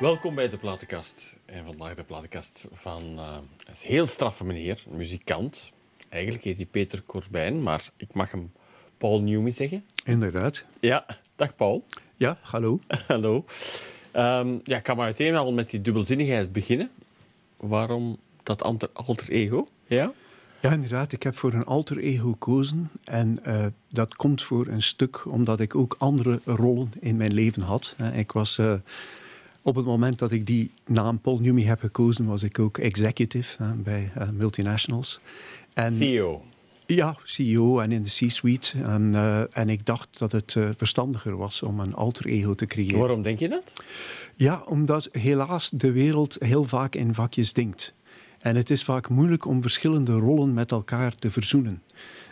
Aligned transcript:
Welkom 0.00 0.34
bij 0.34 0.48
de 0.48 0.56
platenkast. 0.56 1.36
En 1.44 1.64
vandaag 1.64 1.94
de 1.94 2.04
platenkast 2.04 2.66
van 2.72 3.02
uh, 3.02 3.36
een 3.66 3.74
heel 3.82 4.06
straffe 4.06 4.44
meneer, 4.44 4.84
een 4.90 4.96
muzikant. 4.96 5.72
Eigenlijk 6.08 6.44
heet 6.44 6.56
hij 6.56 6.66
Peter 6.66 7.02
Corbijn, 7.06 7.62
maar 7.62 7.90
ik 7.96 8.12
mag 8.12 8.30
hem 8.30 8.52
Paul 8.98 9.20
Newmy 9.20 9.50
zeggen. 9.50 9.84
Inderdaad. 10.04 10.64
Ja, 10.80 11.06
dag 11.36 11.56
Paul. 11.56 11.84
Ja, 12.16 12.38
hallo. 12.40 12.80
hallo. 13.06 13.44
Um, 14.16 14.60
ja, 14.64 14.76
ik 14.76 14.82
kan 14.82 14.96
maar 14.96 15.06
meteen 15.06 15.36
al 15.36 15.52
met 15.52 15.70
die 15.70 15.80
dubbelzinnigheid 15.80 16.52
beginnen. 16.52 16.90
Waarom 17.56 18.18
dat 18.42 18.62
alter 18.92 19.30
ego? 19.30 19.68
Ja? 19.86 20.12
Ja, 20.60 20.72
inderdaad. 20.72 21.12
Ik 21.12 21.22
heb 21.22 21.36
voor 21.36 21.52
een 21.52 21.64
alter 21.64 21.98
ego 21.98 22.30
gekozen. 22.30 22.90
En 23.04 23.38
uh, 23.46 23.66
dat 23.88 24.14
komt 24.14 24.42
voor 24.42 24.66
een 24.66 24.82
stuk 24.82 25.26
omdat 25.26 25.60
ik 25.60 25.74
ook 25.74 25.94
andere 25.98 26.40
rollen 26.44 26.92
in 27.00 27.16
mijn 27.16 27.32
leven 27.32 27.62
had. 27.62 27.96
Ik 28.12 28.32
was... 28.32 28.58
Uh, 28.58 28.74
op 29.62 29.74
het 29.74 29.84
moment 29.84 30.18
dat 30.18 30.32
ik 30.32 30.46
die 30.46 30.70
naam 30.86 31.20
Paul 31.20 31.38
Newmy 31.38 31.62
heb 31.62 31.80
gekozen, 31.80 32.26
was 32.26 32.42
ik 32.42 32.58
ook 32.58 32.78
executive 32.78 33.62
hè, 33.62 33.72
bij 33.72 34.12
uh, 34.18 34.28
multinationals. 34.28 35.20
En, 35.74 35.92
CEO. 35.92 36.42
Ja, 36.86 37.16
CEO 37.24 37.78
en 37.78 37.92
in 37.92 38.02
de 38.02 38.08
C-suite. 38.08 38.82
En, 38.82 39.12
uh, 39.12 39.56
en 39.56 39.68
ik 39.68 39.86
dacht 39.86 40.18
dat 40.18 40.32
het 40.32 40.54
uh, 40.54 40.68
verstandiger 40.76 41.36
was 41.36 41.62
om 41.62 41.80
een 41.80 41.94
alter 41.94 42.26
ego 42.26 42.54
te 42.54 42.66
creëren. 42.66 42.98
Waarom 42.98 43.22
denk 43.22 43.38
je 43.38 43.48
dat? 43.48 43.72
Ja, 44.34 44.62
omdat 44.64 45.08
helaas 45.12 45.70
de 45.70 45.92
wereld 45.92 46.36
heel 46.38 46.64
vaak 46.64 46.94
in 46.94 47.14
vakjes 47.14 47.52
denkt. 47.52 47.94
En 48.38 48.56
het 48.56 48.70
is 48.70 48.84
vaak 48.84 49.08
moeilijk 49.08 49.44
om 49.44 49.62
verschillende 49.62 50.12
rollen 50.12 50.54
met 50.54 50.70
elkaar 50.70 51.14
te 51.14 51.30
verzoenen. 51.30 51.82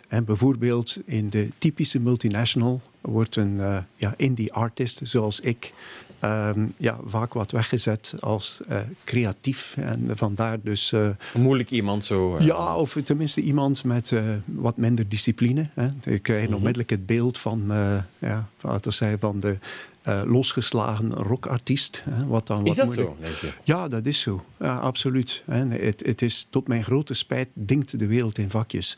En 0.08 0.24
bijvoorbeeld 0.24 0.98
in 1.04 1.30
de 1.30 1.48
typische 1.58 2.00
multinational 2.00 2.80
wordt 3.00 3.36
een 3.36 3.54
uh, 3.54 3.78
ja, 3.96 4.14
indie 4.16 4.52
artist 4.52 5.00
zoals 5.02 5.40
ik 5.40 5.72
um, 6.24 6.72
ja, 6.78 6.98
vaak 7.04 7.32
wat 7.32 7.50
weggezet 7.50 8.14
als 8.20 8.60
uh, 8.70 8.78
creatief. 9.04 9.74
En 9.76 10.16
vandaar 10.16 10.58
dus... 10.62 10.92
Uh, 10.92 11.08
Moeilijk 11.34 11.70
iemand 11.70 12.04
zo... 12.04 12.36
Ja, 12.40 12.76
of 12.76 12.96
tenminste 13.04 13.40
iemand 13.40 13.84
met 13.84 14.12
wat 14.44 14.76
minder 14.76 15.08
discipline. 15.08 15.68
Hè. 15.74 15.88
Ik 16.04 16.22
krijg 16.22 16.40
mm 16.40 16.46
-hmm. 16.46 16.54
onmiddellijk 16.54 16.90
het 16.90 17.06
beeld 17.06 17.38
van, 17.38 17.64
ja, 18.18 18.48
zei, 18.80 19.16
van 19.20 19.40
de 19.40 19.58
losgeslagen 20.24 21.12
rockartiest. 21.12 22.02
Hè, 22.10 22.26
wat 22.26 22.46
dan 22.46 22.66
is 22.66 22.76
wat 22.76 22.76
dat 22.76 22.86
moeilijk... 22.86 23.08
zo, 23.08 23.16
denk 23.22 23.34
je? 23.34 23.52
Ja, 23.64 23.88
dat 23.88 24.06
is 24.06 24.20
zo. 24.20 24.44
Ja, 24.58 24.76
absoluut. 24.76 25.42
Het, 25.48 26.02
het 26.06 26.22
is 26.22 26.46
tot 26.50 26.68
mijn 26.68 26.84
grote 26.84 27.14
spijt 27.14 27.48
denkt 27.52 27.98
de 27.98 28.06
wereld 28.06 28.38
in 28.38 28.50
vakjes. 28.50 28.96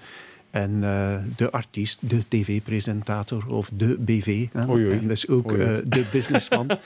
En 0.51 0.71
uh, 0.71 1.15
de 1.37 1.51
artiest, 1.51 1.99
de 2.01 2.29
tv-presentator 2.29 3.49
of 3.49 3.71
de 3.75 3.97
BV. 3.99 4.47
Oei, 4.69 4.87
oei. 4.87 4.99
En 4.99 5.09
dus 5.09 5.29
ook 5.29 5.53
uh, 5.53 5.77
de 5.85 6.05
businessman. 6.13 6.71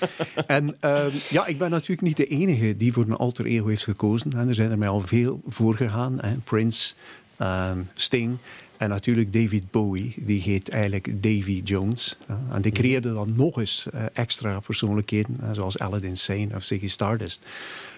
en 0.46 0.76
uh, 0.84 1.04
ja, 1.30 1.46
ik 1.46 1.58
ben 1.58 1.70
natuurlijk 1.70 2.00
niet 2.00 2.16
de 2.16 2.26
enige 2.26 2.76
die 2.76 2.92
voor 2.92 3.04
een 3.04 3.16
alter 3.16 3.46
ego 3.46 3.66
heeft 3.66 3.84
gekozen. 3.84 4.30
En 4.30 4.48
er 4.48 4.54
zijn 4.54 4.70
er 4.70 4.78
mij 4.78 4.88
al 4.88 5.00
veel 5.00 5.40
voor 5.46 5.74
gegaan. 5.74 6.18
Hè? 6.20 6.34
Prince, 6.44 6.94
ehm, 7.36 7.78
Sting 7.94 8.36
en 8.76 8.88
natuurlijk 8.88 9.32
David 9.32 9.70
Bowie. 9.70 10.14
Die 10.16 10.40
heet 10.40 10.68
eigenlijk 10.68 11.22
Davy 11.22 11.60
Jones. 11.64 12.18
en 12.52 12.62
die 12.62 12.72
creëerde 12.72 13.12
dan 13.12 13.32
nog 13.36 13.58
eens 13.58 13.86
extra 14.12 14.60
persoonlijkheden, 14.60 15.54
zoals 15.54 15.78
Aladdin 15.78 16.16
Sane 16.16 16.48
of 16.54 16.64
Ziggy 16.64 16.88
Stardust. 16.88 17.46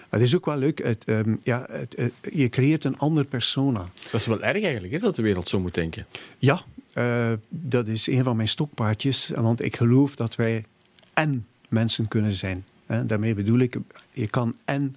Het 0.09 0.21
is 0.21 0.35
ook 0.35 0.45
wel 0.45 0.57
leuk, 0.57 0.83
het, 0.83 1.03
um, 1.07 1.39
ja, 1.43 1.65
het, 1.71 1.95
het, 1.97 2.13
je 2.33 2.49
creëert 2.49 2.83
een 2.83 2.97
ander 2.97 3.25
persona. 3.25 3.89
Dat 4.11 4.19
is 4.19 4.27
wel 4.27 4.43
erg 4.43 4.63
eigenlijk, 4.63 4.93
hè, 4.93 4.99
dat 4.99 5.15
de 5.15 5.21
wereld 5.21 5.49
zo 5.49 5.59
moet 5.59 5.73
denken. 5.73 6.05
Ja, 6.37 6.61
uh, 6.97 7.31
dat 7.49 7.87
is 7.87 8.07
een 8.07 8.23
van 8.23 8.35
mijn 8.35 8.47
stokpaardjes. 8.47 9.31
Want 9.35 9.63
ik 9.63 9.75
geloof 9.75 10.15
dat 10.15 10.35
wij 10.35 10.65
en 11.13 11.45
mensen 11.69 12.07
kunnen 12.07 12.31
zijn. 12.31 12.65
Hè. 12.85 13.05
Daarmee 13.05 13.33
bedoel 13.33 13.59
ik, 13.59 13.77
je 14.11 14.27
kan 14.27 14.55
en 14.65 14.95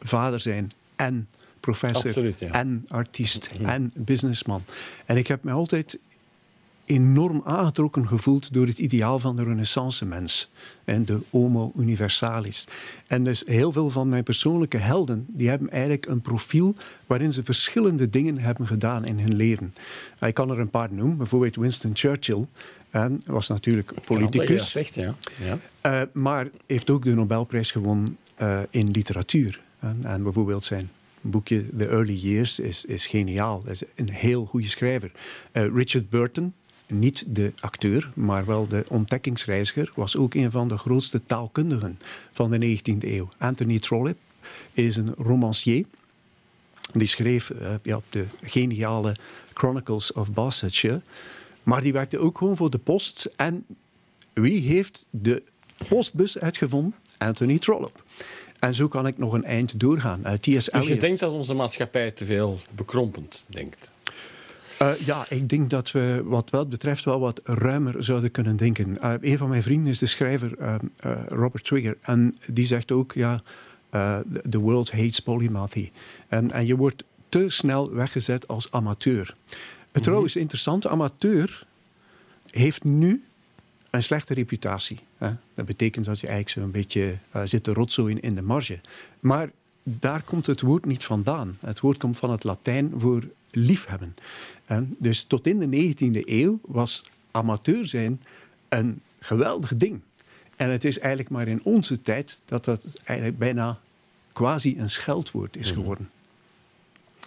vader 0.00 0.40
zijn 0.40 0.72
en 0.96 1.28
professor 1.60 2.06
Absoluut, 2.06 2.38
ja. 2.38 2.50
en 2.50 2.84
artiest 2.88 3.50
-hmm. 3.56 3.66
en 3.66 3.92
businessman. 3.94 4.62
En 5.04 5.16
ik 5.16 5.26
heb 5.26 5.42
me 5.42 5.52
altijd 5.52 5.98
enorm 6.88 7.42
aangetrokken 7.44 8.08
gevoeld 8.08 8.52
door 8.52 8.66
het 8.66 8.78
ideaal 8.78 9.18
van 9.18 9.36
de 9.36 9.42
renaissance 9.42 10.04
mens 10.04 10.50
en 10.84 11.04
de 11.04 11.20
homo 11.30 11.72
universalis. 11.78 12.68
En 13.06 13.22
dus 13.22 13.42
heel 13.46 13.72
veel 13.72 13.90
van 13.90 14.08
mijn 14.08 14.22
persoonlijke 14.22 14.78
helden, 14.78 15.26
die 15.28 15.48
hebben 15.48 15.70
eigenlijk 15.70 16.06
een 16.06 16.20
profiel 16.20 16.74
waarin 17.06 17.32
ze 17.32 17.44
verschillende 17.44 18.10
dingen 18.10 18.38
hebben 18.38 18.66
gedaan 18.66 19.04
in 19.04 19.18
hun 19.18 19.36
leven. 19.36 19.72
Ik 20.20 20.34
kan 20.34 20.50
er 20.50 20.58
een 20.58 20.70
paar 20.70 20.92
noemen, 20.92 21.16
bijvoorbeeld 21.16 21.56
Winston 21.56 21.90
Churchill. 21.94 22.46
En 22.90 23.22
was 23.26 23.48
natuurlijk 23.48 23.92
politicus. 24.04 24.70
Zegt, 24.70 24.94
ja. 24.94 25.14
Ja. 25.44 25.58
Uh, 25.86 26.02
maar 26.12 26.48
heeft 26.66 26.90
ook 26.90 27.04
de 27.04 27.14
Nobelprijs 27.14 27.70
gewonnen 27.70 28.16
uh, 28.42 28.60
in 28.70 28.90
literatuur. 28.90 29.60
En, 29.78 30.00
en 30.02 30.22
bijvoorbeeld 30.22 30.64
zijn 30.64 30.90
boekje 31.20 31.64
The 31.76 31.88
Early 31.88 32.14
Years 32.14 32.58
is, 32.58 32.84
is 32.84 33.06
geniaal. 33.06 33.60
Dat 33.60 33.70
is 33.70 33.82
een 33.94 34.10
heel 34.10 34.44
goede 34.44 34.68
schrijver. 34.68 35.10
Uh, 35.52 35.66
Richard 35.74 36.10
Burton, 36.10 36.54
niet 36.88 37.24
de 37.26 37.52
acteur, 37.60 38.10
maar 38.14 38.46
wel 38.46 38.68
de 38.68 38.84
ontdekkingsreiziger, 38.88 39.92
was 39.94 40.16
ook 40.16 40.34
een 40.34 40.50
van 40.50 40.68
de 40.68 40.76
grootste 40.76 41.24
taalkundigen 41.26 41.98
van 42.32 42.50
de 42.50 42.78
19e 42.78 42.98
eeuw. 43.00 43.28
Anthony 43.38 43.78
Trollope 43.78 44.16
is 44.72 44.96
een 44.96 45.14
romancier. 45.14 45.86
Die 46.92 47.06
schreef 47.06 47.50
uh, 47.50 47.68
ja, 47.82 48.00
de 48.08 48.24
geniale 48.42 49.16
Chronicles 49.52 50.12
of 50.12 50.32
Bassetshire. 50.32 51.00
Maar 51.62 51.82
die 51.82 51.92
werkte 51.92 52.18
ook 52.18 52.38
gewoon 52.38 52.56
voor 52.56 52.70
de 52.70 52.78
post. 52.78 53.28
En 53.36 53.66
wie 54.32 54.60
heeft 54.60 55.06
de 55.10 55.42
postbus 55.88 56.38
uitgevonden? 56.38 56.94
Anthony 57.18 57.58
Trollope. 57.58 58.00
En 58.58 58.74
zo 58.74 58.88
kan 58.88 59.06
ik 59.06 59.18
nog 59.18 59.32
een 59.32 59.44
eind 59.44 59.80
doorgaan. 59.80 60.20
Uh, 60.26 60.32
T.S. 60.32 60.70
Dus 60.70 60.88
je 60.88 60.96
denkt 60.96 61.20
dat 61.20 61.32
onze 61.32 61.54
maatschappij 61.54 62.10
te 62.10 62.24
veel 62.24 62.58
bekrompend 62.74 63.44
denkt? 63.46 63.88
Uh, 64.82 64.96
ja, 64.96 65.24
ik 65.28 65.48
denk 65.48 65.70
dat 65.70 65.90
we 65.90 66.22
wat 66.24 66.50
dat 66.50 66.68
betreft 66.68 67.04
wel 67.04 67.20
wat 67.20 67.40
ruimer 67.44 68.04
zouden 68.04 68.30
kunnen 68.30 68.56
denken. 68.56 68.98
Uh, 69.02 69.14
een 69.20 69.38
van 69.38 69.48
mijn 69.48 69.62
vrienden 69.62 69.90
is 69.90 69.98
de 69.98 70.06
schrijver 70.06 70.58
uh, 70.60 70.74
Robert 71.26 71.64
Trigger. 71.64 71.96
En 72.00 72.36
die 72.46 72.66
zegt 72.66 72.92
ook, 72.92 73.12
ja, 73.12 73.42
the 74.50 74.58
world 74.58 74.92
hates 74.92 75.20
polymathy. 75.20 75.90
En, 76.28 76.52
en 76.52 76.66
je 76.66 76.76
wordt 76.76 77.04
te 77.28 77.48
snel 77.48 77.92
weggezet 77.92 78.48
als 78.48 78.70
amateur. 78.70 79.34
Mm 79.36 79.54
-hmm. 79.92 80.02
Trouwens, 80.02 80.36
interessant, 80.36 80.86
amateur 80.86 81.66
heeft 82.50 82.84
nu 82.84 83.24
een 83.90 84.02
slechte 84.02 84.34
reputatie. 84.34 84.98
Hè? 85.16 85.30
Dat 85.54 85.66
betekent 85.66 86.04
dat 86.04 86.20
je 86.20 86.26
eigenlijk 86.26 86.58
zo'n 86.58 86.70
beetje 86.70 87.16
zit 87.44 87.64
te 87.64 87.72
rotzooien 87.72 88.22
in 88.22 88.34
de 88.34 88.42
marge. 88.42 88.80
Maar 89.20 89.50
daar 89.82 90.22
komt 90.22 90.46
het 90.46 90.60
woord 90.60 90.84
niet 90.84 91.04
vandaan. 91.04 91.58
Het 91.60 91.80
woord 91.80 91.98
komt 91.98 92.18
van 92.18 92.30
het 92.30 92.44
Latijn 92.44 92.92
voor 92.96 93.22
liefhebben. 93.50 94.14
Dus 94.98 95.24
tot 95.24 95.46
in 95.46 95.58
de 95.58 95.94
19e 95.94 96.20
eeuw 96.24 96.60
was 96.62 97.04
amateur 97.30 97.86
zijn 97.86 98.22
een 98.68 99.00
geweldig 99.20 99.76
ding. 99.76 100.00
En 100.56 100.70
het 100.70 100.84
is 100.84 100.98
eigenlijk 100.98 101.30
maar 101.30 101.48
in 101.48 101.60
onze 101.64 102.00
tijd 102.00 102.40
dat 102.44 102.64
dat 102.64 102.92
eigenlijk 103.04 103.38
bijna 103.38 103.78
quasi 104.32 104.78
een 104.78 104.90
scheldwoord 104.90 105.56
is 105.56 105.70
geworden. 105.70 106.10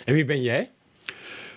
En 0.06 0.14
wie 0.14 0.26
ben 0.26 0.42
jij? 0.42 0.72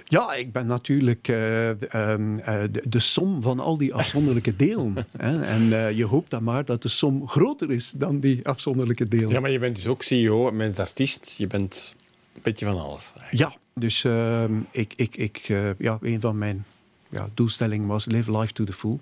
Ja, 0.04 0.34
ik 0.34 0.52
ben 0.52 0.66
natuurlijk 0.66 1.28
uh, 1.28 1.68
uh, 1.68 1.74
de, 1.86 2.82
de, 2.88 2.98
som 2.98 3.42
van 3.42 3.60
al 3.60 3.78
die 3.78 3.94
afzonderlijke 3.94 4.56
delen. 4.66 5.06
hè? 5.16 5.42
En 5.42 5.62
uh, 5.62 5.92
je 5.92 6.04
hoopt 6.04 6.30
dan 6.30 6.42
maar 6.42 6.64
dat 6.64 6.82
de 6.82 6.88
som 6.88 7.28
groter 7.28 7.70
is 7.70 7.90
dan 7.90 8.20
die 8.20 8.48
afzonderlijke 8.48 9.08
delen. 9.08 9.28
Ja, 9.28 9.40
maar 9.40 9.50
je 9.50 9.58
bent 9.58 9.76
dus 9.76 9.86
ook 9.86 10.02
CEO, 10.02 10.50
je 10.50 10.56
bent 10.56 10.78
artiest, 10.78 11.34
je 11.38 11.46
bent 11.46 11.94
een 12.34 12.40
beetje 12.42 12.66
van 12.66 12.80
alles. 12.80 13.12
Eigenlijk. 13.16 13.52
Ja, 13.52 13.58
dus 13.74 14.04
ehm, 14.04 14.52
ik, 14.70 14.92
ik, 14.96 15.16
ik, 15.16 15.36
ja, 15.78 15.98
een 16.00 16.20
van 16.20 16.38
mijn 16.38 16.64
ja, 17.08 17.28
doelstellingen 17.34 17.86
was 17.86 18.04
live 18.04 18.38
life 18.38 18.52
to 18.52 18.64
the 18.64 18.72
full. 18.72 18.98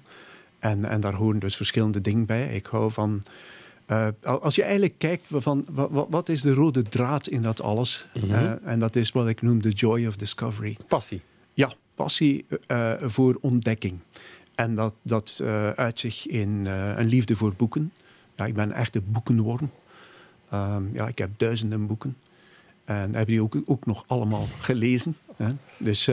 En, 0.59 0.85
en 0.85 1.01
daar 1.01 1.15
horen 1.15 1.41
dus 1.41 1.57
verschillende 1.57 2.01
dingen 2.01 2.27
bij. 2.27 2.55
Ik 2.55 2.67
hou 2.67 2.93
van... 2.93 3.23
Uh, 3.87 4.09
als 4.21 4.55
je 4.55 4.63
eigenlijk 4.63 4.95
kijkt 4.99 5.29
van 5.31 5.67
wat, 5.71 6.07
wat, 6.11 6.29
is 6.29 6.41
de 6.41 6.55
rode 6.55 6.83
draad 6.83 7.29
in 7.29 7.43
dat 7.43 7.63
alles, 7.63 8.07
mm 8.15 8.23
-hmm. 8.23 8.31
uh, 8.31 8.67
en 8.67 8.79
dat 8.79 8.97
is 8.97 9.11
wat 9.11 9.29
ik 9.29 9.43
noem 9.43 9.63
de 9.63 9.71
joy 9.71 10.07
of 10.07 10.17
discovery. 10.17 10.77
Passie. 10.89 11.23
Ja, 11.55 11.73
passie 11.95 12.47
voor 13.01 13.39
ontdekking. 13.41 13.99
En 14.55 14.75
dat, 14.75 14.95
dat 15.03 15.41
uit 15.77 15.99
zich 15.99 16.27
in 16.27 16.67
een 16.67 17.07
liefde 17.07 17.37
voor 17.37 17.55
boeken. 17.57 17.93
Ja, 18.37 18.47
ik 18.47 18.55
ben 18.55 18.65
een 18.65 18.75
echte 18.75 19.01
boekenworm. 19.01 19.71
Um, 20.55 20.91
ja, 20.93 21.09
ik 21.09 21.19
heb 21.19 21.31
duizenden 21.37 21.87
boeken. 21.87 22.17
En 22.93 23.15
heb 23.15 23.27
die 23.27 23.43
ook, 23.43 23.57
ook 23.65 23.87
nog 23.87 24.05
allemaal 24.07 24.47
gelezen. 24.61 25.17
Hè. 25.37 25.49
Dus, 25.77 26.09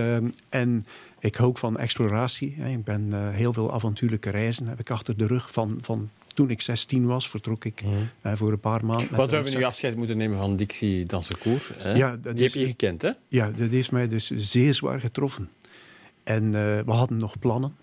en 0.50 0.86
ik 1.20 1.36
hou 1.36 1.50
ook 1.50 1.58
van 1.58 1.78
exploratie. 1.78 2.56
Hè. 2.58 2.70
Ik 2.70 2.84
ben 2.84 3.32
heel 3.34 3.54
veel 3.54 3.74
avontuurlijke 3.74 4.30
reizen 4.30 4.68
heb 4.68 4.80
ik 4.80 4.92
achter 4.92 5.18
de 5.18 5.28
rug 5.28 5.52
van, 5.52 5.78
van 5.82 6.10
toen 6.34 6.50
ik 6.50 6.62
16 6.62 7.06
was, 7.06 7.30
vertrok 7.30 7.66
ik 7.66 7.82
mm. 7.84 8.10
uh, 8.26 8.32
voor 8.36 8.52
een 8.52 8.60
paar 8.60 8.86
maanden. 8.86 9.16
Wat 9.16 9.32
hebben 9.32 9.52
we 9.52 9.58
nu 9.58 9.64
afscheid 9.64 9.96
moeten 9.96 10.18
nemen 10.18 10.38
van 10.38 10.56
Dixie 10.56 11.06
Dansecourt? 11.06 11.74
Ja, 11.84 12.18
dat 12.22 12.36
Die 12.36 12.46
is, 12.46 12.54
heb 12.54 12.62
je 12.62 12.68
gekend, 12.68 13.02
hè? 13.02 13.12
Ja, 13.28 13.52
dat 13.58 13.70
heeft 13.70 13.92
mij 13.92 14.08
dus 14.08 14.30
zeer 14.30 14.74
zwaar 14.74 15.00
getroffen. 15.00 15.50
En 16.24 16.44
uh, 16.44 16.52
we 16.52 16.92
hadden 16.92 17.18
nog 17.18 17.40
plannen 17.40 17.76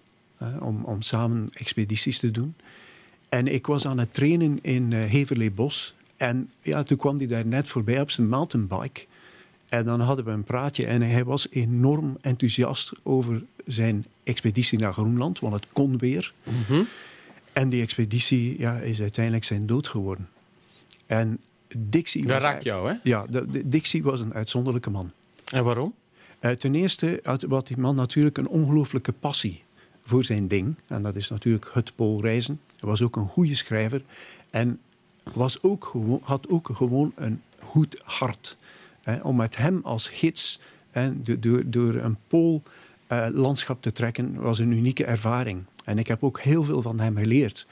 om, 0.60 0.84
om 0.84 1.02
samen 1.02 1.48
expedities 1.52 2.18
te 2.18 2.30
doen. 2.30 2.54
En 3.28 3.46
ik 3.46 3.66
was 3.66 3.86
aan 3.86 3.98
het 3.98 4.12
trainen 4.12 4.58
in 4.62 4.90
uh, 4.90 5.04
Heverlee 5.04 5.50
Bos. 5.50 5.94
En 6.16 6.50
ja, 6.62 6.82
toen 6.82 6.96
kwam 6.96 7.16
hij 7.16 7.26
daar 7.26 7.46
net 7.46 7.68
voorbij 7.68 8.00
op 8.00 8.10
zijn 8.10 8.28
mountainbike. 8.28 9.04
En 9.68 9.84
dan 9.84 10.00
hadden 10.00 10.24
we 10.24 10.30
een 10.30 10.44
praatje 10.44 10.86
en 10.86 11.02
hij 11.02 11.24
was 11.24 11.46
enorm 11.50 12.16
enthousiast 12.20 12.92
over 13.02 13.42
zijn 13.66 14.04
expeditie 14.24 14.78
naar 14.78 14.92
Groenland, 14.92 15.38
want 15.40 15.54
het 15.54 15.66
kon 15.72 15.98
weer. 15.98 16.32
En 17.52 17.68
die 17.68 17.82
expeditie 17.82 18.58
ja, 18.58 18.78
is 18.78 19.00
uiteindelijk 19.00 19.44
zijn 19.44 19.66
dood 19.66 19.88
geworden. 19.88 20.28
En 21.06 21.38
Dixie 21.78 22.22
Dat 22.22 22.30
was 22.30 22.42
raakt 22.42 22.64
jou, 22.64 22.88
hè? 22.88 22.94
Ja, 23.02 23.26
de, 23.30 23.50
de- 23.50 23.68
Dixie 23.68 24.02
was 24.02 24.20
een 24.20 24.34
uitzonderlijke 24.34 24.90
man. 24.90 25.10
En 25.52 25.64
waarom? 25.64 25.94
Eh, 26.38 26.50
ten 26.50 26.74
eerste 26.74 27.20
had, 27.22 27.42
had 27.42 27.66
die 27.66 27.78
man 27.78 27.94
natuurlijk 27.94 28.38
een 28.38 28.48
ongelooflijke 28.48 29.12
passie 29.12 29.60
voor 30.04 30.24
zijn 30.24 30.48
ding. 30.48 30.74
En 30.86 31.02
dat 31.02 31.16
is 31.16 31.28
natuurlijk 31.28 31.70
het 31.72 31.92
poolreizen. 31.94 32.60
Hij 32.80 32.88
was 32.88 33.02
ook 33.02 33.16
een 33.16 33.28
goede 33.28 33.54
schrijver. 33.54 34.02
En 34.50 34.80
was 35.32 35.62
ook 35.62 35.84
gewoon, 35.84 36.20
had 36.22 36.48
ook 36.48 36.68
gewoon 36.72 37.12
een 37.14 37.42
goed 37.62 38.00
hart. 38.04 38.56
Hè, 39.02 39.20
om 39.20 39.36
met 39.36 39.56
hem 39.56 39.80
als 39.84 40.08
gids 40.08 40.60
hè, 40.90 41.22
door, 41.38 41.62
door 41.70 41.94
een 41.94 42.16
poollandschap 42.28 43.82
te 43.82 43.92
trekken, 43.92 44.34
was 44.34 44.58
een 44.58 44.72
unieke 44.72 45.04
ervaring. 45.04 45.64
En 45.84 45.98
ik 45.98 46.06
heb 46.06 46.24
ook 46.24 46.40
heel 46.40 46.64
veel 46.64 46.82
van 46.82 47.00
hem 47.00 47.16
geleerd. 47.16 47.66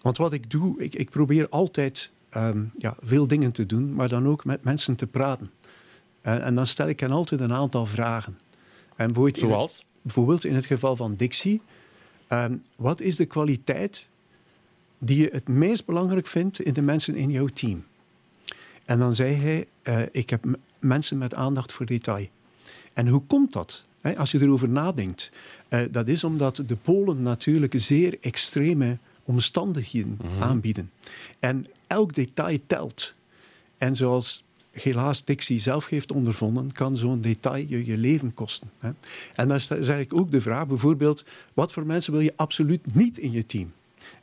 Want 0.00 0.16
wat 0.16 0.32
ik 0.32 0.50
doe, 0.50 0.82
ik, 0.82 0.94
ik 0.94 1.10
probeer 1.10 1.48
altijd 1.48 2.10
ehm, 2.30 2.62
ja, 2.78 2.96
veel 3.02 3.26
dingen 3.26 3.52
te 3.52 3.66
doen, 3.66 3.94
maar 3.94 4.08
dan 4.08 4.26
ook 4.28 4.44
met 4.44 4.64
mensen 4.64 4.96
te 4.96 5.06
praten. 5.06 5.50
En, 6.20 6.42
en 6.42 6.54
dan 6.54 6.66
stel 6.66 6.88
ik 6.88 7.00
hen 7.00 7.10
altijd 7.10 7.40
een 7.40 7.52
aantal 7.52 7.86
vragen. 7.86 8.38
En 8.96 9.06
bijvoorbeeld 9.06 9.36
in 9.36 9.42
het- 9.42 9.52
Zoals? 9.52 9.84
bijvoorbeeld 10.02 10.44
in 10.44 10.54
het 10.54 10.66
geval 10.66 10.96
van 10.96 11.14
Dixie. 11.14 11.60
ehm, 12.28 12.56
wat 12.76 13.00
is 13.00 13.16
de 13.16 13.26
kwaliteit 13.26 14.08
die 14.98 15.20
je 15.20 15.28
het 15.32 15.48
meest 15.48 15.86
belangrijk 15.86 16.26
vindt 16.26 16.60
in 16.60 16.72
de 16.72 16.82
mensen 16.82 17.16
in 17.16 17.30
jouw 17.30 17.46
team? 17.46 17.84
En 18.84 18.98
dan 18.98 19.14
zei 19.14 19.34
hij, 19.34 19.66
eh, 19.82 20.02
ik 20.12 20.30
heb 20.30 20.44
mensen 20.78 21.18
met 21.18 21.34
aandacht 21.34 21.72
voor 21.72 21.86
detail. 21.86 22.26
En 22.94 23.08
hoe 23.08 23.22
komt 23.26 23.52
dat? 23.52 23.86
Hè, 24.00 24.16
als 24.16 24.30
je 24.30 24.40
erover 24.40 24.68
nadenkt. 24.68 25.30
Eh, 25.68 25.80
dat 25.90 26.08
is 26.08 26.24
omdat 26.24 26.62
de 26.66 26.76
Polen 26.76 27.22
natuurlijk 27.22 27.74
zeer 27.76 28.16
extreme 28.20 28.98
omstandigheden 29.24 30.18
aanbieden. 30.40 30.90
En 31.38 31.66
elk 31.86 32.14
detail 32.14 32.58
telt. 32.66 33.14
En 33.78 33.96
zoals 33.96 34.44
helaas 34.70 35.24
Dixie 35.24 35.58
zelf 35.58 35.86
heeft 35.86 36.12
ondervonden, 36.12 36.72
kan 36.72 36.96
zo'n 36.96 37.20
detail 37.20 37.64
je 37.68 37.86
je 37.86 37.96
leven 37.96 38.34
kosten. 38.34 38.70
Hè. 38.78 38.90
En 39.34 39.48
dan 39.48 39.56
is 39.56 39.62
is 39.62 39.70
eigenlijk 39.70 40.14
ook 40.14 40.30
de 40.30 40.40
vraag, 40.40 40.66
bijvoorbeeld, 40.66 41.24
wat 41.54 41.72
voor 41.72 41.86
mensen 41.86 42.12
wil 42.12 42.20
je 42.20 42.32
absoluut 42.36 42.94
niet 42.94 43.18
in 43.18 43.32
je 43.32 43.46
team? 43.46 43.72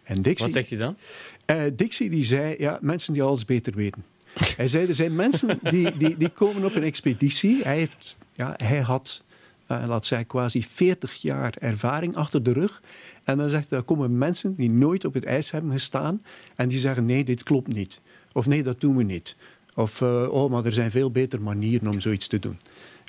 En 0.05 0.21
Dixie, 0.21 0.45
Wat 0.45 0.55
zegt 0.55 0.69
hij 0.69 0.77
dan? 0.77 0.97
eh, 1.45 1.63
Dixie 1.75 2.09
die 2.09 2.25
zei, 2.25 2.55
ja, 2.57 2.77
mensen 2.81 3.13
die 3.13 3.23
alles 3.23 3.45
beter 3.45 3.73
weten. 3.75 4.03
Hij 4.57 4.67
zei, 4.67 4.87
er 4.87 4.93
zijn 4.95 5.15
mensen 5.15 5.59
die, 5.61 5.97
die, 5.97 6.17
die 6.17 6.29
komen 6.29 6.63
op 6.65 6.75
een 6.75 6.83
expeditie. 6.83 7.63
Hij, 7.63 7.77
heeft, 7.77 8.15
ja, 8.35 8.53
hij 8.57 8.79
had, 8.79 9.23
eh, 9.67 9.83
laat 9.87 10.05
zeggen, 10.05 10.27
quasi 10.27 10.63
40 10.63 11.13
jaar 11.13 11.53
ervaring 11.59 12.15
achter 12.15 12.43
de 12.43 12.51
rug. 12.53 12.81
En 13.23 13.37
dan 13.37 13.49
zegt 13.49 13.69
hij, 13.69 13.77
er 13.79 13.83
komen 13.85 14.17
mensen 14.17 14.55
die 14.55 14.69
nooit 14.69 15.05
op 15.05 15.13
het 15.13 15.25
ijs 15.25 15.51
hebben 15.51 15.71
gestaan. 15.71 16.21
En 16.55 16.67
die 16.69 16.79
zeggen, 16.79 17.05
nee, 17.05 17.23
dit 17.23 17.43
klopt 17.43 17.73
niet. 17.73 18.01
Of 18.33 18.45
nee, 18.45 18.63
dat 18.63 18.81
doen 18.81 18.95
we 18.95 19.03
niet. 19.03 19.35
Of, 19.75 20.01
eh, 20.01 20.27
oh, 20.31 20.51
maar 20.51 20.65
er 20.65 20.73
zijn 20.73 20.91
veel 20.91 21.11
betere 21.11 21.41
manieren 21.41 21.87
om 21.87 21.99
zoiets 21.99 22.27
te 22.27 22.39
doen. 22.39 22.57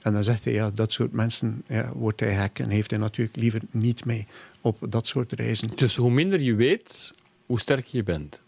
En 0.02 0.12
dan 0.12 0.24
zegt 0.24 0.44
hij, 0.44 0.52
ja, 0.52 0.70
dat 0.70 0.92
soort 0.92 1.12
mensen 1.12 1.62
ja, 1.66 1.92
wordt 1.94 2.20
hij 2.20 2.32
hek. 2.32 2.58
En 2.58 2.68
heeft 2.70 2.90
hij 2.90 3.00
natuurlijk 3.00 3.36
liever 3.36 3.60
niet 3.70 4.04
mee 4.04 4.26
op 4.66 4.86
dat 4.88 5.06
soort 5.06 5.32
reizen. 5.32 5.70
Dus 5.74 5.96
hoe 5.96 6.10
minder 6.10 6.40
je 6.40 6.54
weet, 6.54 7.12
hoe 7.46 7.60
sterker 7.60 7.96
je 7.96 8.02
bent. 8.02 8.40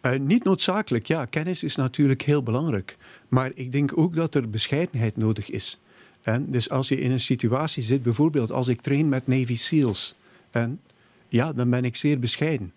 Eh, 0.00 0.18
niet 0.18 0.44
noodzakelijk, 0.44 1.06
ja. 1.06 1.24
Kennis 1.24 1.62
is 1.62 1.76
natuurlijk 1.76 2.22
heel 2.22 2.42
belangrijk. 2.42 2.96
Maar 3.28 3.50
ik 3.54 3.72
denk 3.72 3.98
ook 3.98 4.14
dat 4.14 4.34
er 4.34 4.50
bescheidenheid 4.50 5.16
nodig 5.16 5.50
is. 5.50 5.80
En 6.22 6.50
dus 6.50 6.70
als 6.70 6.88
je 6.88 7.00
in 7.00 7.10
een 7.10 7.20
situatie 7.20 7.82
zit, 7.82 8.02
bijvoorbeeld 8.02 8.50
als 8.52 8.68
ik 8.68 8.80
train 8.80 9.08
met 9.08 9.26
Navy 9.26 9.56
SEALs, 9.56 10.14
en, 10.50 10.80
ja, 11.28 11.52
dan 11.52 11.70
ben 11.70 11.84
ik 11.84 11.96
zeer 11.96 12.18
bescheiden. 12.18 12.72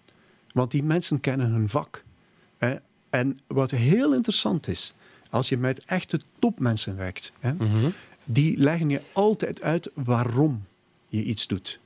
Want 0.53 0.71
die 0.71 0.83
mensen 0.83 1.19
kennen 1.19 1.51
hun 1.51 1.69
vak. 1.69 2.03
hè. 2.57 2.75
En 3.09 3.37
wat 3.47 3.71
heel 3.71 4.13
interessant 4.13 4.67
is, 4.67 4.93
als 5.29 5.49
je 5.49 5.57
met 5.57 5.85
echte 5.85 6.19
topmensen 6.39 6.95
werkt, 6.95 7.31
hè, 7.39 7.53
die 8.25 8.57
leggen 8.57 8.89
je 8.89 9.01
altijd 9.13 9.61
uit 9.61 9.89
waarom 9.93 10.65
je 11.07 11.23
iets 11.23 11.47
doet. 11.47 11.79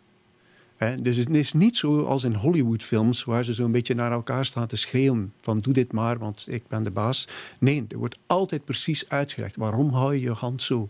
Dus 0.79 1.17
het 1.17 1.29
is 1.29 1.53
niet 1.53 1.77
zo 1.77 2.03
als 2.05 2.23
in 2.23 2.33
Hollywoodfilms, 2.33 3.23
waar 3.23 3.43
ze 3.43 3.53
zo'n 3.53 3.71
beetje 3.71 3.93
naar 3.93 4.11
elkaar 4.11 4.45
staan 4.45 4.67
te 4.67 4.75
schreeuwen: 4.75 5.33
van 5.41 5.59
doe 5.59 5.73
dit 5.73 5.91
maar, 5.91 6.17
want 6.17 6.45
ik 6.47 6.67
ben 6.67 6.83
de 6.83 6.91
baas. 6.91 7.27
Nee, 7.57 7.85
er 7.89 7.97
wordt 7.97 8.17
altijd 8.27 8.65
precies 8.65 9.09
uitgelegd. 9.09 9.55
Waarom 9.55 9.89
hou 9.89 10.13
je 10.13 10.21
je 10.21 10.31
hand 10.31 10.61
zo? 10.61 10.89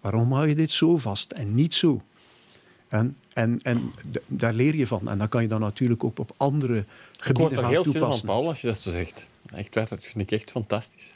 Waarom 0.00 0.32
hou 0.32 0.48
je 0.48 0.54
dit 0.54 0.70
zo 0.70 0.96
vast 0.96 1.32
en 1.32 1.54
niet 1.54 1.74
zo? 1.74 2.02
En, 2.88 3.16
en, 3.32 3.58
en 3.62 3.92
daar 4.26 4.52
leer 4.52 4.74
je 4.76 4.86
van. 4.86 5.08
En 5.08 5.18
dan 5.18 5.28
kan 5.28 5.42
je 5.42 5.48
dan 5.48 5.60
natuurlijk 5.60 6.04
ook 6.04 6.18
op 6.18 6.34
andere 6.36 6.78
Ik 6.78 6.86
gebieden 7.18 7.58
gaan 7.58 7.70
heel 7.70 7.80
stil 7.80 7.92
van, 7.92 8.00
toepassen. 8.00 8.26
Paul, 8.26 8.48
als 8.48 8.60
je 8.60 8.66
dat 8.66 8.78
zo 8.78 8.90
zegt. 8.90 9.26
Echt 9.52 9.74
waar, 9.74 9.88
dat 9.88 10.04
vind 10.04 10.20
ik 10.20 10.30
echt 10.30 10.50
fantastisch. 10.50 11.14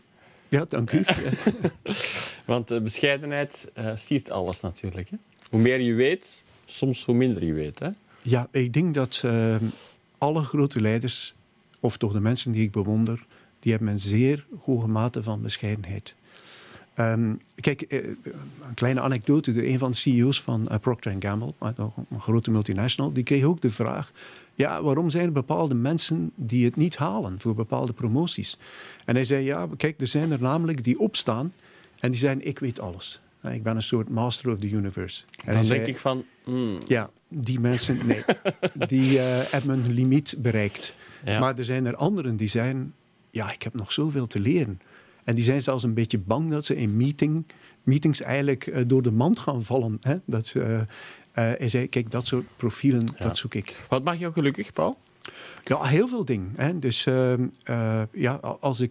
Ja, 0.48 0.64
dank 0.64 0.92
u. 0.92 1.04
Want 2.46 2.82
bescheidenheid 2.82 3.70
eh 3.74 3.96
siert 3.96 4.30
alles 4.30 4.60
natuurlijk. 4.60 5.10
Hè? 5.10 5.16
Hoe 5.50 5.60
meer 5.60 5.80
je 5.80 5.94
weet, 5.94 6.42
soms 6.64 7.04
hoe 7.04 7.14
minder 7.14 7.44
je 7.44 7.52
weet. 7.52 7.78
Hè? 7.78 7.88
Ja, 8.22 8.48
ik 8.50 8.72
denk 8.72 8.94
dat 8.94 9.20
eh, 9.24 9.56
alle 10.18 10.42
grote 10.42 10.80
leiders, 10.80 11.34
of 11.80 11.96
toch 11.96 12.12
de 12.12 12.20
mensen 12.20 12.52
die 12.52 12.62
ik 12.62 12.70
bewonder, 12.72 13.26
die 13.60 13.72
hebben 13.72 13.88
een 13.90 13.98
zeer 14.00 14.46
hoge 14.64 14.86
mate 14.86 15.22
van 15.22 15.42
bescheidenheid. 15.42 16.14
Ehm, 16.94 17.34
kijk, 17.54 17.82
eh, 17.82 18.04
een 18.04 18.74
kleine 18.74 19.00
anekdote. 19.00 19.52
De- 19.52 19.68
Een 19.68 19.78
van 19.78 19.90
de 19.90 19.96
CEO's 19.96 20.42
van 20.42 20.68
eh, 20.68 20.78
Procter 20.78 21.16
Gamble, 21.18 21.54
een 22.10 22.20
grote 22.20 22.50
multinational, 22.50 23.12
die 23.12 23.22
kreeg 23.24 23.44
ook 23.44 23.60
de 23.60 23.70
vraag: 23.70 24.12
ja, 24.54 24.82
waarom 24.82 25.10
zijn 25.10 25.24
er 25.26 25.32
bepaalde 25.32 25.74
mensen 25.74 26.30
die 26.34 26.64
het 26.64 26.76
niet 26.76 26.96
halen 26.96 27.40
voor 27.40 27.54
bepaalde 27.54 27.92
promoties? 27.92 28.58
En 29.04 29.14
hij 29.14 29.24
zei: 29.24 29.44
ja, 29.44 29.68
kijk, 29.76 30.00
er 30.00 30.06
zijn 30.06 30.30
er 30.32 30.40
namelijk 30.42 30.84
die 30.84 30.98
opstaan 30.98 31.52
en 32.00 32.10
die 32.10 32.20
zeggen: 32.20 32.46
ik 32.46 32.58
weet 32.58 32.80
alles. 32.80 33.20
Eh, 33.40 33.54
Ik 33.54 33.62
ben 33.62 33.76
een 33.76 33.82
soort 33.82 34.08
master 34.08 34.50
of 34.52 34.58
the 34.58 34.70
universe. 34.70 35.22
En 35.44 35.54
Dan 35.54 35.66
denk 35.66 35.86
ik 35.86 35.96
van, 35.98 36.24
hmm, 36.44 36.78
ja, 36.86 37.10
die 37.28 37.60
mensen, 37.60 37.98
nee. 38.06 38.24
Die 38.74 39.18
eh, 39.18 39.24
hebben 39.52 39.80
hun 39.82 39.92
limiet 39.92 40.34
bereikt. 40.38 40.96
Ja. 41.24 41.38
Maar 41.40 41.58
er 41.58 41.64
zijn 41.64 41.86
er 41.86 41.96
anderen 41.96 42.36
die 42.36 42.48
zijn... 42.48 42.94
Ja, 43.30 43.52
ik 43.52 43.62
heb 43.62 43.74
nog 43.74 43.92
zoveel 43.92 44.26
te 44.26 44.40
leren. 44.40 44.80
En 45.24 45.34
die 45.34 45.44
zijn 45.44 45.62
zelfs 45.62 45.82
een 45.82 45.94
beetje 45.94 46.18
bang 46.18 46.50
dat 46.50 46.64
ze 46.64 46.76
in 46.76 46.96
meeting, 46.96 47.46
meetings 47.82 48.20
eigenlijk 48.20 48.66
eh, 48.66 48.82
door 48.86 49.02
de 49.02 49.10
mand 49.12 49.38
gaan 49.38 49.64
vallen. 49.64 49.96
Hè? 50.00 50.16
Dat, 50.24 50.46
ze, 50.46 50.60
eh, 50.62 50.80
eh, 50.80 51.58
hij 51.58 51.68
zei, 51.68 51.88
kijk, 51.88 52.10
dat 52.10 52.26
soort 52.26 52.46
profielen, 52.56 53.06
dat 53.18 53.36
zoek 53.36 53.54
ik. 53.54 53.76
wat 53.88 54.04
maakt 54.04 54.18
jou 54.18 54.32
gelukkig, 54.32 54.72
Paul? 54.72 54.98
Ja, 55.64 55.82
heel 55.82 56.08
veel 56.08 56.24
dingen. 56.24 56.52
Hè? 56.56 56.78
Dus 56.78 57.06
ehm, 57.06 57.46
eh, 57.62 58.02
ja, 58.12 58.32
als 58.60 58.80
ik... 58.80 58.90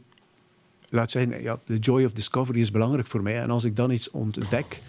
Laat 0.89 1.11
zijn, 1.11 1.41
ja, 1.41 1.59
de 1.65 1.77
joy 1.77 2.03
of 2.05 2.11
discovery 2.11 2.59
is 2.59 2.71
belangrijk 2.71 3.07
voor 3.07 3.21
mij. 3.21 3.39
En 3.39 3.49
als 3.49 3.63
ik 3.63 3.75
dan 3.75 3.91
iets 3.91 4.11
ontdek 4.11 4.81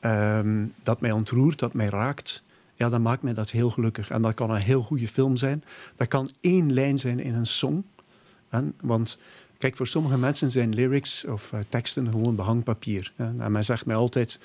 ehm, 0.00 0.66
dat 0.82 1.00
mij 1.00 1.12
ontroert, 1.12 1.58
dat 1.58 1.72
mij 1.72 1.88
raakt... 1.88 2.42
Ja, 2.74 2.88
dan 2.88 3.02
maakt 3.02 3.22
mij 3.22 3.34
dat 3.34 3.50
heel 3.50 3.70
gelukkig. 3.70 4.10
En 4.10 4.22
dat 4.22 4.34
kan 4.34 4.50
een 4.50 4.60
heel 4.60 4.82
goede 4.82 5.08
film 5.08 5.36
zijn. 5.36 5.64
Dat 5.96 6.08
kan 6.08 6.30
één 6.40 6.72
lijn 6.72 6.98
zijn 6.98 7.20
in 7.20 7.34
een 7.34 7.46
song. 7.46 7.84
Want 8.80 9.18
kijk, 9.58 9.76
voor 9.76 9.86
sommige 9.86 10.18
mensen 10.18 10.50
zijn 10.50 10.74
lyrics 10.74 11.24
of 11.24 11.52
eh, 11.52 11.60
teksten 11.68 12.10
gewoon 12.10 12.36
behangpapier. 12.36 13.12
Hè? 13.16 13.24
En 13.38 13.52
men 13.52 13.64
zegt 13.64 13.86
mij 13.86 13.96
altijd... 13.96 14.40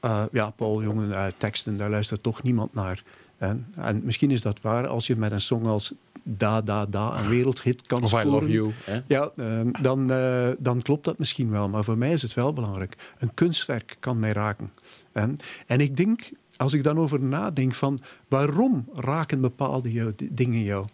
eh, 0.00 0.24
ja, 0.32 0.50
Paul, 0.50 0.82
jongen, 0.82 1.12
eh, 1.12 1.26
teksten, 1.26 1.76
daar 1.76 1.90
luistert 1.90 2.22
toch 2.22 2.42
niemand 2.42 2.74
naar. 2.74 3.02
Hè? 3.36 3.54
En 3.74 4.00
misschien 4.04 4.30
is 4.30 4.40
dat 4.40 4.60
waar 4.60 4.86
als 4.86 5.06
je 5.06 5.16
met 5.16 5.32
een 5.32 5.40
song 5.40 5.66
als 5.66 5.92
Da 6.28 6.60
Da 6.62 6.86
Da 6.86 7.18
een 7.18 7.28
wereldhit 7.28 7.86
kan 7.86 8.02
Of 8.02 8.12
I 8.22 8.24
love 8.24 8.50
you. 8.50 8.72
Hè? 8.84 9.00
Ja, 9.06 9.30
ehm, 9.36 9.70
dan, 9.82 10.10
eh, 10.10 10.48
dan 10.58 10.82
klopt 10.82 11.04
dat 11.04 11.18
misschien 11.18 11.50
wel. 11.50 11.68
Maar 11.68 11.84
voor 11.84 11.98
mij 11.98 12.12
is 12.12 12.22
het 12.22 12.34
wel 12.34 12.52
belangrijk. 12.52 12.96
Een 13.18 13.34
kunstwerk 13.34 13.96
kan 14.00 14.18
mij 14.18 14.32
raken. 14.32 14.70
En, 15.12 15.36
en 15.66 15.80
ik 15.80 15.96
denk, 15.96 16.30
als 16.56 16.72
ik 16.72 16.82
dan 16.84 16.98
over 16.98 17.20
nadenk 17.20 17.74
van 17.74 17.98
waarom 18.28 18.88
raken 18.94 19.40
bepaalde 19.40 19.92
jou, 19.92 20.12
dingen 20.30 20.62
jou? 20.62 20.86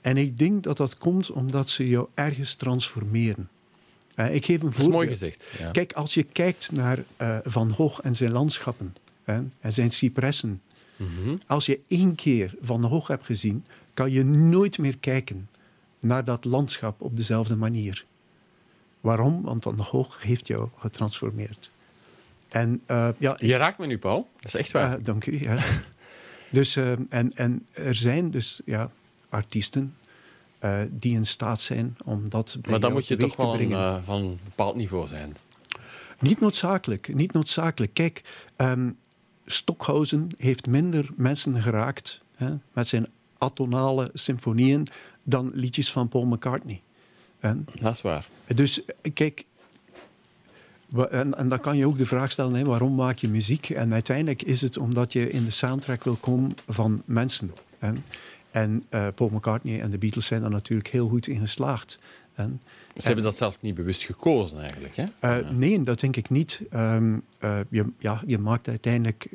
En 0.00 0.16
ik 0.16 0.38
denk 0.38 0.62
dat 0.62 0.76
dat 0.76 0.98
komt 0.98 1.30
omdat 1.30 1.68
ze 1.68 1.88
jou 1.88 2.06
ergens 2.14 2.54
transformeren. 2.54 3.48
Eh, 4.14 4.34
ik 4.34 4.44
geef 4.44 4.62
een 4.62 4.70
Dat 4.70 4.70
is 4.70 4.76
voorbeeld. 4.84 5.02
mooi 5.02 5.08
gezegd. 5.08 5.46
Ja. 5.58 5.70
Kijk, 5.70 5.92
als 5.92 6.14
je 6.14 6.22
kijkt 6.22 6.72
naar 6.72 7.04
eh, 7.16 7.36
Van 7.44 7.72
Gogh 7.72 8.00
en 8.02 8.16
zijn 8.16 8.32
landschappen 8.32 8.96
hè, 9.24 9.40
en 9.60 9.72
zijn 9.72 9.90
cipressen. 9.90 10.62
Mhm. 10.96 11.36
Als 11.46 11.66
je 11.66 11.80
één 11.88 12.14
keer 12.14 12.54
Van 12.62 12.82
Gogh 12.84 13.08
hebt 13.08 13.24
gezien, 13.26 13.64
kan 13.94 14.10
je 14.10 14.24
nooit 14.24 14.78
meer 14.78 14.98
kijken 14.98 15.48
naar 16.00 16.24
dat 16.24 16.44
landschap 16.44 17.00
op 17.00 17.16
dezelfde 17.16 17.56
manier. 17.56 18.04
Waarom? 19.00 19.42
Want 19.42 19.62
Van 19.62 19.84
Gogh 19.84 20.22
heeft 20.22 20.46
jou 20.46 20.68
getransformeerd. 20.78 21.70
En 22.48 22.82
eh, 22.86 23.08
ja, 23.18 23.36
Je 23.38 23.56
raakt 23.56 23.78
me 23.78 23.86
nu, 23.86 23.98
Paul. 23.98 24.28
Dat 24.36 24.44
is 24.44 24.54
echt 24.54 24.72
waar. 24.72 24.90
ja, 24.90 24.96
dank 24.96 25.26
u. 25.26 25.38
Ja. 25.40 25.58
dus, 26.50 26.76
eh, 26.76 26.92
en, 27.08 27.32
en 27.34 27.66
er 27.72 27.94
zijn 27.94 28.30
dus 28.30 28.60
ja, 28.64 28.90
artiesten 29.28 29.94
eh, 30.60 30.80
die 30.90 31.14
in 31.14 31.26
staat 31.26 31.60
zijn 31.60 31.96
om 32.04 32.28
dat 32.28 32.56
bij 32.60 32.70
Maar 32.70 32.80
dan 32.80 32.92
moet 32.92 33.06
je 33.06 33.16
toch 33.16 33.36
wel 33.36 33.60
een, 33.60 33.72
eh, 33.72 34.02
van 34.02 34.22
een 34.22 34.38
bepaald 34.44 34.74
niveau 34.74 35.06
zijn. 35.06 35.36
Niet 36.18 36.40
noodzakelijk, 36.40 37.14
niet 37.14 37.32
noodzakelijk. 37.32 37.94
Kijk, 37.94 38.22
ehm, 38.56 38.90
Stockhausen 39.46 40.28
heeft 40.38 40.66
minder 40.66 41.08
mensen 41.16 41.62
geraakt 41.62 42.20
hè, 42.34 42.54
met 42.72 42.88
zijn 42.88 43.06
atonale 43.40 44.10
symfonieën 44.14 44.88
dan 45.22 45.50
liedjes 45.54 45.92
van 45.92 46.08
Paul 46.08 46.24
McCartney. 46.26 46.80
En 47.40 47.66
Dat 47.80 47.94
is 47.94 48.02
waar. 48.02 48.26
dus 48.46 48.80
kijk, 49.14 49.44
en, 51.10 51.36
en 51.36 51.48
dan 51.48 51.60
kan 51.60 51.76
je 51.76 51.86
ook 51.86 51.98
de 51.98 52.06
vraag 52.06 52.32
stellen, 52.32 52.66
waarom 52.66 52.94
maak 52.94 53.18
je 53.18 53.28
muziek? 53.28 53.70
En 53.70 53.92
uiteindelijk 53.92 54.42
is 54.42 54.60
het 54.60 54.78
omdat 54.78 55.12
je 55.12 55.28
in 55.30 55.44
de 55.44 55.50
soundtrack 55.50 56.04
wil 56.04 56.16
komen 56.16 56.54
van 56.68 57.02
mensen. 57.04 57.54
Hè. 57.78 57.92
En 58.50 58.84
eh, 58.88 59.06
Paul 59.14 59.30
McCartney 59.32 59.80
en 59.80 59.90
de 59.90 59.98
Beatles 59.98 60.26
zijn 60.26 60.40
daar 60.40 60.50
natuurlijk 60.50 60.88
heel 60.88 61.08
goed 61.08 61.26
in 61.26 61.40
geslaagd. 61.40 61.98
hè. 62.34 62.44
Ze 62.96 63.06
hebben 63.06 63.24
dat 63.24 63.36
zelf 63.36 63.60
niet 63.60 63.74
bewust 63.74 64.04
gekozen 64.04 64.60
eigenlijk. 64.60 64.96
Hè? 64.96 65.04
Eh, 65.20 65.50
Nee, 65.50 65.82
dat 65.82 66.00
denk 66.00 66.16
ik 66.16 66.30
niet. 66.30 66.60
Ehm, 66.70 67.14
eh, 67.38 67.58
je, 67.68 67.84
ja, 67.98 68.22
je 68.26 68.38
maakt 68.38 68.68
uiteindelijk... 68.68 69.28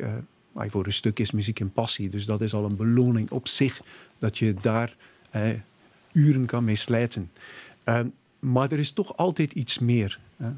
maar 0.55 0.69
voor 0.69 0.85
een 0.85 0.93
stuk 0.93 1.19
is 1.19 1.31
muziek 1.31 1.59
een 1.59 1.71
passie. 1.71 2.09
Dus 2.09 2.25
dat 2.25 2.41
is 2.41 2.53
al 2.53 2.65
een 2.65 2.75
beloning 2.75 3.31
op 3.31 3.47
zich. 3.47 3.81
Dat 4.19 4.37
je 4.37 4.53
daar 4.61 4.95
uren 6.11 6.45
kan 6.45 6.63
mee 6.63 6.75
slijten. 6.75 7.31
Ehm, 7.83 8.07
maar 8.39 8.71
er 8.71 8.79
is 8.79 8.91
toch 8.91 9.17
altijd 9.17 9.51
iets 9.51 9.79
meer. 9.79 10.19
Hè. 10.37 10.49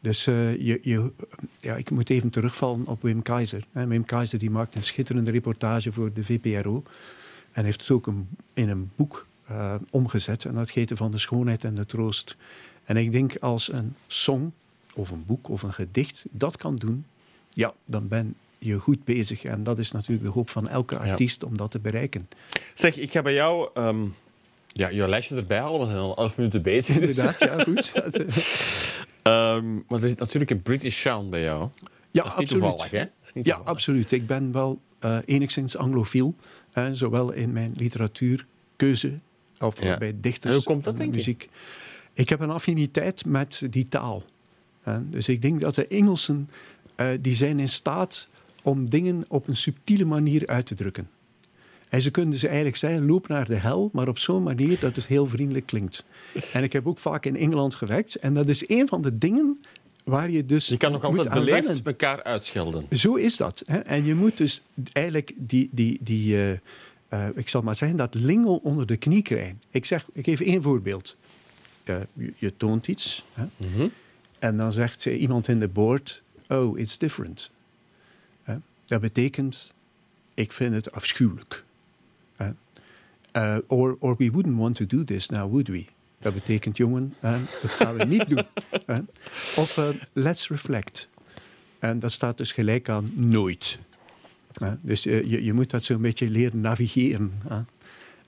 Dus 0.00 0.26
eh, 0.26 0.56
je, 0.56 0.80
je, 0.82 1.10
ja, 1.60 1.74
ik 1.74 1.90
moet 1.90 2.10
even 2.10 2.30
terugvallen 2.30 2.86
op 2.86 3.02
Wim 3.02 3.22
Keizer. 3.22 3.64
Hè. 3.72 3.86
Wim 3.86 4.04
Keizer 4.04 4.38
die 4.38 4.50
maakt 4.50 4.74
een 4.74 4.82
schitterende 4.82 5.30
reportage 5.30 5.92
voor 5.92 6.12
de 6.12 6.24
VPRO. 6.24 6.82
En 7.52 7.64
heeft 7.64 7.80
het 7.80 7.90
ook 7.90 8.12
in 8.54 8.68
een 8.68 8.90
boek 8.96 9.26
eh, 9.46 9.74
omgezet. 9.90 10.44
En 10.44 10.54
dat 10.54 10.70
heet 10.70 10.92
Van 10.94 11.10
de 11.10 11.18
Schoonheid 11.18 11.64
en 11.64 11.74
de 11.74 11.86
Troost. 11.86 12.36
En 12.84 12.96
ik 12.96 13.12
denk 13.12 13.36
als 13.36 13.72
een 13.72 13.94
song 14.06 14.52
of 14.94 15.10
een 15.10 15.24
boek 15.26 15.48
of 15.48 15.62
een 15.62 15.72
gedicht 15.72 16.24
dat 16.30 16.56
kan 16.56 16.76
doen, 16.76 17.04
ja, 17.48 17.74
dan 17.84 18.08
ben 18.08 18.34
je 18.64 18.78
goed 18.78 19.04
bezig. 19.04 19.44
En 19.44 19.62
dat 19.62 19.78
is 19.78 19.90
natuurlijk 19.92 20.26
de 20.26 20.32
hoop 20.32 20.50
van 20.50 20.68
elke 20.68 20.98
artiest 20.98 21.44
om 21.44 21.56
dat 21.56 21.70
te 21.70 21.78
bereiken. 21.78 22.28
Zeg, 22.74 22.96
ik 22.98 23.12
ga 23.12 23.22
bij 23.22 23.34
jou 23.34 23.68
ehm, 23.74 24.04
ja, 24.72 24.88
je 24.88 25.08
lijstje 25.08 25.36
erbij 25.36 25.58
halen. 25.58 25.80
We 25.80 25.86
zijn 25.86 25.98
al 25.98 26.16
11 26.16 26.36
minuten 26.36 26.62
bezig. 26.62 26.98
dus- 26.98 27.08
Inderdaad, 27.16 27.40
ja, 27.40 27.58
goed. 27.58 27.92
Ehm, 29.22 29.74
maar 29.74 30.02
er 30.02 30.08
zit 30.08 30.18
natuurlijk 30.18 30.50
een 30.50 30.62
British 30.62 31.00
sound 31.00 31.30
bij 31.30 31.42
jou. 31.42 31.68
Ja, 32.10 32.22
dat 32.22 32.32
is 32.32 32.38
niet 32.38 32.48
absoluut. 32.48 32.48
toevallig, 32.62 32.90
hè? 32.90 32.98
Dat 32.98 33.08
is 33.26 33.32
niet 33.32 33.46
Ja, 33.46 33.54
toevallig. 33.54 33.78
absoluut. 33.78 34.12
Ik 34.12 34.26
ben 34.26 34.52
wel 34.52 34.80
eh, 34.98 35.18
enigszins 35.24 35.76
anglofiel. 35.76 36.34
eh, 36.72 36.86
zowel 36.92 37.32
in 37.32 37.52
mijn 37.52 37.72
literatuurkeuze 37.76 39.18
of 39.60 39.82
Ja. 39.82 39.98
bij 39.98 40.14
dichters 40.20 40.50
En 40.52 40.54
hoe 40.58 40.62
komt 40.64 40.84
dat, 40.84 40.92
en 40.92 40.98
denk 40.98 41.10
je? 41.10 41.16
muziek. 41.16 41.48
Ik 42.12 42.28
heb 42.28 42.40
een 42.40 42.50
affiniteit 42.50 43.24
met 43.26 43.66
die 43.70 43.88
taal. 43.88 44.22
hè. 44.82 45.08
dus 45.10 45.28
ik 45.28 45.42
denk 45.42 45.60
dat 45.60 45.74
de 45.74 45.86
Engelsen 45.86 46.50
eh, 46.96 47.08
die 47.20 47.34
zijn 47.34 47.58
in 47.60 47.68
staat 47.68 48.28
om 48.64 48.90
dingen 48.90 49.24
op 49.28 49.48
een 49.48 49.56
subtiele 49.56 50.04
manier 50.04 50.46
uit 50.46 50.66
te 50.66 50.74
drukken. 50.74 51.08
En 51.88 52.02
ze 52.02 52.10
kunnen 52.10 52.32
dus 52.32 52.44
eigenlijk 52.44 52.76
zeggen, 52.76 53.06
loop 53.06 53.28
naar 53.28 53.44
de 53.46 53.54
hel, 53.54 53.90
maar 53.92 54.08
op 54.08 54.18
zo'n 54.18 54.42
manier 54.42 54.80
dat 54.80 54.96
het 54.96 55.06
heel 55.06 55.26
vriendelijk 55.26 55.66
klinkt. 55.66 56.04
En 56.52 56.62
ik 56.62 56.72
heb 56.72 56.86
ook 56.86 56.98
vaak 56.98 57.26
in 57.26 57.36
Engeland 57.36 57.74
gewerkt. 57.74 58.14
En 58.14 58.34
dat 58.34 58.48
is 58.48 58.68
een 58.68 58.88
van 58.88 59.02
de 59.02 59.18
dingen 59.18 59.60
waar 60.04 60.30
je 60.30 60.46
dus 60.46 60.66
Je 60.66 60.76
kan 60.76 60.92
nog 60.92 61.04
altijd 61.04 61.28
beleefd 61.30 61.66
wennen. 61.66 61.84
elkaar 61.84 62.22
uitschelden. 62.22 62.86
Zo 62.90 63.14
is 63.14 63.36
dat. 63.36 63.62
Hè? 63.66 63.78
En 63.78 64.04
je 64.04 64.14
moet 64.14 64.36
dus 64.36 64.62
eigenlijk 64.92 65.32
die, 65.36 65.68
die, 65.72 65.98
die 66.02 66.36
eh, 66.36 66.50
eh, 67.08 67.26
ik 67.34 67.48
zal 67.48 67.62
maar 67.62 67.76
zeggen, 67.76 67.98
dat 67.98 68.14
lingo 68.14 68.54
onder 68.54 68.86
de 68.86 68.96
knie 68.96 69.22
krijgen. 69.22 69.60
Ik, 69.70 69.84
zeg, 69.84 70.06
ik 70.12 70.24
geef 70.24 70.40
één 70.40 70.62
voorbeeld. 70.62 71.16
Eh, 71.84 71.96
je, 72.12 72.32
je 72.36 72.56
toont 72.56 72.88
iets 72.88 73.24
hè? 73.32 73.44
Mhm. 73.56 73.88
en 74.38 74.56
dan 74.56 74.72
zegt 74.72 75.06
iemand 75.06 75.48
in 75.48 75.60
de 75.60 75.68
board, 75.68 76.22
oh, 76.48 76.78
it's 76.78 76.98
different. 76.98 77.50
Dat 78.84 79.00
betekent, 79.00 79.74
ik 80.34 80.52
vind 80.52 80.74
het 80.74 80.92
afschuwelijk. 80.92 81.64
Eh, 83.34 83.56
or, 83.66 83.96
or 83.98 84.14
we 84.18 84.30
wouldn't 84.30 84.56
want 84.56 84.76
to 84.76 84.86
do 84.86 85.04
this 85.04 85.28
now, 85.28 85.50
would 85.50 85.68
we? 85.68 85.84
Dat 86.18 86.34
betekent, 86.34 86.76
jongen, 86.76 87.14
dat 87.62 87.70
gaan 87.70 87.96
we 87.96 88.04
niet 88.04 88.28
doen. 88.28 88.46
Of 89.56 89.78
eh, 89.78 89.88
let's 90.12 90.48
reflect. 90.48 91.08
En 91.78 91.98
dat 91.98 92.12
staat 92.12 92.36
dus 92.38 92.52
gelijk 92.52 92.88
aan 92.88 93.08
nooit. 93.14 93.78
Dus 94.82 95.06
eh, 95.06 95.24
je, 95.24 95.44
je 95.44 95.52
moet 95.52 95.70
dat 95.70 95.84
zo'n 95.84 96.02
beetje 96.02 96.30
leren 96.30 96.60
navigeren. 96.60 97.32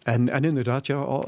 En, 0.02 0.28
en 0.28 0.44
inderdaad, 0.44 0.86
ja, 0.86 1.24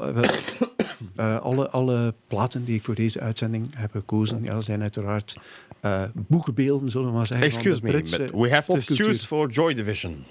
eh, 1.15 1.39
alle, 1.39 1.69
alle 1.69 2.13
platen 2.27 2.65
die 2.65 2.75
ik 2.75 2.83
voor 2.83 2.95
deze 2.95 3.19
uitzending 3.19 3.69
heb 3.75 3.91
gekozen, 3.91 4.43
ja, 4.43 4.61
zijn 4.61 4.81
uiteraard 4.81 5.35
eh 5.79 6.03
boegbeelden, 6.13 6.89
zullen 6.89 7.07
we 7.07 7.13
maar 7.13 7.27
zeggen. 7.27 7.47
Excuse 7.47 7.79
me, 7.81 8.29
we 8.41 8.49
have 8.49 8.71
to 8.71 8.95
choose 8.95 9.27
for 9.27 9.49
Joy 9.49 9.73
Division. 9.73 10.23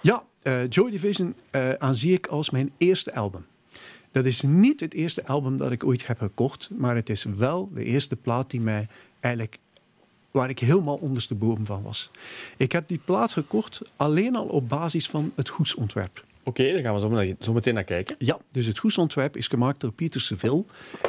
Ja, 0.00 0.22
eh, 0.42 0.68
Joy 0.68 0.90
Division 0.90 1.34
aanzie 1.78 2.12
ik 2.12 2.26
als 2.26 2.50
mijn 2.50 2.72
eerste 2.78 3.14
album. 3.14 3.46
Dat 4.12 4.24
is 4.24 4.42
niet 4.42 4.80
het 4.80 4.94
eerste 4.94 5.26
album 5.26 5.56
dat 5.56 5.72
ik 5.72 5.84
ooit 5.84 6.06
heb 6.06 6.18
gekocht, 6.18 6.70
maar 6.76 6.94
het 6.94 7.10
is 7.10 7.24
wel 7.24 7.70
de 7.74 7.84
eerste 7.84 8.16
plaat 8.16 8.50
die 8.50 8.60
mij 8.60 8.88
eigenlijk 9.20 9.58
waar 10.30 10.48
ik 10.48 10.58
helemaal 10.58 10.96
ondersteboven 10.96 11.66
van 11.66 11.82
was. 11.82 12.10
Ik 12.56 12.72
heb 12.72 12.88
die 12.88 13.00
plaat 13.04 13.32
gekocht 13.32 13.82
alleen 13.96 14.36
al 14.36 14.46
op 14.46 14.68
basis 14.68 15.08
van 15.08 15.32
het 15.34 15.48
hoesontwerp. 15.48 16.24
Oké, 16.44 16.72
daar 16.72 16.82
gaan 16.82 16.94
we 16.94 17.00
zo, 17.00 17.08
naar- 17.08 17.26
zo 17.40 17.52
meteen 17.52 17.74
naar 17.74 17.84
kijken. 17.84 18.16
Ja, 18.18 18.38
dus 18.50 18.66
het 18.66 18.78
hoesontwerp 18.78 19.36
is 19.36 19.48
gemaakt 19.48 19.80
door 19.80 19.92
Pieter 19.92 20.20
Seville. 20.20 20.64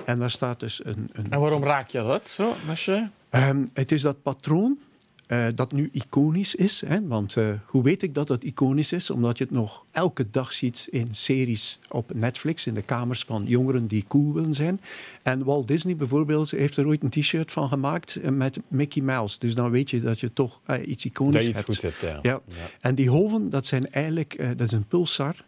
En 0.05 0.19
daar 0.19 0.31
staat 0.31 0.59
dus 0.59 0.85
een... 0.85 1.09
een 1.13 1.25
En 1.29 1.39
waarom 1.39 1.63
raak 1.63 1.89
je 1.89 1.97
dat 1.97 2.29
zo, 2.29 2.53
als 2.69 2.85
je... 2.85 3.07
Ehm, 3.29 3.65
het 3.73 3.91
is 3.91 4.01
dat 4.01 4.21
patroon 4.21 4.79
eh, 5.27 5.45
dat 5.55 5.71
nu 5.71 5.89
iconisch 5.91 6.55
is. 6.55 6.83
Hè? 6.85 7.07
Want 7.07 7.37
eh, 7.37 7.49
hoe 7.65 7.83
weet 7.83 8.01
ik 8.01 8.13
dat 8.13 8.27
het 8.27 8.43
iconisch 8.43 8.91
is? 8.91 9.09
Omdat 9.09 9.37
je 9.37 9.43
het 9.43 9.53
nog 9.53 9.85
elke 9.91 10.29
dag 10.31 10.53
ziet 10.53 10.87
in 10.91 11.07
series 11.11 11.79
op 11.89 12.13
Netflix, 12.13 12.67
in 12.67 12.73
de 12.73 12.81
kamers 12.81 13.23
van 13.23 13.43
jongeren 13.47 13.87
die 13.87 14.05
cool 14.07 14.33
willen 14.33 14.53
zijn. 14.53 14.81
En 15.23 15.43
Walt 15.43 15.67
Disney 15.67 15.95
bijvoorbeeld 15.95 16.51
heeft 16.51 16.77
er 16.77 16.87
ooit 16.87 17.03
een 17.03 17.09
t-shirt 17.09 17.51
van 17.51 17.67
gemaakt 17.67 18.15
eh, 18.15 18.29
met 18.31 18.59
Mickey 18.67 19.01
Mouse. 19.01 19.39
Dus 19.39 19.55
dan 19.55 19.71
weet 19.71 19.89
je 19.89 20.01
dat 20.01 20.19
je 20.19 20.33
toch 20.33 20.61
iets 20.85 21.05
iconisch 21.05 21.33
Dat 21.33 21.43
iets 21.43 21.53
hebt. 21.53 21.65
goed 21.65 21.81
hebt, 21.81 22.01
ja. 22.01 22.19
Ja. 22.21 22.41
En 22.81 22.95
die 22.95 23.07
golven, 23.07 23.49
dat 23.49 23.65
zijn 23.65 23.91
eigenlijk, 23.91 24.37
dat 24.57 24.67
is 24.67 24.71
een 24.71 24.87
pulsar, 24.87 25.43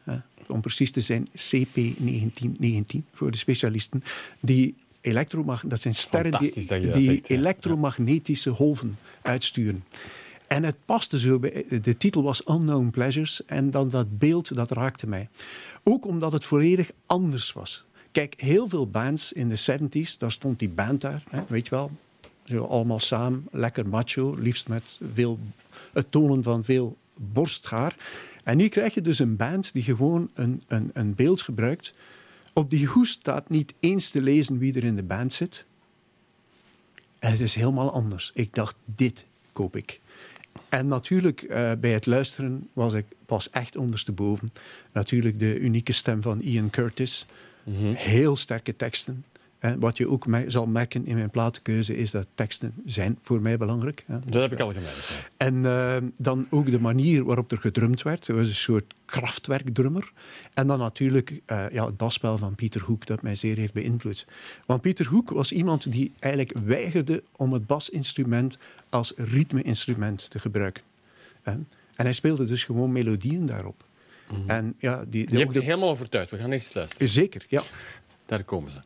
om 0.48 0.62
precies 0.62 0.92
te 0.92 1.02
zijn 1.02 1.28
CP1919 1.28 3.12
voor 3.14 3.32
de 3.32 3.38
specialisten, 3.38 4.04
die 4.40 4.76
elektromag 5.08 5.64
dat 5.68 5.82
zijn 5.82 5.96
sterren 5.96 6.32
die, 6.32 6.54
dat 6.68 6.84
dat 6.84 7.04
ja. 7.04 7.20
elektromagnetische 7.36 8.52
golven 8.52 8.98
uitsturen. 9.28 9.84
En 10.48 10.64
het 10.64 10.76
paste 10.86 11.20
zo 11.20 11.40
bij, 11.40 11.66
de 11.82 11.98
titel 11.98 12.24
was 12.24 12.48
Unknown 12.50 12.90
Pleasures 12.90 13.46
en 13.46 13.72
dan 13.72 13.90
dat 13.90 14.18
beeld, 14.18 14.56
dat 14.56 14.72
raakte 14.72 15.08
mij. 15.08 15.30
Ook 15.84 16.06
omdat 16.06 16.32
het 16.32 16.46
volledig 16.46 16.92
anders 17.06 17.54
was. 17.54 17.86
Kijk, 18.12 18.34
heel 18.38 18.68
veel 18.68 18.90
bands 18.90 19.34
in 19.34 19.50
de 19.50 19.80
70s, 19.80 20.18
daar 20.18 20.32
stond 20.32 20.60
die 20.60 20.70
band 20.70 21.02
daar, 21.02 21.24
hè, 21.30 21.44
weet 21.48 21.68
je 21.68 21.76
wel, 21.76 21.92
zo 22.44 22.64
allemaal 22.64 23.00
samen, 23.00 23.48
lekker 23.52 23.88
macho, 23.88 24.36
liefst 24.40 24.68
met 24.68 25.00
veel, 25.14 25.40
het 25.94 26.12
tonen 26.12 26.44
van 26.44 26.64
veel 26.64 26.98
borsthaar. 27.16 27.96
En 28.44 28.58
nu 28.58 28.68
krijg 28.68 28.94
je 28.94 29.02
dus 29.02 29.20
een 29.20 29.36
band 29.36 29.74
die 29.74 29.84
gewoon 29.84 30.30
een, 30.34 30.64
een, 30.68 30.90
een 30.94 31.16
beeld 31.16 31.42
gebruikt. 31.42 31.94
Op 32.54 32.70
die 32.70 32.88
hoes 32.88 33.10
staat 33.10 33.50
niet 33.50 33.74
eens 33.80 34.10
te 34.10 34.22
lezen 34.22 34.58
wie 34.58 34.74
er 34.74 34.84
in 34.84 34.96
de 34.96 35.04
band 35.04 35.34
zit. 35.34 35.66
En 37.28 37.34
het 37.34 37.42
is 37.42 37.56
helemaal 37.56 37.92
anders. 37.92 38.32
Ik 38.34 38.54
dacht, 38.56 38.76
dit 38.86 39.26
koop 39.52 39.76
ik. 39.76 40.00
En 40.70 40.88
natuurlijk, 40.88 41.42
eh, 41.42 41.72
bij 41.80 41.92
het 41.92 42.06
luisteren 42.06 42.70
was 42.74 42.94
ik 42.94 43.06
pas 43.26 43.50
echt 43.50 43.76
ondersteboven. 43.76 44.50
Natuurlijk 44.92 45.40
de 45.40 45.60
unieke 45.60 45.92
stem 45.92 46.22
van 46.22 46.42
Ian 46.42 46.70
Curtis. 46.70 47.26
Heel 47.94 48.36
sterke 48.36 48.76
teksten. 48.76 49.26
En 49.60 49.80
wat 49.80 49.98
je 49.98 50.10
ook 50.10 50.28
me- 50.28 50.44
zal 50.50 50.66
merken 50.66 51.06
in 51.06 51.16
mijn 51.16 51.30
platenkeuze 51.30 51.98
is 51.98 52.12
dat 52.12 52.28
teksten 52.36 52.74
zijn 52.86 53.18
voor 53.22 53.42
mij 53.42 53.58
belangrijk. 53.58 54.04
hè. 54.08 54.20
Dat 54.26 54.42
heb 54.42 54.52
ik 54.52 54.60
al 54.60 54.74
gemerkt. 54.74 55.08
ja. 55.08 55.46
En 55.46 55.66
eh, 55.66 55.98
dan 56.18 56.48
ook 56.50 56.72
de 56.72 56.80
manier 56.80 57.24
waarop 57.24 57.52
er 57.52 57.58
gedrumd 57.58 58.02
werd. 58.02 58.28
Er 58.28 58.36
was 58.36 58.48
een 58.48 58.56
soort 58.56 58.94
krachtwerkdrummer. 59.06 60.12
En 60.54 60.68
dan 60.68 60.80
natuurlijk 60.80 61.42
eh, 61.46 61.66
ja, 61.72 61.86
het 61.86 61.98
basspel 61.98 62.38
van 62.38 62.56
Pieter 62.56 62.82
Hoek, 62.82 63.06
dat 63.06 63.22
mij 63.22 63.36
zeer 63.36 63.58
heeft 63.58 63.74
beïnvloed. 63.74 64.28
Want 64.66 64.82
Pieter 64.82 65.06
Hoek 65.06 65.30
was 65.30 65.52
iemand 65.52 65.92
die 65.92 66.12
eigenlijk 66.20 66.58
weigerde 66.66 67.24
om 67.36 67.54
het 67.54 67.68
basinstrument 67.68 68.58
als 68.90 69.14
ritme-instrument 69.16 70.30
te 70.30 70.40
gebruiken. 70.40 70.84
Hè. 71.42 71.52
En 71.52 71.66
hij 72.06 72.14
speelde 72.14 72.46
dus 72.46 72.64
gewoon 72.64 72.92
melodieën 72.92 73.46
daarop. 73.46 73.86
En 74.48 74.76
ja, 74.80 75.04
die, 75.08 75.20
Je 75.22 75.26
de, 75.26 75.38
hebt 75.40 75.54
de- 75.54 75.60
helemaal 75.60 75.90
overtuigd. 75.90 76.32
We 76.32 76.38
gaan 76.38 76.52
eerst 76.52 76.76
luisteren. 76.76 77.10
Zeker, 77.10 77.46
ja. 77.50 77.62
Daar 78.26 78.44
komen 78.44 78.72
ze. 78.72 78.80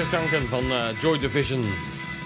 Van 0.00 0.64
uh, 0.64 1.00
Joy 1.00 1.18
Division. 1.18 1.64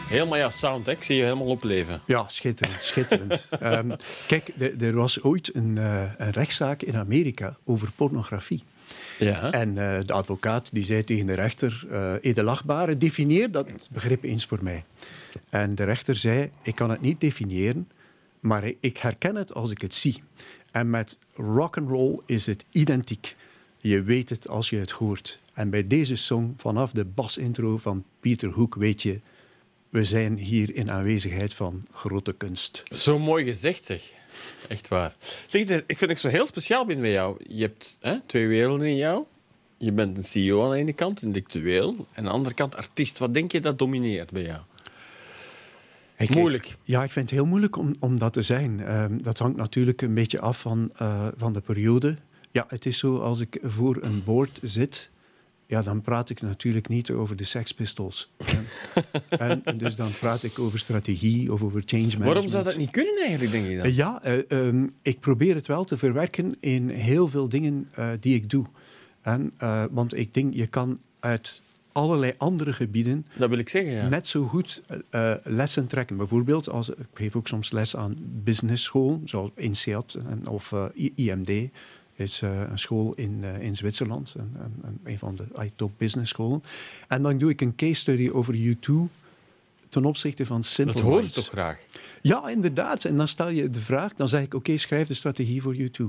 Helemaal 0.08 0.38
ja, 0.38 0.50
sound, 0.50 0.86
hè? 0.86 0.92
ik 0.92 1.02
zie 1.02 1.16
je 1.16 1.22
helemaal 1.22 1.46
opleven. 1.46 2.00
Ja, 2.06 2.28
schitterend, 2.28 2.82
schitterend. 2.82 3.48
um, 3.62 3.96
kijk, 4.28 4.52
er 4.80 4.94
was 4.94 5.22
ooit 5.22 5.54
een, 5.54 5.76
uh, 5.78 6.02
een, 6.16 6.30
rechtszaak 6.30 6.82
in 6.82 6.96
Amerika 6.96 7.56
over 7.64 7.90
pornografie. 7.96 8.62
Ja. 9.18 9.50
En 9.50 9.68
uh, 9.68 9.98
de 10.06 10.12
advocaat 10.12 10.72
die 10.72 10.84
zei 10.84 11.04
tegen 11.04 11.26
de 11.26 11.32
rechter, 11.32 11.86
edelachtbare, 12.20 12.98
definieer 12.98 13.50
dat 13.50 13.88
begrip 13.92 14.22
eens 14.22 14.46
voor 14.46 14.62
mij. 14.62 14.84
En 15.50 15.74
de 15.74 15.84
rechter 15.84 16.16
zei, 16.16 16.50
ik 16.62 16.74
kan 16.74 16.90
het 16.90 17.00
niet 17.00 17.20
definiëren, 17.20 17.88
maar 18.40 18.64
ik 18.80 18.96
herken 18.96 19.36
het 19.36 19.54
als 19.54 19.70
ik 19.70 19.80
het 19.80 19.94
zie. 19.94 20.22
En 20.72 20.90
met 20.90 21.18
rock 21.36 21.76
and 21.76 21.88
roll 21.88 22.18
is 22.26 22.46
het 22.46 22.64
identiek. 22.70 23.36
Je 23.78 24.02
weet 24.02 24.28
het 24.28 24.48
als 24.48 24.70
je 24.70 24.76
het 24.76 24.90
hoort. 24.90 25.42
En 25.54 25.70
bij 25.70 25.86
deze 25.86 26.16
song, 26.16 26.54
vanaf 26.56 26.92
de 26.92 27.04
basintro 27.04 27.76
van 27.76 28.04
Pieter 28.20 28.50
Hoek, 28.50 28.74
weet 28.74 29.02
je, 29.02 29.20
we 29.88 30.04
zijn 30.04 30.38
hier 30.38 30.74
in 30.74 30.90
aanwezigheid 30.90 31.54
van 31.54 31.82
grote 31.92 32.32
kunst. 32.32 32.82
Zo 32.94 33.18
mooi 33.18 33.44
gezegd, 33.44 33.84
zeg. 33.84 34.02
Echt 34.68 34.88
waar. 34.88 35.16
Zeg, 35.46 35.62
ik 35.86 35.98
vind 35.98 36.10
het 36.10 36.20
zo 36.20 36.28
heel 36.28 36.46
speciaal 36.46 36.86
binnen 36.86 37.10
jou. 37.10 37.36
Je 37.48 37.62
hebt 37.62 37.96
hè, 38.00 38.20
twee 38.26 38.46
werelden 38.46 38.86
in 38.86 38.96
jou. 38.96 39.24
Je 39.78 39.92
bent 39.92 40.16
een 40.16 40.24
CEO 40.24 40.64
aan 40.64 40.70
de 40.70 40.76
ene 40.76 40.92
kant, 40.92 41.22
intellectueel. 41.22 41.94
En 41.96 42.06
aan 42.14 42.24
de 42.24 42.30
andere 42.30 42.54
kant 42.54 42.76
artiest. 42.76 43.18
Wat 43.18 43.34
denk 43.34 43.52
je 43.52 43.60
dat 43.60 43.78
domineert 43.78 44.30
bij 44.30 44.42
jou? 44.42 44.60
moeilijk. 46.28 46.76
ja, 46.82 47.02
ik 47.04 47.12
vind 47.12 47.30
het 47.30 47.38
heel 47.38 47.48
moeilijk 47.48 47.76
om, 47.76 47.94
om 48.00 48.18
dat 48.18 48.32
te 48.32 48.42
zijn. 48.42 48.80
Ehm, 48.80 49.18
dat 49.22 49.38
hangt 49.38 49.56
natuurlijk 49.56 50.02
een 50.02 50.14
beetje 50.14 50.40
af 50.40 50.60
van, 50.60 50.92
uh, 51.02 51.26
van 51.36 51.52
de 51.52 51.60
periode. 51.60 52.16
Ja, 52.50 52.64
het 52.68 52.86
is 52.86 52.98
zo 52.98 53.18
als 53.18 53.40
ik 53.40 53.58
voor 53.62 53.98
een 54.00 54.24
board 54.24 54.58
zit, 54.62 55.10
ja, 55.66 55.82
dan 55.82 56.00
praat 56.00 56.30
ik 56.30 56.42
natuurlijk 56.42 56.88
niet 56.88 57.10
over 57.10 57.36
de 57.36 57.44
Sex 57.44 57.74
Pistols. 57.74 58.30
en, 59.28 59.64
en, 59.64 59.78
dus 59.78 59.96
dan 59.96 60.10
praat 60.20 60.42
ik 60.42 60.58
over 60.58 60.78
strategie 60.78 61.52
of 61.52 61.62
over 61.62 61.82
change 61.84 62.02
management. 62.02 62.32
Waarom 62.32 62.48
zou 62.48 62.64
dat 62.64 62.76
niet 62.76 62.90
kunnen 62.90 63.22
eigenlijk, 63.22 63.52
denk 63.52 63.66
je 63.66 63.76
dan? 63.76 63.94
Ja, 63.94 64.22
uh, 64.48 64.84
ik 65.02 65.20
probeer 65.20 65.54
het 65.54 65.66
wel 65.66 65.84
te 65.84 65.98
verwerken 65.98 66.56
in 66.60 66.88
heel 66.88 67.28
veel 67.28 67.48
dingen 67.48 67.88
uh, 67.98 68.08
die 68.20 68.34
ik 68.34 68.50
doe. 68.50 68.66
En, 69.22 69.52
want 69.90 70.16
ik 70.16 70.34
denk, 70.34 70.54
je 70.54 70.66
kan 70.66 70.98
uit 71.20 71.62
allerlei 71.92 72.32
andere 72.36 72.72
gebieden 72.72 73.26
dat 73.36 73.48
wil 73.48 73.58
ik 73.58 73.68
zeggen, 73.68 73.92
ja. 73.92 74.08
net 74.08 74.26
zo 74.26 74.46
goed 74.46 74.82
uh, 75.10 75.34
lessen 75.42 75.86
trekken. 75.86 76.16
Bijvoorbeeld, 76.16 76.68
als, 76.68 76.88
ik 76.88 77.06
geef 77.14 77.36
ook 77.36 77.48
soms 77.48 77.70
les 77.70 77.96
aan 77.96 78.16
business 78.20 78.84
school, 78.84 79.20
zoals 79.24 79.50
INSEAD 79.56 80.16
of 80.44 80.72
uh, 80.72 80.84
IMD 81.14 81.70
is 82.16 82.40
uh, 82.42 82.60
een 82.70 82.78
school 82.78 83.14
in, 83.14 83.44
in 83.44 83.76
Zwitserland, 83.76 84.34
een, 84.36 84.56
een, 84.82 85.00
een 85.04 85.18
van 85.18 85.36
de 85.36 85.70
top 85.76 85.92
business 85.96 86.30
scholen. 86.30 86.62
En 87.08 87.22
dan 87.22 87.38
doe 87.38 87.50
ik 87.50 87.60
een 87.60 87.74
case 87.74 87.94
study 87.94 88.30
over 88.32 88.54
U2 88.54 88.92
ten 89.88 90.04
opzichte 90.04 90.46
van 90.46 90.62
Simple 90.62 90.94
Dat 90.94 91.02
hoor 91.02 91.22
je 91.22 91.30
toch 91.30 91.48
graag? 91.48 91.80
Ja, 92.22 92.48
inderdaad. 92.48 93.04
En 93.04 93.16
dan 93.16 93.28
stel 93.28 93.48
je 93.48 93.70
de 93.70 93.80
vraag, 93.80 94.14
dan 94.14 94.28
zeg 94.28 94.40
ik, 94.40 94.46
oké, 94.46 94.56
okay, 94.56 94.76
schrijf 94.76 95.08
de 95.08 95.14
strategie 95.14 95.62
voor 95.62 95.74
U2. 95.74 96.04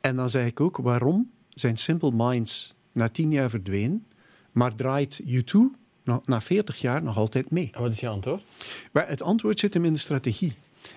En 0.00 0.16
dan 0.16 0.30
zeg 0.30 0.46
ik 0.46 0.60
ook, 0.60 0.76
waarom 0.76 1.30
zijn 1.48 1.76
Simple 1.76 2.10
Minds 2.12 2.74
na 2.92 3.08
tien 3.08 3.30
jaar 3.30 3.50
verdwenen 3.50 4.06
maar 4.54 4.74
draait 4.74 5.22
U2 5.26 5.58
na, 6.04 6.20
na 6.24 6.40
40 6.40 6.80
jaar 6.80 7.02
nog 7.02 7.16
altijd 7.16 7.50
mee. 7.50 7.70
En 7.72 7.80
wat 7.80 7.92
is 7.92 8.00
je 8.00 8.08
antwoord? 8.08 8.50
Maar 8.92 9.08
het 9.08 9.22
antwoord 9.22 9.58
zit 9.58 9.74
hem 9.74 9.84
in 9.84 9.92
de 9.92 9.98
strategie. 9.98 10.52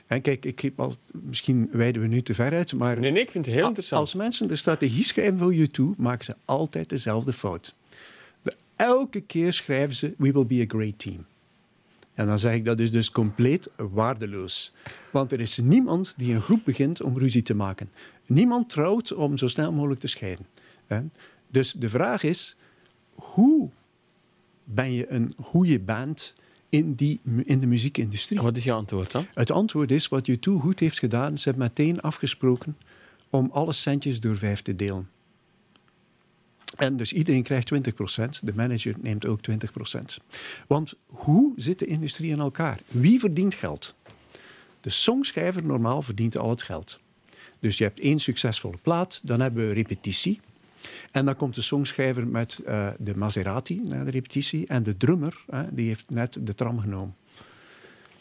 En 0.08 0.21
kijk, 0.21 0.45
ik 0.45 0.60
heb 0.60 0.80
al, 0.80 0.95
misschien 1.12 1.69
wijden 1.71 2.02
we 2.02 2.08
nu 2.08 2.21
te 2.21 2.34
ver 2.34 2.54
uit, 2.54 2.73
maar... 2.73 3.00
Nee, 3.00 3.12
nee, 3.12 3.21
ik 3.21 3.32
vind 3.32 3.45
het 3.45 3.56
heel 3.56 3.67
interessant. 3.67 4.02
Als 4.02 4.13
mensen 4.13 4.47
de 4.47 4.56
strategie 4.56 5.04
schrijven 5.04 5.38
voor 5.38 5.54
U2, 5.54 5.97
maken 5.97 6.26
ze 6.26 6.36
altijd 6.45 6.89
dezelfde 6.89 7.34
fout. 7.34 7.76
elke 8.76 9.21
keer 9.21 9.54
schrijven 9.54 9.95
ze, 9.95 10.13
we 10.17 10.32
will 10.32 10.45
be 10.45 10.62
a 10.62 10.65
great 10.67 11.00
team. 11.00 11.26
En 12.13 12.26
dan 12.26 12.39
zeg 12.39 12.54
ik 12.54 12.65
dat 12.65 12.80
is 12.80 12.91
dus 12.91 13.12
compleet 13.12 13.69
waardeloos. 13.76 14.73
Want 15.12 15.32
er 15.32 15.39
is 15.39 15.58
niemand 15.58 16.13
die 16.17 16.34
een 16.34 16.41
groep 16.41 16.62
begint 16.65 17.02
om 17.02 17.17
ruzie 17.17 17.41
te 17.41 17.54
maken. 17.54 17.91
Niemand 18.26 18.69
trouwt 18.69 19.13
om 19.13 19.38
zo 19.38 19.47
snel 19.47 19.71
mogelijk 19.71 20.00
te 20.00 20.08
scheiden. 20.08 20.45
Dus 21.47 21.71
de 21.71 21.89
vraag 21.89 22.23
is, 22.23 22.56
hoe 23.15 23.69
ben 24.63 24.91
je 24.91 25.12
een 25.12 25.34
goede 25.41 25.80
band 25.80 26.36
in, 26.69 26.93
die, 26.93 27.19
in 27.45 27.60
de 27.60 27.65
muziekindustrie? 27.65 28.41
Wat 28.41 28.56
is 28.56 28.63
je 28.63 28.71
antwoord 28.71 29.12
dan? 29.12 29.25
Het 29.34 29.51
antwoord 29.51 29.91
is 29.91 30.08
wat 30.08 30.30
U2 30.30 30.51
goed 30.60 30.80
heeft 30.80 30.99
gedaan. 30.99 31.38
Ze 31.38 31.49
hebben 31.49 31.67
meteen 31.67 32.01
afgesproken 32.01 32.77
om 33.30 33.49
alle 33.51 33.73
centjes 33.73 34.19
door 34.19 34.38
vijf 34.38 34.62
te 34.62 34.75
delen. 34.75 35.10
En 36.75 36.97
dus 36.97 37.13
iedereen 37.13 37.43
krijgt 37.43 37.73
20%. 37.73 37.77
De 38.41 38.53
manager 38.56 38.95
neemt 39.01 39.25
ook 39.25 39.39
20%. 39.51 39.53
Want 40.67 40.93
hoe 41.06 41.53
zit 41.56 41.80
de 41.80 41.86
industrie 41.86 42.32
in 42.32 42.39
elkaar? 42.39 42.80
Wie 42.88 43.19
verdient 43.19 43.56
geld? 43.56 43.95
De 44.82 44.89
songschrijver 44.89 45.65
normaal 45.65 46.01
verdient 46.01 46.38
al 46.38 46.49
het 46.49 46.63
geld. 46.63 46.99
Dus 47.60 47.77
je 47.77 47.84
hebt 47.84 47.99
één 47.99 48.19
succesvolle 48.19 48.77
plaat, 48.77 49.21
dan 49.23 49.39
hebben 49.39 49.67
we 49.67 49.73
repetitie. 49.73 50.39
En 51.12 51.26
dan 51.26 51.36
komt 51.36 51.56
de 51.56 51.62
songschrijver 51.62 52.28
met 52.28 52.62
uh, 52.67 52.88
de 53.00 53.17
Maserati 53.17 53.82
naar 53.82 54.06
de 54.06 54.12
repetitie. 54.12 54.67
En 54.67 54.84
de 54.84 54.97
drummer, 54.97 55.45
die 55.71 55.88
heeft 55.88 56.10
net 56.10 56.38
de 56.41 56.56
tram 56.56 56.80
genomen. 56.80 57.15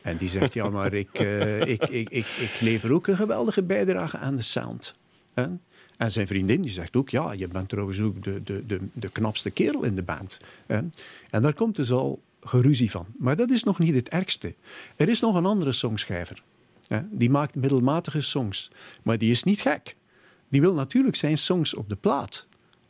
En 0.02 0.16
die 0.16 0.28
zegt, 0.28 0.52
ja, 0.52 0.70
maar 0.70 0.92
ik, 0.92 1.20
uh, 1.20 1.60
ik, 1.60 1.82
ik, 1.82 2.08
ik, 2.08 2.26
ik 2.26 2.56
lever 2.60 2.92
ook 2.92 3.06
een 3.06 3.16
geweldige 3.16 3.62
bijdrage 3.62 4.18
aan 4.18 4.36
de 4.36 4.42
sound. 4.42 4.94
En 5.96 6.12
zijn 6.12 6.26
vriendin 6.26 6.62
die 6.62 6.70
zegt 6.70 6.96
ook, 6.96 7.08
ja, 7.08 7.32
je 7.32 7.48
bent 7.48 7.68
trouwens 7.68 8.00
ook 8.00 8.22
de, 8.24 8.42
de, 8.42 8.66
de, 8.66 8.80
de 8.92 9.08
knapste 9.08 9.50
kerel 9.50 9.82
in 9.82 9.94
de 9.94 10.02
band. 10.02 10.40
En 10.66 10.92
daar 11.30 11.54
komt 11.54 11.76
dus 11.76 11.92
al 11.92 12.22
geruzie 12.40 12.90
van. 12.90 13.06
Maar 13.18 13.36
dat 13.36 13.50
is 13.50 13.64
nog 13.64 13.78
niet 13.78 13.94
het 13.94 14.08
ergste. 14.08 14.54
Er 14.96 15.08
is 15.08 15.20
nog 15.20 15.34
een 15.34 15.46
andere 15.46 15.72
songschrijver. 15.72 16.42
Die 17.10 17.30
maakt 17.30 17.54
middelmatige 17.54 18.20
songs. 18.20 18.70
Maar 19.02 19.18
die 19.18 19.30
is 19.30 19.42
niet 19.42 19.60
gek. 19.60 19.96
Die 20.48 20.60
wil 20.60 20.74
natuurlijk 20.74 21.16
zijn 21.16 21.38
songs 21.38 21.74
op 21.74 21.88
de 21.88 21.96
plaat. 21.96 22.46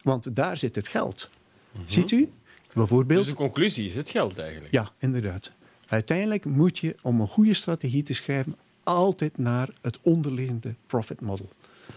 Want 0.06 0.34
daar 0.34 0.56
zit 0.56 0.74
het 0.74 0.88
geld. 0.88 1.30
Mhm. 1.72 1.82
Ziet 1.86 2.10
u? 2.10 2.32
Bijvoorbeeld. 2.72 3.18
Dus 3.20 3.28
de 3.28 3.34
conclusie 3.34 3.86
is 3.86 3.94
het 3.94 4.10
geld 4.10 4.38
eigenlijk. 4.38 4.72
Ja, 4.72 4.92
inderdaad. 4.98 5.52
Uiteindelijk 5.88 6.44
moet 6.44 6.78
je, 6.78 6.96
om 7.02 7.20
een 7.20 7.28
goede 7.28 7.54
strategie 7.54 8.02
te 8.02 8.14
schrijven, 8.14 8.56
altijd 8.82 9.38
naar 9.38 9.68
het 9.80 9.98
onderliggende 10.02 10.74
profit 10.86 11.20
model. 11.20 11.48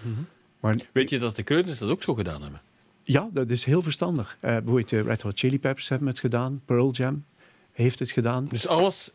Mhm. 0.02 0.22
maar, 0.60 0.76
Weet 0.92 1.10
je 1.10 1.20
dat 1.20 1.36
de 1.36 1.44
Kreuners 1.44 1.80
dat 1.80 1.90
ook 1.90 2.04
zo 2.04 2.14
gedaan 2.14 2.42
hebben? 2.42 2.62
Ja, 3.04 3.30
dat 3.34 3.50
is 3.50 3.66
heel 3.66 3.82
verstandig. 3.82 4.38
Uh, 4.42 4.50
bijvoorbeeld 4.52 4.90
de 4.90 5.02
Red 5.02 5.22
Hot 5.22 5.40
Chili 5.40 5.60
Peppers 5.60 5.90
hebben 5.90 6.08
het 6.08 6.20
gedaan. 6.20 6.62
Pearl 6.66 6.92
Jam 6.92 7.26
heeft 7.72 8.00
het 8.00 8.12
gedaan. 8.12 8.46
Dus 8.46 8.68
alles 8.68 9.12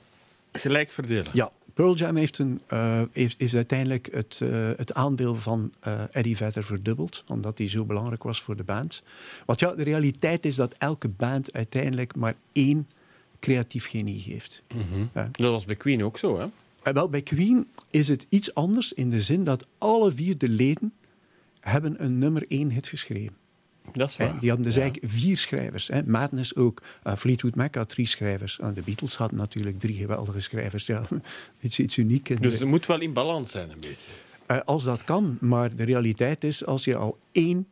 gelijk 0.52 0.90
verdelen? 0.90 1.30
Ja, 1.33 1.50
Pearl 1.74 1.94
Jam 1.94 2.16
heeft, 2.16 2.38
een, 2.38 2.60
uh, 2.72 3.02
heeft, 3.12 3.40
is 3.40 3.54
uiteindelijk 3.54 4.08
het, 4.12 4.40
uh, 4.42 4.70
het 4.76 4.94
aandeel 4.94 5.37
van 5.37 5.72
uh, 5.87 6.00
Eddie 6.10 6.37
Vedder 6.37 6.64
verdubbeld, 6.64 7.24
omdat 7.26 7.58
hij 7.58 7.68
zo 7.68 7.84
belangrijk 7.84 8.22
was 8.22 8.42
voor 8.42 8.56
de 8.56 8.64
band. 8.64 9.02
Want 9.46 9.60
ja, 9.60 9.74
de 9.74 9.82
realiteit 9.82 10.44
is 10.44 10.56
dat 10.56 10.74
elke 10.78 11.08
band 11.08 11.52
uiteindelijk 11.52 12.16
maar 12.16 12.34
één 12.52 12.88
creatief 13.40 13.88
genie 13.88 14.22
heeft. 14.22 14.62
Mm 14.74 14.82
-hmm. 15.12 15.30
dat 15.32 15.50
was 15.50 15.64
bij 15.64 15.76
Queen 15.76 16.04
ook 16.04 16.18
zo, 16.18 16.38
hè? 16.38 16.46
wel, 16.92 17.08
bij 17.08 17.22
Queen 17.22 17.66
is 17.90 18.08
het 18.08 18.26
iets 18.28 18.54
anders 18.54 18.92
in 18.92 19.10
de 19.10 19.20
zin 19.20 19.44
dat 19.44 19.66
alle 19.78 20.12
vier 20.12 20.38
de 20.38 20.48
leden 20.48 20.92
hebben 21.60 22.04
een 22.04 22.18
nummer 22.18 22.44
één 22.48 22.70
hit 22.70 22.87
geschreven. 22.87 23.37
Dat 23.92 24.09
is 24.09 24.16
waar. 24.16 24.38
die 24.38 24.49
hadden 24.49 24.66
dus 24.66 24.77
eigenlijk 24.77 25.12
vier 25.12 25.37
schrijvers. 25.37 25.88
Hè. 25.88 26.03
Madness 26.05 26.57
ook. 26.57 26.83
Uh, 27.05 27.16
Fleetwood 27.16 27.55
Mac 27.55 27.75
had 27.75 27.88
drie 27.88 28.07
schrijvers. 28.07 28.59
Uh, 28.62 28.68
de 28.75 28.83
Beatles 28.83 29.16
hadden 29.16 29.38
natuurlijk 29.38 29.81
drie 29.81 29.97
geweldige 29.97 30.40
schrijvers. 30.40 30.87
Ja, 30.87 31.03
iets, 31.61 31.79
iets 31.79 31.97
uniek. 31.97 32.42
Dus 32.42 32.59
het 32.59 32.68
moet 32.68 32.87
wel 32.87 33.01
in 33.01 33.12
balans 33.12 33.51
zijn 33.51 33.70
een 33.70 33.81
beetje. 33.81 33.97
Uh, 34.51 34.61
als 34.64 34.85
dat 34.85 35.05
kan. 35.05 35.38
Maar 35.40 35.77
de 35.77 35.85
realiteit 35.85 36.44
is, 36.44 36.66
als 36.66 36.85
je 36.85 36.97
al 36.97 37.18
één 37.33 37.66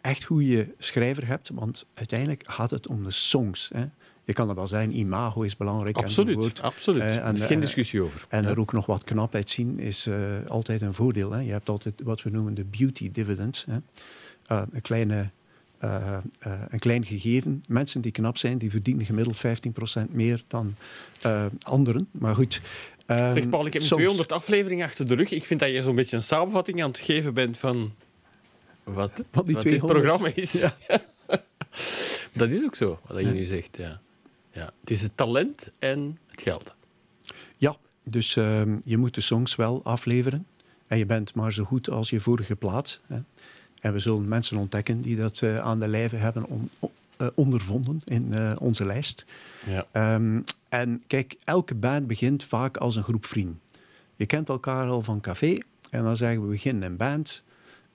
echt 0.00 0.24
goede 0.24 0.74
schrijver 0.78 1.26
hebt, 1.26 1.50
want 1.54 1.86
uiteindelijk 1.94 2.44
gaat 2.46 2.70
het 2.70 2.86
om 2.86 3.04
de 3.04 3.10
songs. 3.10 3.70
Hè. 3.74 3.84
Je 4.24 4.32
kan 4.32 4.48
er 4.48 4.54
wel 4.54 4.66
zijn, 4.66 4.98
imago 4.98 5.42
is 5.42 5.56
belangrijk. 5.56 5.96
Absoluut, 5.96 6.62
absoluut. 6.62 7.02
Uh, 7.02 7.26
er 7.26 7.34
is 7.34 7.44
geen 7.44 7.60
discussie 7.60 8.02
over. 8.02 8.26
En 8.28 8.44
er 8.44 8.60
ook 8.60 8.72
nog 8.72 8.86
wat 8.86 9.04
knap 9.04 9.34
uitzien 9.34 9.78
is 9.78 10.06
uh, 10.06 10.16
altijd 10.46 10.82
een 10.82 10.94
voordeel. 10.94 11.30
Hè. 11.30 11.40
Je 11.40 11.50
hebt 11.50 11.68
altijd 11.68 11.94
wat 12.04 12.22
we 12.22 12.30
noemen 12.30 12.54
de 12.54 12.64
beauty 12.64 13.12
dividends. 13.12 13.64
Hè. 13.64 13.76
Uh, 14.52 14.62
een 14.72 14.80
kleine 14.80 15.30
uh, 15.84 16.16
uh, 16.46 16.52
een 16.68 16.78
klein 16.78 17.04
gegeven. 17.06 17.64
Mensen 17.68 18.00
die 18.00 18.12
knap 18.12 18.38
zijn, 18.38 18.58
die 18.58 18.70
verdienen 18.70 19.06
gemiddeld 19.06 19.36
15% 19.36 20.10
meer 20.10 20.42
dan 20.48 20.74
uh, 21.26 21.44
anderen. 21.62 22.08
Maar 22.10 22.34
goed. 22.34 22.60
Um, 23.06 23.30
zeg 23.30 23.48
Paul, 23.48 23.66
ik 23.66 23.72
heb 23.72 23.82
soms... 23.82 24.00
200 24.00 24.32
afleveringen 24.32 24.84
achter 24.84 25.06
de 25.06 25.14
rug. 25.14 25.30
Ik 25.30 25.44
vind 25.44 25.60
dat 25.60 25.70
je 25.70 25.82
zo'n 25.82 25.94
beetje 25.94 26.16
een 26.16 26.22
samenvatting 26.22 26.82
aan 26.82 26.88
het 26.90 26.98
geven 26.98 27.34
bent 27.34 27.58
van 27.58 27.94
wat, 28.84 29.24
wat, 29.30 29.50
wat 29.50 29.62
dit 29.62 29.78
programma 29.78 30.30
is. 30.34 30.52
Ja. 30.60 30.76
dat 32.32 32.48
is 32.48 32.64
ook 32.64 32.74
zo, 32.74 33.00
wat 33.06 33.20
je 33.20 33.26
nu 33.26 33.44
zegt. 33.44 33.76
Ja. 33.76 34.00
Ja. 34.52 34.70
Het 34.80 34.90
is 34.90 35.02
het 35.02 35.16
talent 35.16 35.72
en 35.78 36.18
het 36.26 36.42
geld. 36.42 36.74
Ja, 37.58 37.76
dus 38.04 38.36
ehm, 38.36 38.76
je 38.84 38.96
moet 38.96 39.14
de 39.14 39.20
songs 39.20 39.56
wel 39.56 39.84
afleveren. 39.84 40.46
En 40.86 40.98
je 40.98 41.06
bent 41.06 41.34
maar 41.34 41.52
zo 41.52 41.64
goed 41.64 41.90
als 41.90 42.10
je 42.10 42.20
vorige 42.20 42.56
plaat. 42.56 43.00
Hè. 43.06 43.18
En 43.80 43.92
we 43.92 43.98
zullen 43.98 44.28
mensen 44.28 44.56
ontdekken 44.56 45.00
die 45.00 45.16
dat 45.16 45.40
uh, 45.40 45.58
aan 45.58 45.80
de 45.80 45.88
lijve 45.88 46.16
hebben 46.16 46.44
om, 46.44 46.70
ondervonden 47.34 47.98
in 48.04 48.58
onze 48.58 48.84
lijst. 48.84 49.26
Ja. 49.66 49.86
Ehm, 49.92 50.40
en 50.68 51.02
kijk, 51.06 51.36
elke 51.44 51.74
band 51.74 52.06
begint 52.06 52.44
vaak 52.44 52.76
als 52.76 52.96
een 52.96 53.02
groep 53.02 53.26
vrienden. 53.26 53.60
Je 54.16 54.26
kent 54.26 54.48
elkaar 54.48 54.88
al 54.88 55.02
van 55.02 55.20
café 55.20 55.58
en 55.90 56.02
dan 56.02 56.16
zeggen 56.16 56.42
we 56.42 56.48
beginnen 56.48 56.82
een 56.82 56.96
band. 56.96 57.42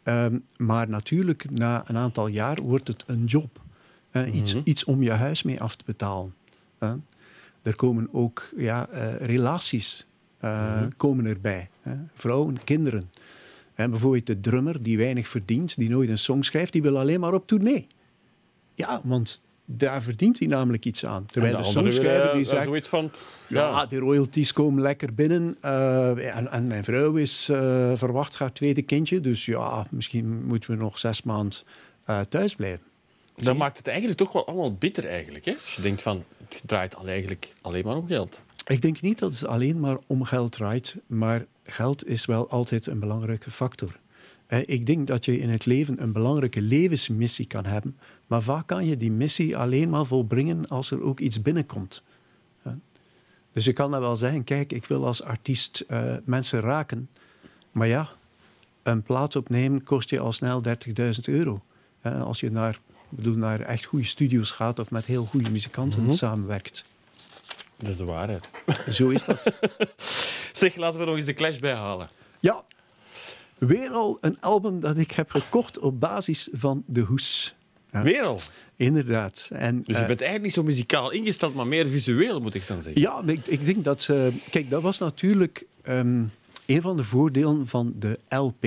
Ehm, 0.03 0.37
maar 0.57 0.89
natuurlijk, 0.89 1.49
na 1.49 1.83
een 1.87 1.97
aantal 1.97 2.27
jaar 2.27 2.61
wordt 2.61 2.87
het 2.87 3.03
een 3.07 3.25
job. 3.25 3.61
iets, 4.33 4.53
mhm. 4.53 4.61
iets 4.65 4.83
om 4.83 5.03
je 5.03 5.11
huis 5.11 5.43
mee 5.43 5.61
af 5.61 5.75
te 5.75 5.83
betalen. 5.85 6.33
Er 7.61 7.75
komen 7.75 8.07
ook 8.11 8.49
ja, 8.55 8.87
relaties 9.19 10.07
uh, 10.43 10.81
komen 10.97 11.25
erbij. 11.25 11.69
Vrouwen, 12.13 12.63
kinderen. 12.63 13.11
En 13.73 13.89
bijvoorbeeld 13.89 14.27
de 14.27 14.39
drummer 14.39 14.83
die 14.83 14.97
weinig 14.97 15.27
verdient, 15.27 15.77
die 15.77 15.89
nooit 15.89 16.09
een 16.09 16.17
song 16.17 16.41
schrijft, 16.41 16.73
die 16.73 16.81
wil 16.81 16.99
alleen 16.99 17.19
maar 17.19 17.33
op 17.33 17.47
tournee. 17.47 17.87
Ja, 18.75 19.01
want 19.03 19.41
daar 19.65 20.01
verdient 20.01 20.39
hij 20.39 20.47
namelijk 20.47 20.85
iets 20.85 21.05
aan. 21.05 21.25
Terwijl 21.25 21.57
de, 21.57 21.61
de 21.61 21.67
songschrijver 21.67 22.33
die 22.33 22.45
zegt... 22.45 22.63
Zoiets 22.63 22.89
van, 22.89 23.11
ja. 23.47 23.69
ja. 23.69 23.85
de 23.85 23.97
royalties 23.97 24.53
komen 24.53 24.81
lekker 24.81 25.13
binnen. 25.13 25.57
Uh, 25.65 26.35
en, 26.35 26.51
en, 26.51 26.67
mijn 26.67 26.83
vrouw 26.83 27.15
is 27.15 27.49
uh, 27.51 27.91
verwacht 27.95 28.37
haar 28.37 28.53
tweede 28.53 28.81
kindje. 28.81 29.21
Dus 29.21 29.45
ja, 29.45 29.87
misschien 29.89 30.45
moeten 30.45 30.71
we 30.71 30.77
nog 30.77 30.99
zes 30.99 31.23
maanden 31.23 31.59
uh, 32.09 32.19
thuis 32.19 32.55
blijven. 32.55 32.85
Dat 33.35 33.57
maakt 33.57 33.77
het 33.77 33.87
eigenlijk 33.87 34.17
toch 34.17 34.31
wel 34.31 34.47
allemaal 34.47 34.75
bitter 34.75 35.05
eigenlijk. 35.05 35.45
Hè? 35.45 35.53
Als 35.53 35.75
je 35.75 35.81
denkt 35.81 36.01
van, 36.01 36.23
het 36.37 36.61
draait 36.65 36.93
eigenlijk 37.05 37.53
alleen 37.61 37.85
maar 37.85 37.95
om 37.95 38.07
geld. 38.07 38.41
Ik 38.65 38.81
denk 38.81 39.01
niet 39.01 39.19
dat 39.19 39.31
het 39.31 39.45
alleen 39.45 39.79
maar 39.79 39.97
om 40.07 40.23
geld 40.23 40.51
draait, 40.51 40.95
maar 41.07 41.45
geld 41.71 42.07
is 42.07 42.25
wel 42.25 42.49
altijd 42.49 42.85
een 42.85 42.99
belangrijke 42.99 43.51
factor. 43.51 43.99
Ik 44.65 44.85
denk 44.85 45.07
dat 45.07 45.25
je 45.25 45.39
in 45.39 45.49
het 45.49 45.65
leven 45.65 46.01
een 46.01 46.11
belangrijke 46.11 46.61
levensmissie 46.61 47.45
kan 47.45 47.65
hebben, 47.65 47.97
maar 48.27 48.41
vaak 48.41 48.67
kan 48.67 48.85
je 48.85 48.97
die 48.97 49.11
missie 49.11 49.57
alleen 49.57 49.89
maar 49.89 50.05
volbrengen 50.05 50.67
als 50.67 50.91
er 50.91 51.01
ook 51.01 51.19
iets 51.19 51.41
binnenkomt. 51.41 52.03
Dus 53.53 53.65
je 53.65 53.73
kan 53.73 53.91
dan 53.91 53.99
wel 53.99 54.15
zeggen, 54.15 54.43
kijk, 54.43 54.73
ik 54.73 54.85
wil 54.85 55.05
als 55.05 55.23
artiest 55.23 55.83
uh, 55.87 56.13
mensen 56.23 56.59
raken, 56.59 57.09
maar 57.71 57.87
ja, 57.87 58.09
een 58.83 59.01
plaat 59.01 59.35
opnemen 59.35 59.83
kost 59.83 60.09
je 60.09 60.19
al 60.19 60.31
snel 60.31 60.61
30.000 60.67 60.73
euro. 61.25 61.61
Als 62.01 62.39
je 62.39 62.51
naar, 62.51 62.79
bedoel, 63.09 63.35
naar 63.35 63.59
echt 63.59 63.85
goede 63.85 64.05
studios 64.05 64.51
gaat 64.51 64.79
of 64.79 64.91
met 64.91 65.05
heel 65.05 65.25
goede 65.25 65.49
muzikanten 65.49 66.03
mhm. 66.03 66.13
samenwerkt. 66.13 66.85
Dat 67.81 67.89
is 67.89 67.97
de 67.97 68.05
waarheid. 68.05 68.49
Zo 68.89 69.09
is 69.09 69.25
dat. 69.25 69.53
zeg, 70.51 70.75
laten 70.75 70.99
we 70.99 71.05
nog 71.05 71.15
eens 71.15 71.25
de 71.25 71.33
Clash 71.33 71.57
bijhalen. 71.57 72.09
Ja. 72.39 72.63
Weer 73.57 73.89
al 73.89 74.17
een 74.21 74.41
album 74.41 74.79
dat 74.79 74.97
ik 74.97 75.11
heb 75.11 75.29
gekocht 75.29 75.79
op 75.79 75.99
basis 75.99 76.49
van 76.51 76.83
De 76.85 77.01
Hoes. 77.01 77.55
Ja. 77.91 78.03
Weer 78.03 78.21
al? 78.21 78.39
Inderdaad. 78.75 79.49
En, 79.53 79.77
dus 79.77 79.95
je 79.95 80.01
uh, 80.01 80.07
bent 80.07 80.21
eigenlijk 80.21 80.41
niet 80.41 80.53
zo 80.53 80.63
muzikaal 80.63 81.11
ingesteld, 81.11 81.53
maar 81.53 81.67
meer 81.67 81.87
visueel, 81.87 82.39
moet 82.39 82.53
ik 82.53 82.67
dan 82.67 82.81
zeggen. 82.81 83.01
Ja, 83.01 83.21
ik, 83.25 83.45
ik 83.45 83.65
denk 83.65 83.83
dat... 83.83 84.07
Uh, 84.11 84.27
kijk, 84.49 84.69
dat 84.69 84.81
was 84.81 84.97
natuurlijk 84.97 85.65
um, 85.83 86.31
een 86.65 86.81
van 86.81 86.97
de 86.97 87.03
voordelen 87.03 87.67
van 87.67 87.93
de 87.99 88.19
LP 88.29 88.65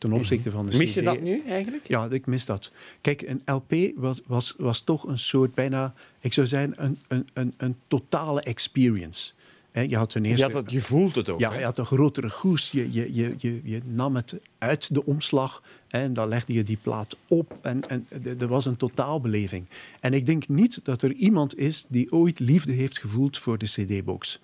ten 0.00 0.12
opzichte 0.12 0.50
van 0.50 0.66
de 0.66 0.76
Mis 0.76 0.94
je 0.94 1.02
dat 1.02 1.20
nu 1.20 1.42
eigenlijk? 1.46 1.88
Ja, 1.88 2.08
ik 2.10 2.26
mis 2.26 2.46
dat. 2.46 2.72
Kijk, 3.00 3.22
een 3.22 3.42
LP 3.44 3.74
was, 3.96 4.20
was, 4.26 4.54
was 4.58 4.80
toch 4.80 5.06
een 5.06 5.18
soort 5.18 5.54
bijna, 5.54 5.94
ik 6.20 6.32
zou 6.32 6.46
zeggen, 6.46 6.74
een, 6.76 6.98
een, 7.08 7.28
een, 7.32 7.54
een 7.56 7.76
totale 7.88 8.40
experience. 8.40 9.32
je, 9.72 9.96
had 9.96 10.10
ten 10.10 10.24
eerste, 10.24 10.46
je, 10.46 10.52
had 10.52 10.62
het, 10.62 10.72
je 10.72 10.80
voelt 10.80 11.14
het 11.14 11.28
ook. 11.28 11.40
Ja, 11.40 11.54
je 11.54 11.64
had 11.64 11.78
een 11.78 11.86
grotere 11.86 12.30
goes. 12.30 12.70
Je, 12.70 12.92
je, 12.92 13.14
je, 13.14 13.34
je, 13.38 13.60
je 13.64 13.80
nam 13.84 14.14
het 14.14 14.38
uit 14.58 14.94
de 14.94 15.04
omslag 15.04 15.62
en 15.88 16.14
dan 16.14 16.28
legde 16.28 16.52
je 16.52 16.64
die 16.64 16.78
plaat 16.82 17.16
op. 17.28 17.58
En, 17.62 17.88
en 17.88 18.06
er 18.38 18.48
was 18.48 18.66
een 18.66 18.76
totaalbeleving. 18.76 19.66
En 20.00 20.12
ik 20.12 20.26
denk 20.26 20.48
niet 20.48 20.80
dat 20.82 21.02
er 21.02 21.12
iemand 21.12 21.58
is 21.58 21.86
die 21.88 22.12
ooit 22.12 22.40
liefde 22.40 22.72
heeft 22.72 22.98
gevoeld 22.98 23.38
voor 23.38 23.58
de 23.58 23.66
CD-box. 23.66 24.40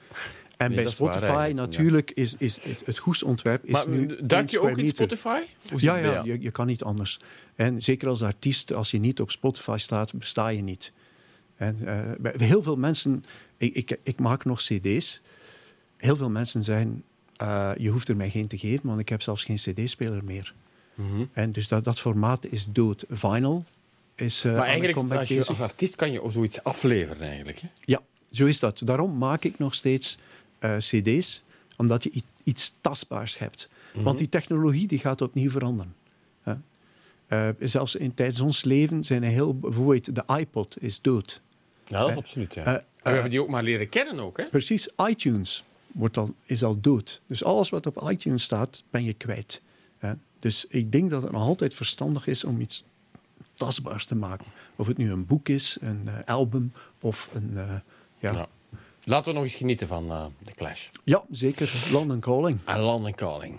En 0.57 0.75
bij 0.75 0.87
Spotify 0.87 1.53
natuurlijk 1.55 2.11
is, 2.11 2.35
is, 2.39 2.83
het 2.85 2.99
goestontwerp 2.99 3.65
is 3.65 3.73
maar, 3.73 3.89
nu 3.89 4.17
duik 4.23 4.49
je 4.49 4.61
ook 4.61 4.79
in 4.79 4.89
Spotify? 4.89 5.41
Ja, 5.77 5.97
ja, 5.97 6.23
je, 6.25 6.41
je, 6.41 6.51
kan 6.51 6.67
niet 6.67 6.83
anders. 6.83 7.19
En 7.55 7.83
zeker 7.83 8.09
als 8.09 8.23
artiest, 8.23 8.75
als 8.75 8.91
je 8.91 8.99
niet 8.99 9.21
op 9.21 9.31
Spotify 9.31 9.77
staat, 9.79 10.15
besta 10.15 10.49
je 10.49 10.63
niet. 10.63 10.93
En, 11.57 11.79
uh, 11.83 12.31
heel 12.37 12.63
veel 12.63 12.77
mensen, 12.77 13.25
ik, 13.57 13.75
ik, 13.75 13.99
ik, 14.03 14.19
maak 14.19 14.45
nog 14.45 14.61
cd's. 14.63 15.21
Heel 15.97 16.17
veel 16.17 16.31
mensen 16.31 16.63
zeggen, 16.63 17.03
uh, 17.43 17.71
je 17.79 17.89
hoeft 17.89 18.09
er 18.09 18.17
mij 18.17 18.31
geen 18.31 18.47
te 18.47 18.59
geven, 18.59 18.87
want 18.87 19.01
ik 19.01 19.09
heb 19.09 19.23
zelfs 19.23 19.45
geen 19.45 19.57
cd-speler 19.57 20.25
meer. 20.25 20.55
Mm 20.95 21.09
-hmm. 21.09 21.29
En 21.33 21.53
dus 21.53 21.69
dat, 21.69 21.85
dat 21.85 22.01
formaat 22.01 22.47
is 22.47 22.67
dood. 22.69 23.05
Vinyl 23.09 23.65
is 24.15 24.45
uh, 24.45 24.53
Maar 24.53 24.67
eigenlijk, 24.67 25.13
als, 25.13 25.29
je, 25.29 25.45
als 25.45 25.61
artiest 25.61 25.97
kan 25.97 26.13
je 26.13 26.23
zoiets 26.29 26.65
afleveren 26.65 27.29
eigenlijk. 27.29 27.61
Hè? 27.61 27.69
Ja, 27.85 28.03
zo 28.31 28.47
is 28.47 28.59
dat. 28.59 28.81
Daarom 28.85 29.19
maak 29.19 29.45
ik 29.45 29.59
nog 29.59 29.75
steeds 29.75 30.19
cd's, 30.59 31.43
omdat 31.77 32.03
je 32.03 32.23
iets 32.45 32.75
tastbaars 32.81 33.39
hebt. 33.39 33.69
Want 33.93 34.07
mhm. 34.07 34.17
die 34.17 34.29
technologie 34.29 34.87
die 34.87 34.99
gaat 34.99 35.21
opnieuw 35.21 35.51
veranderen. 35.51 35.95
Uh, 37.29 37.49
zelfs 37.61 37.95
in, 37.95 38.15
tijdens 38.15 38.41
ons 38.41 38.65
leven 38.65 39.05
zijn 39.05 39.23
er 39.23 39.31
heel... 39.31 39.59
Bijvoorbeeld 39.59 40.15
de 40.15 40.25
iPod 40.39 40.83
is 40.83 41.01
dood. 41.01 41.43
Ja, 41.87 42.01
dat 42.01 42.09
is 42.09 42.17
absoluut. 42.17 42.55
Ja. 42.55 42.67
Uh, 42.67 42.83
we 43.03 43.11
hebben 43.11 43.31
die 43.31 43.43
ook 43.43 43.49
maar 43.49 43.63
leren 43.63 43.89
kennen 43.89 44.19
ook. 44.19 44.37
Hè? 44.37 44.45
Precies. 44.45 44.89
iTunes 45.09 45.65
wordt 45.87 46.17
al, 46.17 46.35
is 46.45 46.63
al 46.63 46.81
dood. 46.81 47.21
Dus 47.27 47.45
alles 47.45 47.71
wat 47.71 47.87
op 47.87 48.11
iTunes 48.11 48.43
staat, 48.43 48.83
ben 48.91 49.05
je 49.05 49.13
kwijt. 49.13 49.63
Dus 50.39 50.67
ik 50.69 50.93
denk 50.93 51.11
dat 51.11 51.23
het 51.23 51.33
nog 51.33 51.43
altijd 51.43 51.75
verstandig 51.75 52.27
is 52.27 52.45
om 52.45 52.61
iets 52.61 52.85
tastbaars 53.55 54.07
te 54.07 54.15
maken. 54.15 54.47
Of 54.77 54.87
het 54.87 54.97
nu 54.97 55.11
een 55.11 55.27
boek 55.27 55.49
is, 55.49 55.77
een 55.81 56.09
album 56.25 56.73
of 57.01 57.31
een... 57.33 57.51
ja. 57.55 57.83
ja. 58.19 58.49
Laten 59.09 59.29
we 59.29 59.33
nog 59.33 59.43
eens 59.43 59.55
genieten 59.55 59.87
van 59.87 60.05
uh, 60.05 60.25
de 60.45 60.53
Clash. 60.55 60.89
Ja, 61.05 61.25
zeker. 61.31 61.89
London 61.93 62.21
Calling. 62.21 62.59
En 62.65 62.81
London 62.81 63.15
Calling. 63.15 63.59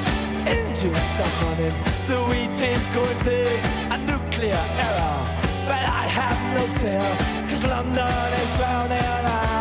engines 0.51 1.05
stop 1.13 1.33
running. 1.43 1.75
The 2.11 2.19
wheat 2.29 2.59
is 2.73 2.83
going 2.95 3.19
through 3.25 3.55
a 3.95 3.97
nuclear 4.09 4.63
error. 4.85 5.17
But 5.69 5.83
I 6.01 6.03
have 6.19 6.39
no 6.57 6.63
fear, 6.79 7.07
cause 7.47 7.63
London 7.63 8.33
is 8.41 8.49
drowning 8.57 9.05
out. 9.05 9.60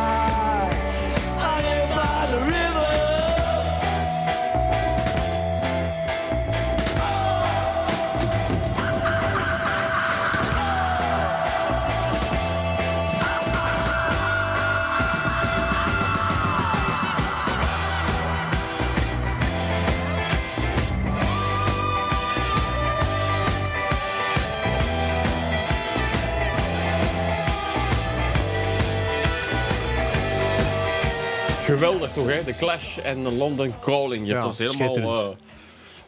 Geweldig 31.81 32.13
toch, 32.13 32.27
hè? 32.27 32.45
De 32.45 32.55
Clash 32.55 32.99
en 32.99 33.23
de 33.23 33.33
London 33.33 33.75
Calling. 33.81 34.27
Je 34.27 34.33
hebt 34.33 34.45
ons 34.45 34.59
helemaal 34.59 35.31
uh, 35.31 35.37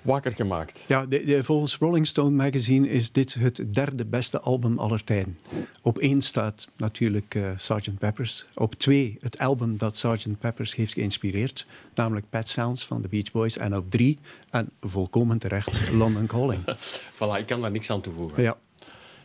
wakker 0.02 0.32
gemaakt. 0.32 0.85
Ja, 0.88 1.06
de, 1.06 1.44
volgens 1.44 1.76
Rolling 1.76 2.06
Stone 2.06 2.30
magazine 2.30 2.88
is 2.88 3.12
dit 3.12 3.35
het 3.35 3.64
derde 3.74 4.04
beste 4.04 4.40
album 4.40 4.78
aller 4.78 5.04
tijden. 5.04 5.38
Op 5.82 5.98
één 5.98 6.22
staat 6.22 6.68
natuurlijk 6.76 7.35
uh, 7.35 7.50
Sgt. 7.56 7.98
Peppers. 7.98 8.46
Op 8.54 8.74
twee 8.74 9.16
het 9.20 9.38
album 9.38 9.78
dat 9.78 9.96
Sgt. 9.96 10.38
Peppers 10.38 10.74
heeft 10.74 10.92
geïnspireerd, 10.92 11.66
namelijk 11.94 12.26
Pet 12.30 12.48
Sounds 12.48 12.87
van 12.87 13.02
de 13.02 13.08
Beach 13.08 13.30
Boys. 13.30 13.56
En 13.56 13.76
op 13.76 13.90
drie, 13.90 14.18
en 14.50 14.70
volkomen 14.80 15.38
terecht, 15.38 15.90
London 16.00 16.26
Calling. 16.26 16.76
voilà, 17.14 17.38
ik 17.38 17.46
kan 17.46 17.61
daar 17.61 17.70
niks 17.70 17.90
aan 17.90 18.00
toevoegen. 18.00 18.42
Ja. 18.42 18.56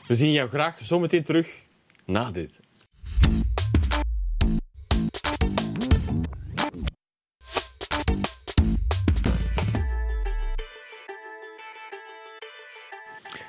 We 0.05 0.15
zien 0.15 0.31
jou 0.31 0.49
graag 0.49 0.77
zometeen 0.81 1.23
terug 1.23 1.65
na 2.05 2.31
dit. 2.31 2.59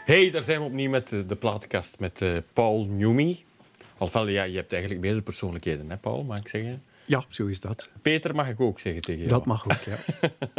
Hey, 0.08 0.30
daar 0.30 0.42
zijn 0.42 0.60
we 0.60 0.66
opnieuw 0.66 0.90
met 0.90 1.08
de 1.08 1.36
platenkast 1.36 1.98
met 1.98 2.20
uh, 2.20 2.36
Paul 2.52 2.86
Newmy. 2.86 3.44
Alvel, 3.98 4.28
ja, 4.28 4.42
je 4.42 4.56
hebt 4.56 4.72
eigenlijk 4.72 5.02
meerdere 5.02 5.24
persoonlijkheden, 5.24 5.90
hè, 5.90 5.96
Paul, 5.96 6.22
mag 6.22 6.38
ik 6.38 6.48
zeggen? 6.48 6.82
Ja, 7.04 7.24
zo 7.28 7.46
is 7.46 7.60
dat. 7.60 7.88
Peter 8.02 8.34
mag 8.34 8.48
ik 8.48 8.60
ook 8.60 8.80
zeggen 8.80 9.02
tegen 9.02 9.18
jou. 9.18 9.30
Dat 9.30 9.46
mag 9.46 9.64
ook, 9.64 9.80
ja. 9.80 9.98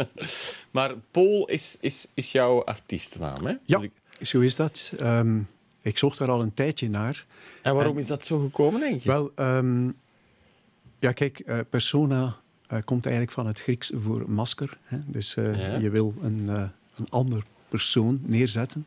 maar 0.70 0.94
Paul 1.10 1.48
is, 1.48 1.76
is, 1.80 2.06
is 2.14 2.32
jouw 2.32 2.64
artiestennaam, 2.64 3.46
hè? 3.46 3.54
Ja, 3.64 3.82
zo 4.20 4.40
is 4.40 4.56
dat. 4.56 4.92
Um, 5.00 5.48
ik 5.82 5.98
zocht 5.98 6.18
er 6.18 6.30
al 6.30 6.42
een 6.42 6.54
tijdje 6.54 6.90
naar. 6.90 7.26
En 7.62 7.74
waarom 7.74 7.98
is 7.98 8.06
dat 8.06 8.26
zo 8.26 8.38
gekomen, 8.38 8.80
denk 8.80 9.00
je? 9.00 9.08
Wel, 9.08 9.32
um, 9.36 9.96
ja, 10.98 11.12
kijk, 11.12 11.42
uh, 11.46 11.58
persona 11.70 12.36
uh, 12.72 12.78
komt 12.84 13.04
eigenlijk 13.04 13.34
van 13.34 13.46
het 13.46 13.60
Grieks 13.60 13.92
voor 13.94 14.30
masker. 14.30 14.78
Hè? 14.82 14.98
Dus 15.06 15.34
ja. 15.34 15.78
je 15.78 15.90
wil 15.90 16.14
een, 16.22 16.48
een 16.96 17.08
ander 17.08 17.42
persoon 17.68 18.20
neerzetten. 18.22 18.86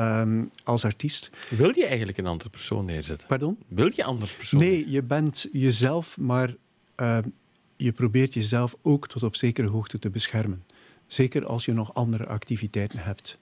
Um, 0.00 0.50
als 0.64 0.84
artiest. 0.84 1.30
Wil 1.48 1.72
je 1.74 1.86
eigenlijk 1.86 2.18
een 2.18 2.26
andere 2.26 2.50
persoon 2.50 2.84
neerzetten? 2.84 3.28
Pardon? 3.28 3.58
Wil 3.68 3.86
je 3.86 4.00
een 4.00 4.04
andere 4.04 4.34
persoon? 4.36 4.60
Nee, 4.60 4.90
je 4.90 5.02
bent 5.02 5.48
jezelf, 5.52 6.18
maar 6.18 6.54
uh, 6.96 7.18
je 7.76 7.92
probeert 7.92 8.34
jezelf 8.34 8.76
ook 8.82 9.08
tot 9.08 9.22
op 9.22 9.36
zekere 9.36 9.68
hoogte 9.68 9.98
te 9.98 10.10
beschermen. 10.10 10.64
Zeker 11.06 11.46
als 11.46 11.64
je 11.64 11.72
nog 11.72 11.94
andere 11.94 12.26
activiteiten 12.26 12.98
hebt. 12.98 13.38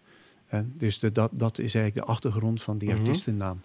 En 0.47 0.73
dus 0.77 0.99
de, 0.99 1.13
dat, 1.13 1.31
dat 1.35 1.59
is 1.59 1.75
eigenlijk 1.75 2.07
de 2.07 2.13
achtergrond 2.13 2.63
van 2.63 2.79
die 2.79 2.89
mm 2.89 2.95
-hmm. 2.95 3.05
artiestennaam. 3.05 3.61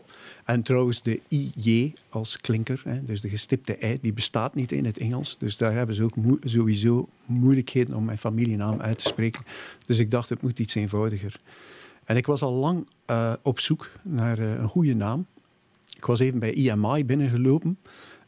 En 0.46 0.64
trouwens, 0.64 1.02
de 1.02 1.20
IJ 1.28 1.94
als 2.10 2.38
klinker, 2.38 2.82
hè, 2.84 3.04
dus 3.04 3.22
de 3.22 3.30
gestipte 3.30 3.78
I, 3.84 3.98
die 4.02 4.14
bestaat 4.14 4.56
niet 4.56 4.72
in 4.72 4.86
het 4.86 4.98
Engels. 4.98 5.38
Dus 5.38 5.58
daar 5.58 5.74
hebben 5.74 5.96
ze 5.96 6.04
ook 6.04 6.16
mo 6.16 6.38
sowieso 6.44 7.10
moeilijkheden 7.26 7.96
om 7.96 8.06
mijn 8.06 8.18
familienaam 8.18 8.82
uit 8.82 8.98
te 8.98 9.08
spreken. 9.08 9.44
Dus 9.86 10.00
ik 10.00 10.12
dacht, 10.12 10.30
het 10.30 10.42
moet 10.42 10.60
iets 10.60 10.76
eenvoudiger. 10.76 11.40
En 12.06 12.18
ik 12.18 12.26
was 12.26 12.42
al 12.42 12.54
lang 12.54 12.88
uh, 13.10 13.34
op 13.42 13.60
zoek 13.60 13.90
naar 14.02 14.40
uh, 14.40 14.52
een 14.52 14.68
goede 14.68 14.96
naam. 14.96 15.26
Ik 15.96 16.06
was 16.06 16.20
even 16.20 16.40
bij 16.40 16.54
EMI 16.54 17.06
binnengelopen. 17.06 17.78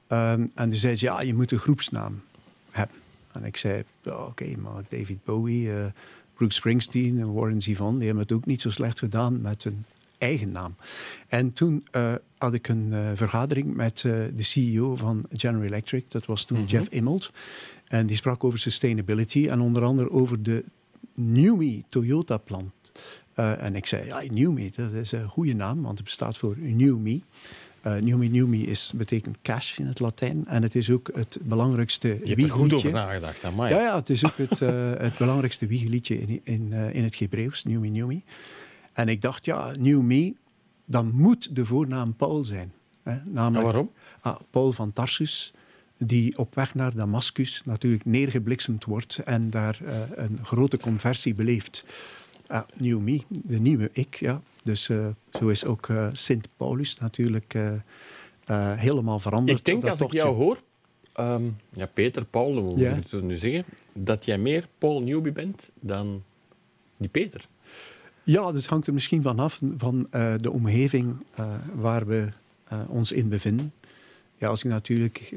Um, 0.07 0.51
en 0.55 0.69
die 0.69 0.79
zei 0.79 0.95
ze, 0.95 1.05
ja, 1.05 1.21
je 1.21 1.33
moet 1.33 1.51
een 1.51 1.59
groepsnaam 1.59 2.21
hebben. 2.71 2.97
En 3.31 3.43
ik 3.43 3.57
zei, 3.57 3.83
oké, 4.03 4.13
okay, 4.13 4.53
maar 4.53 4.83
David 4.89 5.23
Bowie, 5.23 5.67
uh, 5.67 5.85
Bruce 6.33 6.53
Springsteen 6.55 7.19
en 7.19 7.33
Warren 7.33 7.61
Zevon... 7.61 7.95
die 7.95 8.05
hebben 8.05 8.23
het 8.23 8.31
ook 8.31 8.45
niet 8.45 8.61
zo 8.61 8.69
slecht 8.69 8.99
gedaan 8.99 9.41
met 9.41 9.65
een 9.65 9.85
eigen 10.17 10.51
naam. 10.51 10.75
En 11.27 11.53
toen 11.53 11.85
had 12.37 12.53
ik 12.53 12.67
een 12.67 13.17
vergadering 13.17 13.75
met 13.75 13.99
de 14.01 14.33
CEO 14.43 14.95
van 14.95 15.25
General 15.31 15.65
Electric. 15.65 16.11
Dat 16.11 16.25
was 16.25 16.45
toen 16.45 16.57
mm 16.57 16.63
-hmm. 16.63 16.71
Jeff 16.71 16.89
Immelt. 16.89 17.31
En 17.87 18.07
die 18.07 18.15
sprak 18.15 18.43
over 18.43 18.59
sustainability 18.59 19.47
en 19.47 19.59
onder 19.59 19.83
andere 19.83 20.11
over 20.11 20.43
de 20.43 20.63
NUMI 21.15 21.83
Toyota-plan. 21.89 22.71
Uh, 23.39 23.63
en 23.63 23.75
ik 23.75 23.85
zei, 23.85 24.05
ja, 24.05 24.21
New 24.31 24.51
Me, 24.51 24.69
dat 24.75 24.91
is 24.91 25.11
een 25.11 25.27
goede 25.27 25.53
naam, 25.53 25.81
want 25.81 25.97
het 25.97 26.03
bestaat 26.03 26.37
voor 26.37 26.55
New 26.57 26.97
Me. 26.97 27.21
Uh, 27.87 27.93
New 27.93 28.17
Me, 28.17 28.25
New 28.25 28.47
Me 28.47 28.57
is, 28.57 28.91
betekent 28.95 29.37
cash 29.41 29.77
in 29.77 29.85
het 29.85 29.99
Latijn. 29.99 30.47
En 30.47 30.63
het 30.63 30.75
is 30.75 30.89
ook 30.89 31.09
het 31.13 31.37
belangrijkste 31.41 32.07
Je 32.07 32.29
hebt 32.29 32.43
er 32.43 32.51
goed 32.51 32.73
over 32.73 32.91
nagedacht, 32.91 33.55
mij. 33.55 33.69
Ja, 33.69 33.81
ja, 33.81 33.95
het 33.95 34.09
is 34.09 34.25
ook 34.25 34.37
het, 34.37 34.59
uh, 34.59 34.91
het 34.97 35.17
belangrijkste 35.17 35.67
wiegeliedje 35.67 36.19
in, 36.19 36.41
in, 36.43 36.73
in 36.73 37.03
het 37.03 37.19
Hebreeuws, 37.19 37.63
New 37.63 37.79
Me, 37.79 37.87
New 37.87 38.07
Me. 38.07 38.21
En 38.93 39.07
ik 39.07 39.21
dacht, 39.21 39.45
ja, 39.45 39.71
New 39.79 40.01
Me, 40.01 40.33
dan 40.85 41.11
moet 41.13 41.55
de 41.55 41.65
voornaam 41.65 42.15
Paul 42.15 42.43
zijn. 42.43 42.73
Hè? 43.03 43.17
Namelijk, 43.25 43.63
waarom? 43.63 43.91
Ah, 44.21 44.39
Paul 44.49 44.71
van 44.71 44.93
Tarsus, 44.93 45.53
die 45.97 46.37
op 46.37 46.55
weg 46.55 46.75
naar 46.75 46.95
Damascus 46.95 47.61
natuurlijk 47.65 48.05
neergebliksemd 48.05 48.85
wordt 48.85 49.17
en 49.17 49.49
daar 49.49 49.79
een 50.15 50.39
grote 50.41 50.77
conversie 50.77 51.33
beleeft. 51.33 51.83
Ah, 52.47 52.67
new 52.75 52.99
me, 52.99 53.21
de 53.27 53.59
nieuwe 53.59 53.89
ik, 53.93 54.15
ja. 54.15 54.41
Dus 54.63 54.89
uh, 54.89 55.07
zo 55.39 55.47
is 55.47 55.65
ook 55.65 55.87
uh, 55.87 56.07
Sint 56.11 56.47
Paulus 56.57 56.97
natuurlijk 56.97 57.53
uh, 57.53 57.71
helemaal 58.75 59.19
veranderd. 59.19 59.59
Ik 59.59 59.65
denk 59.65 59.85
als 59.87 60.01
ik 60.01 60.11
jou 60.11 60.35
hoor, 60.35 60.61
um, 61.19 61.57
ja, 61.69 61.85
Peter, 61.85 62.25
Paul, 62.25 62.57
hoe 62.57 62.79
ja. 62.79 62.95
moet 62.95 63.05
ik 63.05 63.11
het 63.11 63.23
nu 63.23 63.37
zeggen, 63.37 63.65
dat 63.93 64.25
jij 64.25 64.37
meer 64.37 64.67
Paul 64.77 65.01
Newby 65.01 65.31
bent 65.31 65.69
dan 65.79 66.23
die 66.97 67.09
Peter. 67.09 67.45
Ja, 68.23 68.51
dat 68.51 68.65
hangt 68.65 68.87
er 68.87 68.93
misschien 68.93 69.21
vanaf 69.21 69.61
van 69.77 70.07
de 70.37 70.51
omgeving 70.51 71.15
waar 71.75 72.07
we 72.07 72.29
ons 72.87 73.11
in 73.11 73.29
bevinden. 73.29 73.73
Ja, 74.37 74.47
als 74.47 74.63
ik 74.63 74.69
natuurlijk, 74.69 75.35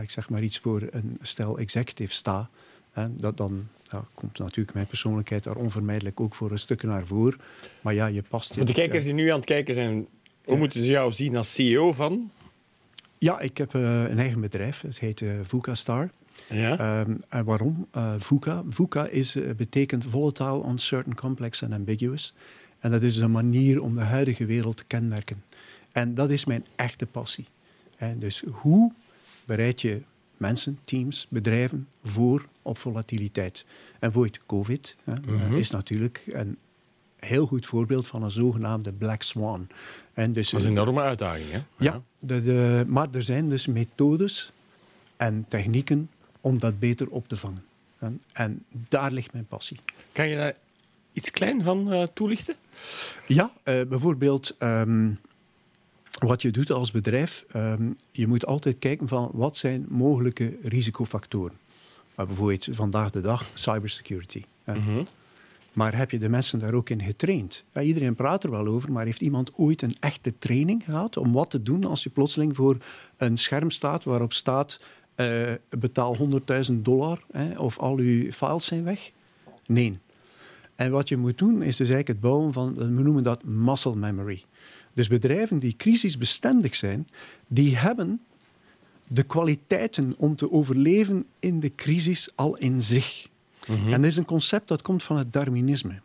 ik 0.00 0.10
zeg 0.10 0.28
maar 0.28 0.42
iets 0.42 0.58
voor 0.58 0.82
een 0.90 1.18
stel 1.22 1.58
executive 1.58 2.12
sta, 2.12 2.50
dat 3.10 3.36
dan 3.36 3.68
ja, 3.82 4.04
komt 4.14 4.38
natuurlijk 4.38 4.74
mijn 4.74 4.86
persoonlijkheid 4.86 5.44
daar 5.44 5.56
onvermijdelijk 5.56 6.20
ook 6.20 6.34
voor 6.34 6.50
een 6.50 6.58
stuk 6.58 6.82
naar 6.82 7.06
voren. 7.06 7.40
Maar 7.80 7.94
ja, 7.94 8.06
je 8.06 8.22
past... 8.22 8.54
Voor 8.54 8.66
de 8.66 8.72
kijkers 8.72 9.04
die 9.04 9.14
nu 9.14 9.28
aan 9.28 9.36
het 9.36 9.44
kijken 9.44 9.74
zijn, 9.74 10.06
hoe 10.44 10.56
moeten 10.56 10.80
ze 10.80 10.90
jou 10.90 11.12
zien 11.12 11.36
als 11.36 11.54
CEO 11.54 11.92
van? 11.92 12.30
Ja, 13.18 13.40
ik 13.40 13.58
heb 13.58 13.74
uh, 13.74 14.02
een 14.02 14.18
eigen 14.18 14.40
bedrijf. 14.40 14.80
Het 14.80 14.98
heet 14.98 15.20
uh, 15.20 15.32
VUCA 15.42 15.74
Star. 15.74 16.10
Ja? 16.48 17.00
Um, 17.00 17.22
en 17.28 17.44
waarom? 17.44 17.86
Uh, 17.96 18.14
VUCA. 18.18 18.62
VUCA 18.68 19.06
is, 19.06 19.36
betekent 19.56 20.04
volatile, 20.04 20.64
uncertain, 20.68 21.14
complex 21.14 21.62
en 21.62 21.72
ambiguous. 21.72 22.34
En 22.78 22.90
dat 22.90 23.02
is 23.02 23.16
een 23.16 23.30
manier 23.30 23.82
om 23.82 23.94
de 23.94 24.00
huidige 24.00 24.44
wereld 24.44 24.76
te 24.76 24.84
kenmerken. 24.84 25.42
En 25.92 26.14
dat 26.14 26.30
is 26.30 26.44
mijn 26.44 26.66
echte 26.76 27.06
passie. 27.06 27.46
En 27.96 28.18
dus 28.18 28.42
hoe 28.50 28.92
bereid 29.44 29.80
je 29.80 30.02
mensen, 30.40 30.78
teams, 30.84 31.26
bedrijven 31.28 31.88
voor 32.04 32.46
op 32.62 32.78
volatiliteit. 32.78 33.64
En 33.98 34.12
voor 34.12 34.24
het 34.24 34.40
COVID 34.46 34.96
hè, 35.04 35.12
mm 35.12 35.56
is 35.56 35.70
natuurlijk 35.70 36.22
een 36.26 36.58
heel 37.16 37.46
goed 37.46 37.66
voorbeeld 37.66 38.06
van 38.06 38.22
een 38.22 38.30
zogenaamde 38.30 38.92
black 38.92 39.22
swan. 39.22 39.68
En 40.14 40.32
dus, 40.32 40.50
dat 40.50 40.60
is 40.60 40.66
een 40.66 40.72
enorme 40.72 41.00
uitdaging, 41.00 41.50
hè? 41.50 41.60
Ja, 41.76 42.02
de, 42.18 42.42
de, 42.42 42.84
maar 42.86 43.08
er 43.12 43.22
zijn 43.22 43.48
dus 43.48 43.66
methodes 43.66 44.52
en 45.16 45.44
technieken 45.48 46.10
om 46.40 46.58
dat 46.58 46.78
beter 46.78 47.08
op 47.08 47.28
te 47.28 47.36
vangen. 47.36 47.64
En, 47.98 48.20
en 48.32 48.64
daar 48.70 49.12
ligt 49.12 49.32
mijn 49.32 49.46
passie. 49.46 49.78
Kan 50.12 50.28
je 50.28 50.36
daar 50.36 50.54
iets 51.12 51.30
klein 51.30 51.62
van 51.62 51.92
uh, 51.92 52.02
toelichten? 52.14 52.54
Ja, 53.26 53.52
uh, 53.64 53.80
bijvoorbeeld... 53.88 54.56
Um, 54.58 55.18
wat 56.18 56.42
je 56.42 56.50
doet 56.50 56.70
als 56.70 56.90
bedrijf, 56.90 57.44
um, 57.56 57.96
je 58.10 58.26
moet 58.26 58.46
altijd 58.46 58.78
kijken 58.78 59.08
van 59.08 59.30
wat 59.32 59.56
zijn 59.56 59.86
mogelijke 59.88 60.56
risicofactoren. 60.62 61.56
Maar 62.14 62.26
bijvoorbeeld 62.26 62.68
vandaag 62.70 63.10
de 63.10 63.20
dag 63.20 63.46
cybersecurity. 63.54 64.42
Mm 64.64 64.74
-hmm. 64.74 65.06
Maar 65.72 65.96
heb 65.96 66.10
je 66.10 66.18
de 66.18 66.28
mensen 66.28 66.58
daar 66.58 66.74
ook 66.74 66.90
in 66.90 67.02
getraind? 67.02 67.64
Ja, 67.72 67.80
iedereen 67.82 68.14
praat 68.14 68.44
er 68.44 68.50
wel 68.50 68.66
over, 68.66 68.92
maar 68.92 69.04
heeft 69.04 69.20
iemand 69.20 69.50
ooit 69.54 69.82
een 69.82 69.94
echte 70.00 70.34
training 70.38 70.84
gehad 70.84 71.16
om 71.16 71.32
wat 71.32 71.50
te 71.50 71.62
doen 71.62 71.84
als 71.84 72.02
je 72.02 72.10
plotseling 72.10 72.56
voor 72.56 72.76
een 73.16 73.38
scherm 73.38 73.70
staat 73.70 74.04
waarop 74.04 74.32
staat 74.32 74.80
uh, 75.16 75.52
betaal 75.68 76.16
100.000 76.70 76.74
dollar 76.74 77.22
hè, 77.32 77.58
of 77.58 77.78
al 77.78 77.96
uw 77.96 78.32
files 78.32 78.64
zijn 78.64 78.84
weg? 78.84 79.10
Nee. 79.66 79.98
En 80.74 80.90
wat 80.90 81.08
je 81.08 81.16
moet 81.16 81.38
doen 81.38 81.62
is 81.62 81.76
dus 81.76 81.88
eigenlijk 81.88 82.08
het 82.08 82.20
bouwen 82.20 82.52
van, 82.52 82.74
we 82.74 82.84
noemen 82.84 83.22
dat 83.22 83.44
muscle 83.44 83.96
memory. 83.96 84.44
Dus 84.92 85.08
bedrijven 85.08 85.58
die 85.58 85.76
crisisbestendig 85.76 86.74
zijn, 86.74 87.08
die 87.46 87.76
hebben 87.76 88.20
de 89.06 89.22
kwaliteiten 89.22 90.14
om 90.16 90.36
te 90.36 90.52
overleven 90.52 91.26
in 91.40 91.60
de 91.60 91.74
crisis 91.74 92.28
al 92.34 92.56
in 92.56 92.82
zich. 92.82 93.28
Mhm. 93.66 93.92
En 93.92 94.02
dat 94.02 94.10
is 94.10 94.16
een 94.16 94.24
concept 94.24 94.68
dat 94.68 94.82
komt 94.82 95.02
van 95.02 95.16
het 95.16 95.32
Darwinisme. 95.32 96.00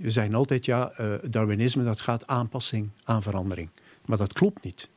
We 0.00 0.10
zeggen 0.10 0.34
altijd, 0.34 0.64
ja, 0.64 0.92
uh, 1.00 1.14
Darwinisme 1.30 1.84
dat 1.84 2.00
gaat 2.00 2.26
aanpassing 2.26 2.88
aan 3.04 3.22
verandering. 3.22 3.68
Maar 4.04 4.18
dat 4.18 4.32
klopt 4.32 4.64
niet. 4.64 4.88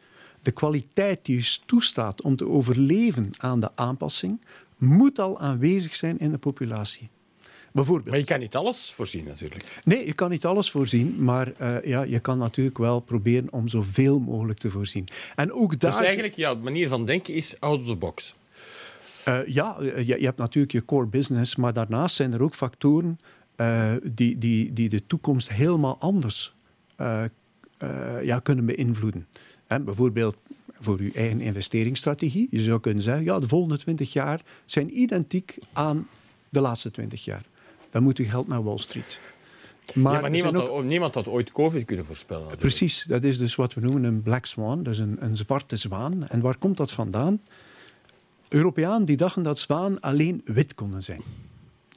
De 0.41 0.51
kwaliteit 0.51 1.25
die 1.25 1.35
je 1.35 1.57
toestaat 1.65 2.21
om 2.21 2.35
te 2.35 2.47
overleven 2.47 3.31
aan 3.37 3.59
de 3.59 3.69
aanpassing, 3.75 4.41
moet 4.77 5.19
al 5.19 5.39
aanwezig 5.39 5.95
zijn 5.95 6.19
in 6.19 6.31
de 6.31 6.37
populatie. 6.37 7.09
Bijvoorbeeld. 7.75 8.09
Maar 8.09 8.17
je 8.17 8.25
kan 8.25 8.39
niet 8.39 8.55
alles 8.55 8.91
voorzien 8.95 9.25
natuurlijk. 9.25 9.81
Nee, 9.83 10.05
je 10.05 10.13
kan 10.13 10.29
niet 10.29 10.45
alles 10.45 10.71
voorzien, 10.71 11.15
maar 11.23 11.53
uh, 11.61 11.83
ja, 11.83 12.03
je 12.03 12.19
kan 12.19 12.37
natuurlijk 12.37 12.77
wel 12.77 12.99
proberen 12.99 13.53
om 13.53 13.67
zoveel 13.67 14.19
mogelijk 14.19 14.59
te 14.59 14.69
voorzien. 14.69 15.07
En 15.35 15.51
ook 15.51 15.79
daar... 15.79 15.91
Dus 15.91 16.01
eigenlijk 16.01 16.35
jouw 16.35 16.55
manier 16.55 16.87
van 16.87 17.05
denken 17.05 17.33
is 17.33 17.59
out 17.59 17.79
of 17.79 17.85
the 17.85 17.95
box. 17.95 18.35
ja, 19.47 19.77
je, 19.79 20.03
je, 20.05 20.25
hebt 20.25 20.37
natuurlijk 20.37 20.73
je 20.73 20.85
core 20.85 21.05
business, 21.05 21.55
maar 21.55 21.73
daarnaast 21.73 22.15
zijn 22.15 22.33
er 22.33 22.43
ook 22.43 22.55
factoren 22.55 23.19
die, 24.03 24.37
die, 24.37 24.73
die 24.73 24.89
de 24.89 25.05
toekomst 25.07 25.49
helemaal 25.49 25.97
anders 25.99 26.53
ja, 28.21 28.39
kunnen 28.39 28.65
beïnvloeden. 28.65 29.27
bijvoorbeeld 29.67 30.35
voor 30.79 30.99
uw 30.99 31.11
eigen 31.13 31.41
investeringsstrategie. 31.41 32.47
Je 32.51 32.59
zou 32.59 32.79
kunnen 32.79 33.03
zeggen, 33.03 33.23
ja, 33.23 33.39
de 33.39 33.47
volgende 33.47 33.77
20 33.77 34.13
jaar 34.13 34.41
zijn 34.65 34.99
identiek 34.99 35.57
aan 35.73 36.07
de 36.49 36.59
laatste 36.59 36.91
20 36.91 37.25
jaar. 37.25 37.43
Dan 37.95 38.03
moet 38.03 38.17
uw 38.17 38.25
geld 38.25 38.47
naar 38.47 38.63
Wall 38.63 38.77
Street. 38.77 39.19
Maar, 39.93 40.13
ja, 40.13 40.21
maar 40.21 40.29
niemand, 40.29 40.57
had, 40.57 40.83
niemand, 40.83 41.15
had, 41.15 41.27
ooit 41.27 41.51
COVID 41.51 41.85
kunnen 41.85 42.05
voorspellen. 42.05 42.43
Natuurlijk. 42.43 42.75
Precies, 42.75 43.03
dat 43.03 43.23
is 43.23 43.37
dus 43.37 43.55
wat 43.55 43.73
we 43.73 43.81
noemen 43.81 44.03
een 44.03 44.21
black 44.21 44.45
swan, 44.45 44.83
dus 44.83 44.99
een, 44.99 45.17
een 45.19 45.37
zwarte 45.37 45.77
zwaan. 45.77 46.27
En 46.27 46.41
waar 46.41 46.57
komt 46.57 46.77
dat 46.77 46.91
vandaan? 46.91 47.41
Europeanen 48.47 49.05
die 49.05 49.17
dachten 49.17 49.43
dat 49.43 49.59
zwaan 49.59 49.99
alleen 49.99 50.41
wit 50.45 50.73
konden 50.73 51.03
zijn. 51.03 51.21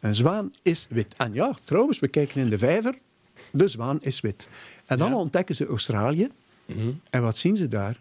Een 0.01 0.15
zwaan 0.15 0.53
is 0.63 0.87
wit. 0.91 1.15
En 1.17 1.33
ja, 1.33 1.57
trouwens, 1.65 1.99
we 1.99 2.09
kijken 2.09 2.41
in 2.41 2.51
de 2.51 2.59
vijver, 2.59 2.99
de 3.51 3.69
zwaan 3.69 3.99
is 4.01 4.21
wit. 4.21 4.49
En 4.87 4.99
dan 4.99 5.15
ontdekken 5.15 5.55
ze 5.55 5.67
Australië. 5.67 6.31
Mhm. 6.67 6.91
En 7.11 7.23
wat 7.23 7.37
zien 7.37 7.57
ze 7.57 7.69
daar? 7.69 8.01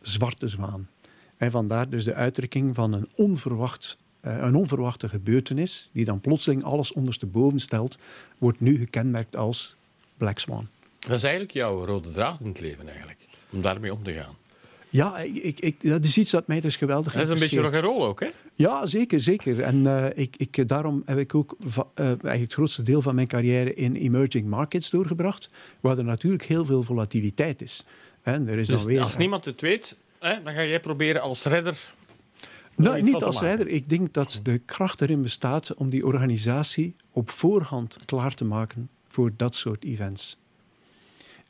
Zwarte 0.00 0.48
zwaan. 0.48 0.88
En 1.36 1.50
vandaar 1.50 1.88
dus 1.88 2.04
de 2.04 2.14
uitdrukking 2.14 2.74
van 2.74 2.92
een 2.92 3.08
onverwacht 3.14 3.96
een 4.26 4.54
onverwachte 4.54 5.08
gebeurtenis, 5.08 5.90
die 5.92 6.04
dan 6.04 6.20
plotseling 6.20 6.64
alles 6.64 6.92
ondersteboven 6.92 7.60
stelt, 7.60 7.98
wordt 8.38 8.60
nu 8.60 8.78
gekenmerkt 8.78 9.36
als 9.36 9.76
Black 10.16 10.38
Swan. 10.38 10.68
Dat 10.98 11.16
is 11.16 11.22
eigenlijk 11.22 11.52
jouw 11.52 11.84
rode 11.84 12.10
draad 12.10 12.40
in 12.40 12.46
het 12.46 12.60
leven, 12.60 12.88
eigenlijk, 12.88 13.18
om 13.50 13.60
daarmee 13.60 13.92
om 13.92 14.02
te 14.02 14.12
gaan. 14.12 14.36
Ja, 14.88 15.18
ik, 15.18 15.60
ik, 15.60 15.76
dat 15.80 16.04
is 16.04 16.18
iets 16.18 16.30
dat 16.30 16.46
mij 16.46 16.60
dus 16.60 16.76
geweldig 16.76 17.12
Dat 17.12 17.22
is 17.22 17.28
een 17.28 17.38
beetje 17.38 17.60
rock'n'roll 17.60 18.02
ook, 18.02 18.20
hè? 18.20 18.28
Ja, 18.54 18.86
zeker, 18.86 19.20
zeker. 19.20 19.60
En 19.60 19.76
uh, 19.76 20.06
ik, 20.14 20.34
ik, 20.36 20.68
daarom 20.68 21.02
heb 21.06 21.18
ik 21.18 21.34
ook 21.34 21.56
uh, 21.60 21.76
eigenlijk 21.96 22.40
het 22.40 22.52
grootste 22.52 22.82
deel 22.82 23.02
van 23.02 23.14
mijn 23.14 23.26
carrière 23.26 23.74
in 23.74 23.96
emerging 23.96 24.46
markets 24.46 24.90
doorgebracht, 24.90 25.48
waar 25.80 25.98
er 25.98 26.04
natuurlijk 26.04 26.44
heel 26.44 26.64
veel 26.64 26.82
volatiliteit 26.82 27.62
is. 27.62 27.84
En 28.22 28.48
er 28.48 28.58
is 28.58 28.66
dus 28.66 28.76
dan 28.76 28.86
weer, 28.86 29.00
als 29.00 29.16
niemand 29.16 29.44
het 29.44 29.60
weet, 29.60 29.96
hè, 30.18 30.42
dan 30.42 30.54
ga 30.54 30.64
jij 30.64 30.80
proberen 30.80 31.20
als 31.20 31.44
redder 31.44 31.94
nou, 32.76 33.02
niet 33.02 33.22
als 33.22 33.40
leider. 33.40 33.68
Ik 33.68 33.88
denk 33.88 34.14
dat 34.14 34.40
de 34.42 34.58
kracht 34.58 35.00
erin 35.00 35.22
bestaat 35.22 35.74
om 35.74 35.88
die 35.88 36.06
organisatie 36.06 36.94
op 37.10 37.30
voorhand 37.30 37.98
klaar 38.04 38.34
te 38.34 38.44
maken 38.44 38.88
voor 39.08 39.30
dat 39.36 39.54
soort 39.54 39.84
events. 39.84 40.36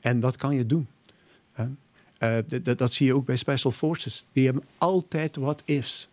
En 0.01 0.21
dat 0.21 0.37
kan 0.37 0.55
je 0.55 0.67
doen. 0.67 0.87
Uh, 2.19 2.39
dat, 2.77 2.93
zie 2.93 3.07
je 3.07 3.15
ook 3.15 3.25
bij 3.25 3.37
Special 3.37 3.73
Forces. 3.73 4.25
Die 4.33 4.45
hebben 4.45 4.65
altijd 4.79 5.37
wat 5.37 5.63
ifs. 5.65 6.09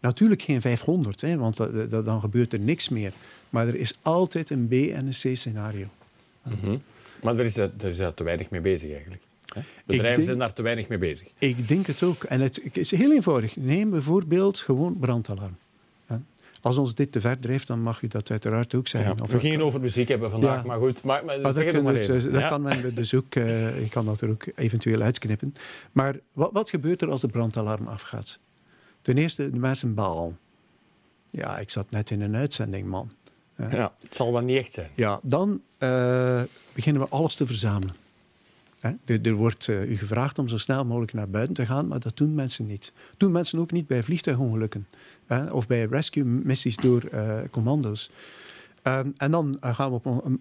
Natuurlijk 0.00 0.42
geen 0.42 0.60
500, 0.60 1.20
hè, 1.20 1.36
want 1.36 1.56
dan 1.90 2.20
gebeurt 2.20 2.52
er 2.52 2.60
niks 2.60 2.88
meer. 2.88 3.12
Maar 3.50 3.66
er 3.66 3.74
is 3.74 3.98
altijd 4.02 4.50
een 4.50 4.68
B- 4.68 4.72
en 4.72 5.06
een 5.06 5.32
C-scenario. 5.32 5.86
Mhm. 6.42 6.76
Maar 7.22 7.38
is, 7.38 7.56
er 7.56 7.70
is 7.80 7.96
daar 7.96 8.14
te 8.14 8.24
weinig 8.24 8.50
mee 8.50 8.60
bezig 8.60 8.92
eigenlijk. 8.92 9.22
Bedrijven 9.86 10.24
zijn 10.24 10.38
daar 10.38 10.52
te 10.52 10.62
weinig 10.62 10.88
mee 10.88 10.98
bezig. 10.98 11.28
Ik 11.38 11.68
denk 11.68 11.86
het 11.86 12.02
ook. 12.02 12.24
En 12.24 12.40
het 12.40 12.76
is 12.76 12.90
heel 12.90 13.12
eenvoudig. 13.12 13.56
Neem 13.56 13.90
bijvoorbeeld 13.90 14.58
gewoon 14.58 14.98
brandalarm. 14.98 15.56
Als 16.60 16.78
ons 16.78 16.94
dit 16.94 17.12
te 17.12 17.20
ver 17.20 17.38
drijft, 17.38 17.66
dan 17.66 17.82
mag 17.82 18.02
u 18.02 18.08
dat 18.08 18.30
uiteraard 18.30 18.74
ook 18.74 18.88
zeggen. 18.88 19.16
Ja, 19.16 19.24
we 19.26 19.38
gingen 19.38 19.60
over 19.60 19.80
muziek 19.80 20.08
hebben 20.08 20.30
vandaag, 20.30 20.64
maar 20.64 20.76
goed. 20.76 21.02
Maar, 21.02 21.24
maar, 21.24 21.40
maar 21.40 21.52
dat, 21.52 21.82
maar 21.82 21.92
dus, 21.92 22.24
dat 22.24 22.48
kan 22.48 22.62
men 22.62 22.94
dus 22.94 23.14
ook, 23.14 23.34
uh, 23.34 23.82
ik 23.82 23.90
kan 23.90 24.04
dat 24.04 24.20
er 24.20 24.30
ook 24.30 24.46
eventueel 24.54 25.00
uitknippen. 25.00 25.54
Maar 25.92 26.18
wat, 26.32 26.52
wat 26.52 26.70
gebeurt 26.70 27.02
er 27.02 27.10
als 27.10 27.20
de 27.20 27.28
brandalarm 27.28 27.86
afgaat? 27.86 28.38
Ten 29.02 29.18
eerste, 29.18 29.50
de 29.50 29.58
mensen 29.58 29.94
balen. 29.94 30.38
Ja, 31.30 31.58
ik 31.58 31.70
zat 31.70 31.90
net 31.90 32.10
in 32.10 32.20
een 32.20 32.36
uitzending, 32.36 32.86
man. 32.86 33.10
Ja, 33.70 33.92
het 34.00 34.14
zal 34.14 34.32
wel 34.32 34.42
niet 34.42 34.58
echt 34.58 34.72
zijn. 34.72 34.90
Ja, 34.94 35.20
dan 35.22 35.60
uh, 35.78 36.42
beginnen 36.72 37.02
we 37.02 37.08
alles 37.08 37.34
te 37.34 37.46
verzamelen. 37.46 37.94
Er, 39.04 39.32
wordt 39.32 39.66
uh, 39.66 39.90
u 39.90 39.96
gevraagd 39.96 40.38
om 40.38 40.48
zo 40.48 40.58
snel 40.58 40.84
mogelijk 40.84 41.12
naar 41.12 41.28
buiten 41.28 41.54
te 41.54 41.66
gaan, 41.66 41.88
maar 41.88 42.00
dat 42.00 42.16
doen 42.16 42.34
mensen 42.34 42.66
niet. 42.66 42.92
Dat 43.10 43.18
doen 43.18 43.32
mensen 43.32 43.58
ook 43.58 43.72
niet 43.72 43.86
bij 43.86 44.02
vliegtuigongelukken 44.02 44.86
of 45.50 45.66
bij 45.66 45.84
rescue-missies 45.84 46.76
door 46.76 47.02
uh, 47.12 47.38
commando's. 47.50 48.10
Um, 48.82 49.14
en 49.16 49.30
dan 49.30 49.58
uh, 49.64 49.74
gaan 49.74 49.90
we, 49.90 49.94
op 49.94 50.38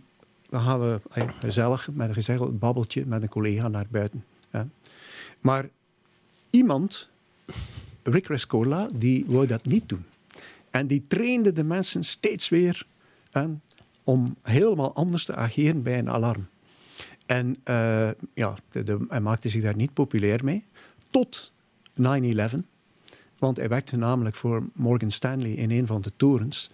dan 0.49 0.61
gaan 0.61 0.79
we 0.79 0.99
gezellig 1.39 1.89
met 1.93 2.07
een 2.07 2.13
gezellig 2.13 2.51
babbeltje 2.51 3.05
met 3.05 3.21
een 3.21 3.29
collega 3.29 3.67
naar 3.67 3.85
buiten. 3.89 4.23
Maar 5.39 5.69
iemand, 6.49 7.09
Rick 8.03 8.27
Rescola, 8.27 8.89
die 8.93 9.25
wou 9.27 9.47
dat 9.47 9.65
niet 9.65 9.89
doen. 9.89 10.05
En 10.69 10.87
die 10.87 11.03
trainde 11.07 11.53
de 11.53 11.63
mensen 11.63 12.03
steeds 12.03 12.49
weer 12.49 12.85
om 14.03 14.35
helemaal 14.41 14.93
anders 14.93 15.25
te 15.25 15.35
ageren 15.35 15.83
bij 15.83 15.97
een 15.97 16.09
alarm. 16.09 16.47
En 17.27 17.57
uh, 17.65 18.09
ja, 18.33 18.55
de, 18.71 19.05
hij 19.09 19.21
maakte 19.21 19.49
zich 19.49 19.61
daar 19.61 19.75
niet 19.75 19.93
populair 19.93 20.43
mee. 20.43 20.63
Tot 21.09 21.51
9-11. 22.01 22.03
Want 23.39 23.57
hij 23.57 23.69
werkte 23.69 23.97
namelijk 23.97 24.35
voor 24.35 24.63
Morgan 24.73 25.11
Stanley 25.11 25.51
in 25.51 25.71
een 25.71 25.87
van 25.87 26.01
de 26.01 26.11
torens. 26.15 26.71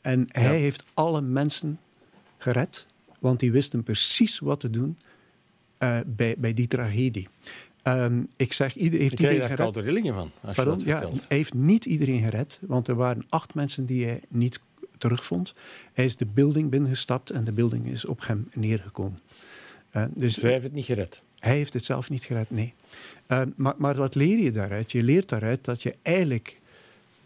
en 0.00 0.26
hij 0.28 0.58
heeft 0.58 0.84
alle 0.94 1.20
mensen 1.20 1.78
gered. 2.38 2.86
Want 3.18 3.40
die 3.40 3.52
wisten 3.52 3.82
precies 3.82 4.38
wat 4.38 4.60
te 4.60 4.70
doen 4.70 4.98
uh, 5.78 5.98
bij, 6.06 6.34
bij 6.38 6.54
die 6.54 6.66
tragedie. 6.66 7.28
Um, 7.84 8.28
ik 8.36 8.52
zeg, 8.52 8.74
iedereen 8.76 9.00
heeft 9.00 9.20
iedereen 9.20 9.40
gered. 9.40 9.56
koude 9.56 9.80
rillingen 9.80 10.14
van, 10.14 10.30
als 10.40 10.56
Pardon? 10.56 10.78
je 10.78 10.84
dat 10.84 11.00
ja, 11.02 11.08
Hij 11.28 11.36
heeft 11.36 11.54
niet 11.54 11.84
iedereen 11.84 12.22
gered, 12.22 12.60
want 12.66 12.88
er 12.88 12.94
waren 12.94 13.24
acht 13.28 13.54
mensen 13.54 13.86
die 13.86 14.04
hij 14.04 14.20
niet 14.28 14.60
terugvond. 14.98 15.54
Hij 15.92 16.04
is 16.04 16.16
de 16.16 16.26
building 16.26 16.70
binnengestapt 16.70 17.30
en 17.30 17.44
de 17.44 17.52
building 17.52 17.86
is 17.86 18.04
op 18.04 18.26
hem 18.26 18.48
neergekomen. 18.54 19.18
Uh, 19.96 20.04
dus, 20.14 20.36
hij 20.36 20.50
heeft 20.50 20.64
het 20.64 20.72
niet 20.72 20.84
gered? 20.84 21.22
Hij 21.38 21.56
heeft 21.56 21.72
het 21.72 21.84
zelf 21.84 22.10
niet 22.10 22.24
gered, 22.24 22.50
nee. 22.50 22.74
Uh, 23.28 23.42
maar, 23.56 23.74
maar 23.76 23.94
wat 23.94 24.14
leer 24.14 24.38
je 24.38 24.52
daaruit? 24.52 24.92
Je 24.92 25.02
leert 25.02 25.28
daaruit 25.28 25.64
dat 25.64 25.82
je 25.82 25.94
eigenlijk 26.02 26.60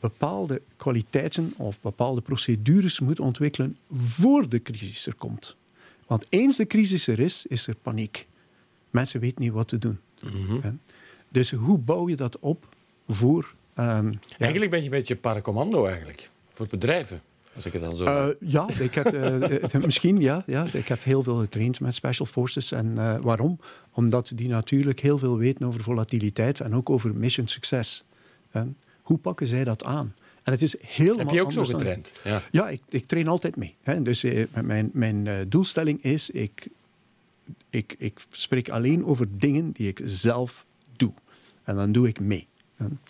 bepaalde 0.00 0.62
kwaliteiten 0.76 1.54
of 1.56 1.80
bepaalde 1.80 2.20
procedures 2.20 3.00
moet 3.00 3.20
ontwikkelen 3.20 3.76
voor 3.92 4.48
de 4.48 4.62
crisis 4.62 5.06
er 5.06 5.14
komt. 5.14 5.56
Want 6.06 6.26
eens 6.28 6.56
de 6.56 6.66
crisis 6.66 7.06
er 7.06 7.20
is, 7.20 7.46
is 7.46 7.66
er 7.66 7.74
paniek. 7.82 8.24
Mensen 8.90 9.20
weten 9.20 9.42
niet 9.42 9.52
wat 9.52 9.68
te 9.68 9.78
doen. 9.78 9.98
Mm 10.22 10.30
-hmm. 10.46 10.80
Dus 11.28 11.50
hoe 11.50 11.78
bouw 11.78 12.08
je 12.08 12.16
dat 12.16 12.38
op 12.38 12.68
voor... 13.08 13.54
Um, 13.78 14.12
eigenlijk 14.38 14.70
ben 14.70 14.78
je 14.78 14.84
een 14.84 14.90
beetje 14.90 15.16
paracommando 15.16 15.84
eigenlijk, 15.86 16.30
voor 16.52 16.66
bedrijven. 16.70 17.22
Als 17.54 17.66
ik 17.66 17.72
het 17.72 17.82
dan 17.82 17.96
zo. 17.96 18.04
Uh, 18.04 18.26
ja, 18.40 18.68
ik 18.78 18.94
heb, 18.94 19.14
uh, 19.14 19.82
misschien 19.84 20.20
ja, 20.20 20.42
ja. 20.46 20.66
Ik 20.72 20.88
heb 20.88 21.04
heel 21.04 21.22
veel 21.22 21.36
getraind 21.36 21.80
met 21.80 21.94
Special 21.94 22.26
Forces. 22.26 22.72
En 22.72 22.94
uh, 22.96 23.16
waarom? 23.20 23.60
Omdat 23.92 24.32
die 24.34 24.48
natuurlijk 24.48 25.00
heel 25.00 25.18
veel 25.18 25.38
weten 25.38 25.66
over 25.66 25.82
volatiliteit 25.82 26.60
en 26.60 26.74
ook 26.74 26.90
over 26.90 27.14
mission 27.14 27.46
succes. 27.46 28.04
En 28.50 28.76
hoe 29.02 29.18
pakken 29.18 29.46
zij 29.46 29.64
dat 29.64 29.84
aan? 29.84 30.14
En 30.42 30.52
het 30.52 30.62
is 30.62 30.76
helemaal 30.80 31.24
Heb 31.24 31.34
je 31.34 31.42
ook 31.42 31.52
zo 31.52 31.64
getraind? 31.64 32.12
ja, 32.24 32.42
ja 32.50 32.68
ik, 32.68 32.80
ik, 32.88 33.06
train 33.06 33.28
altijd 33.28 33.56
mee. 33.56 33.76
Hè. 33.82 34.02
Dus 34.02 34.24
mijn, 34.62 34.90
mijn 34.92 35.48
doelstelling 35.48 36.02
is: 36.02 36.30
ik, 36.30 36.68
ik, 37.70 37.94
ik 37.98 38.20
spreek 38.30 38.68
alleen 38.68 39.04
over 39.04 39.26
dingen 39.30 39.72
die 39.72 39.88
ik 39.88 40.00
zelf 40.04 40.66
doe. 40.96 41.12
En 41.64 41.76
dan 41.76 41.92
doe 41.92 42.08
ik 42.08 42.20
mee. 42.20 42.46
En, 42.76 43.00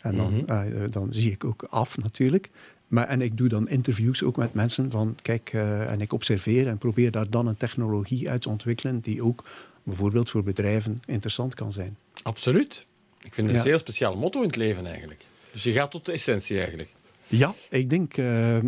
en 0.00 0.16
dan, 0.16 0.32
mm 0.32 0.90
dan 0.90 1.12
zie 1.12 1.32
ik 1.32 1.44
ook 1.44 1.62
af 1.62 1.98
natuurlijk. 1.98 2.50
Maar, 2.94 3.08
en 3.08 3.20
ik 3.20 3.36
doe 3.36 3.48
dan 3.48 3.68
interviews 3.68 4.22
ook 4.22 4.36
met 4.36 4.54
mensen 4.54 4.90
van, 4.90 5.16
kijk, 5.22 5.52
uh, 5.52 5.90
en 5.90 6.00
ik 6.00 6.12
observeer 6.12 6.66
en 6.68 6.78
probeer 6.78 7.10
daar 7.10 7.30
dan 7.30 7.46
een 7.46 7.56
technologie 7.56 8.30
uit 8.30 8.42
te 8.42 8.48
ontwikkelen 8.48 9.00
die 9.00 9.24
ook 9.24 9.44
bijvoorbeeld 9.82 10.30
voor 10.30 10.42
bedrijven 10.42 11.02
interessant 11.06 11.54
kan 11.54 11.72
zijn. 11.72 11.96
Absoluut. 12.22 12.86
Ik 13.22 13.34
vind 13.34 13.50
het 13.50 13.58
een 13.58 13.64
heel 13.64 13.78
speciaal 13.78 14.16
motto 14.16 14.40
in 14.40 14.46
het 14.46 14.56
leven 14.56 14.86
eigenlijk. 14.86 15.24
Dus 15.52 15.62
je 15.62 15.72
gaat 15.72 15.90
tot 15.90 16.06
de 16.06 16.12
essentie 16.12 16.58
eigenlijk. 16.58 16.88
Ja, 17.26 17.54
ik 17.70 17.90
denk, 17.90 18.16
uh, 18.16 18.56
uh, 18.56 18.62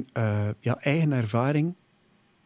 ja, 0.60 0.78
eigen 0.80 1.12
ervaring 1.12 1.74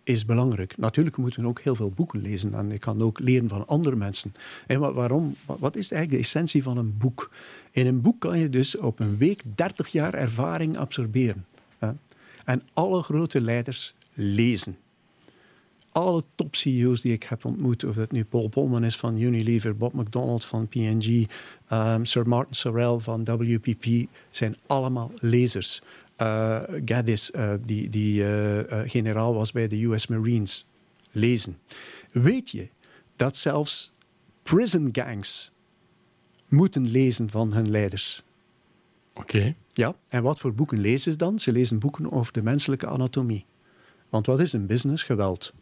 is 0.02 0.24
belangrijk. 0.24 0.76
Natuurlijk 0.76 1.16
moeten 1.16 1.42
we 1.42 1.48
ook 1.48 1.60
heel 1.60 1.74
veel 1.74 1.90
boeken 1.90 2.20
lezen 2.20 2.54
en 2.54 2.72
ik 2.72 2.80
kan 2.80 3.02
ook 3.02 3.18
leren 3.18 3.48
van 3.48 3.66
andere 3.66 3.96
mensen. 3.96 4.34
En 4.66 4.94
waarom? 4.94 5.36
Wat 5.46 5.76
is 5.76 5.90
eigenlijk 5.92 6.22
de 6.22 6.28
essentie 6.28 6.62
van 6.62 6.76
een 6.76 6.98
boek? 6.98 7.30
In 7.70 7.86
een 7.86 8.00
boek 8.00 8.20
kan 8.20 8.38
je 8.38 8.48
dus 8.48 8.76
op 8.76 9.00
een 9.00 9.16
week 9.16 9.42
30 9.54 9.88
jaar 9.88 10.14
ervaring 10.14 10.76
absorberen. 10.76 11.44
En 12.44 12.62
alle 12.72 13.02
grote 13.02 13.40
leiders 13.40 13.94
lezen. 14.14 14.76
Alle 15.92 16.22
top-CEO's 16.34 17.00
die 17.00 17.12
ik 17.12 17.22
heb 17.22 17.44
ontmoet, 17.44 17.84
of 17.84 17.94
dat 17.94 18.12
nu 18.12 18.24
Paul 18.24 18.48
Polman 18.48 18.84
is 18.84 18.96
van 18.96 19.20
Unilever, 19.20 19.76
Bob 19.76 19.92
McDonald 19.92 20.44
van 20.44 20.68
P&G, 20.68 21.26
um, 21.72 22.04
Sir 22.04 22.28
Martin 22.28 22.54
Sorrell 22.54 22.98
van 22.98 23.24
WPP, 23.24 24.08
zijn 24.30 24.56
allemaal 24.66 25.10
lezers. 25.18 25.82
Uh, 26.18 26.62
Gaddis, 26.84 27.30
uh, 27.30 27.52
die, 27.64 27.88
die 27.88 28.22
uh, 28.22 28.60
generaal 28.86 29.34
was 29.34 29.52
bij 29.52 29.68
de 29.68 29.84
US 29.84 30.06
Marines, 30.06 30.66
lezen. 31.10 31.58
Weet 32.12 32.50
je 32.50 32.68
dat 33.16 33.36
zelfs 33.36 33.92
prison 34.42 34.88
gangs 34.92 35.52
moeten 36.48 36.86
lezen 36.90 37.30
van 37.30 37.52
hun 37.52 37.70
leiders? 37.70 38.22
Oké. 39.20 39.54
Ja, 39.72 39.94
en 40.08 40.22
wat 40.22 40.38
voor 40.38 40.54
boeken 40.54 40.78
lezen 40.78 41.12
ze 41.12 41.16
dan? 41.18 41.38
Ze 41.38 41.52
lezen 41.52 41.78
boeken 41.78 42.12
over 42.12 42.32
de 42.32 42.42
menselijke 42.42 42.86
anatomie. 42.86 43.44
Want 44.10 44.26
wat 44.26 44.40
is 44.40 44.52
een 44.52 44.66
business? 44.66 45.02
Geweld. 45.02 45.52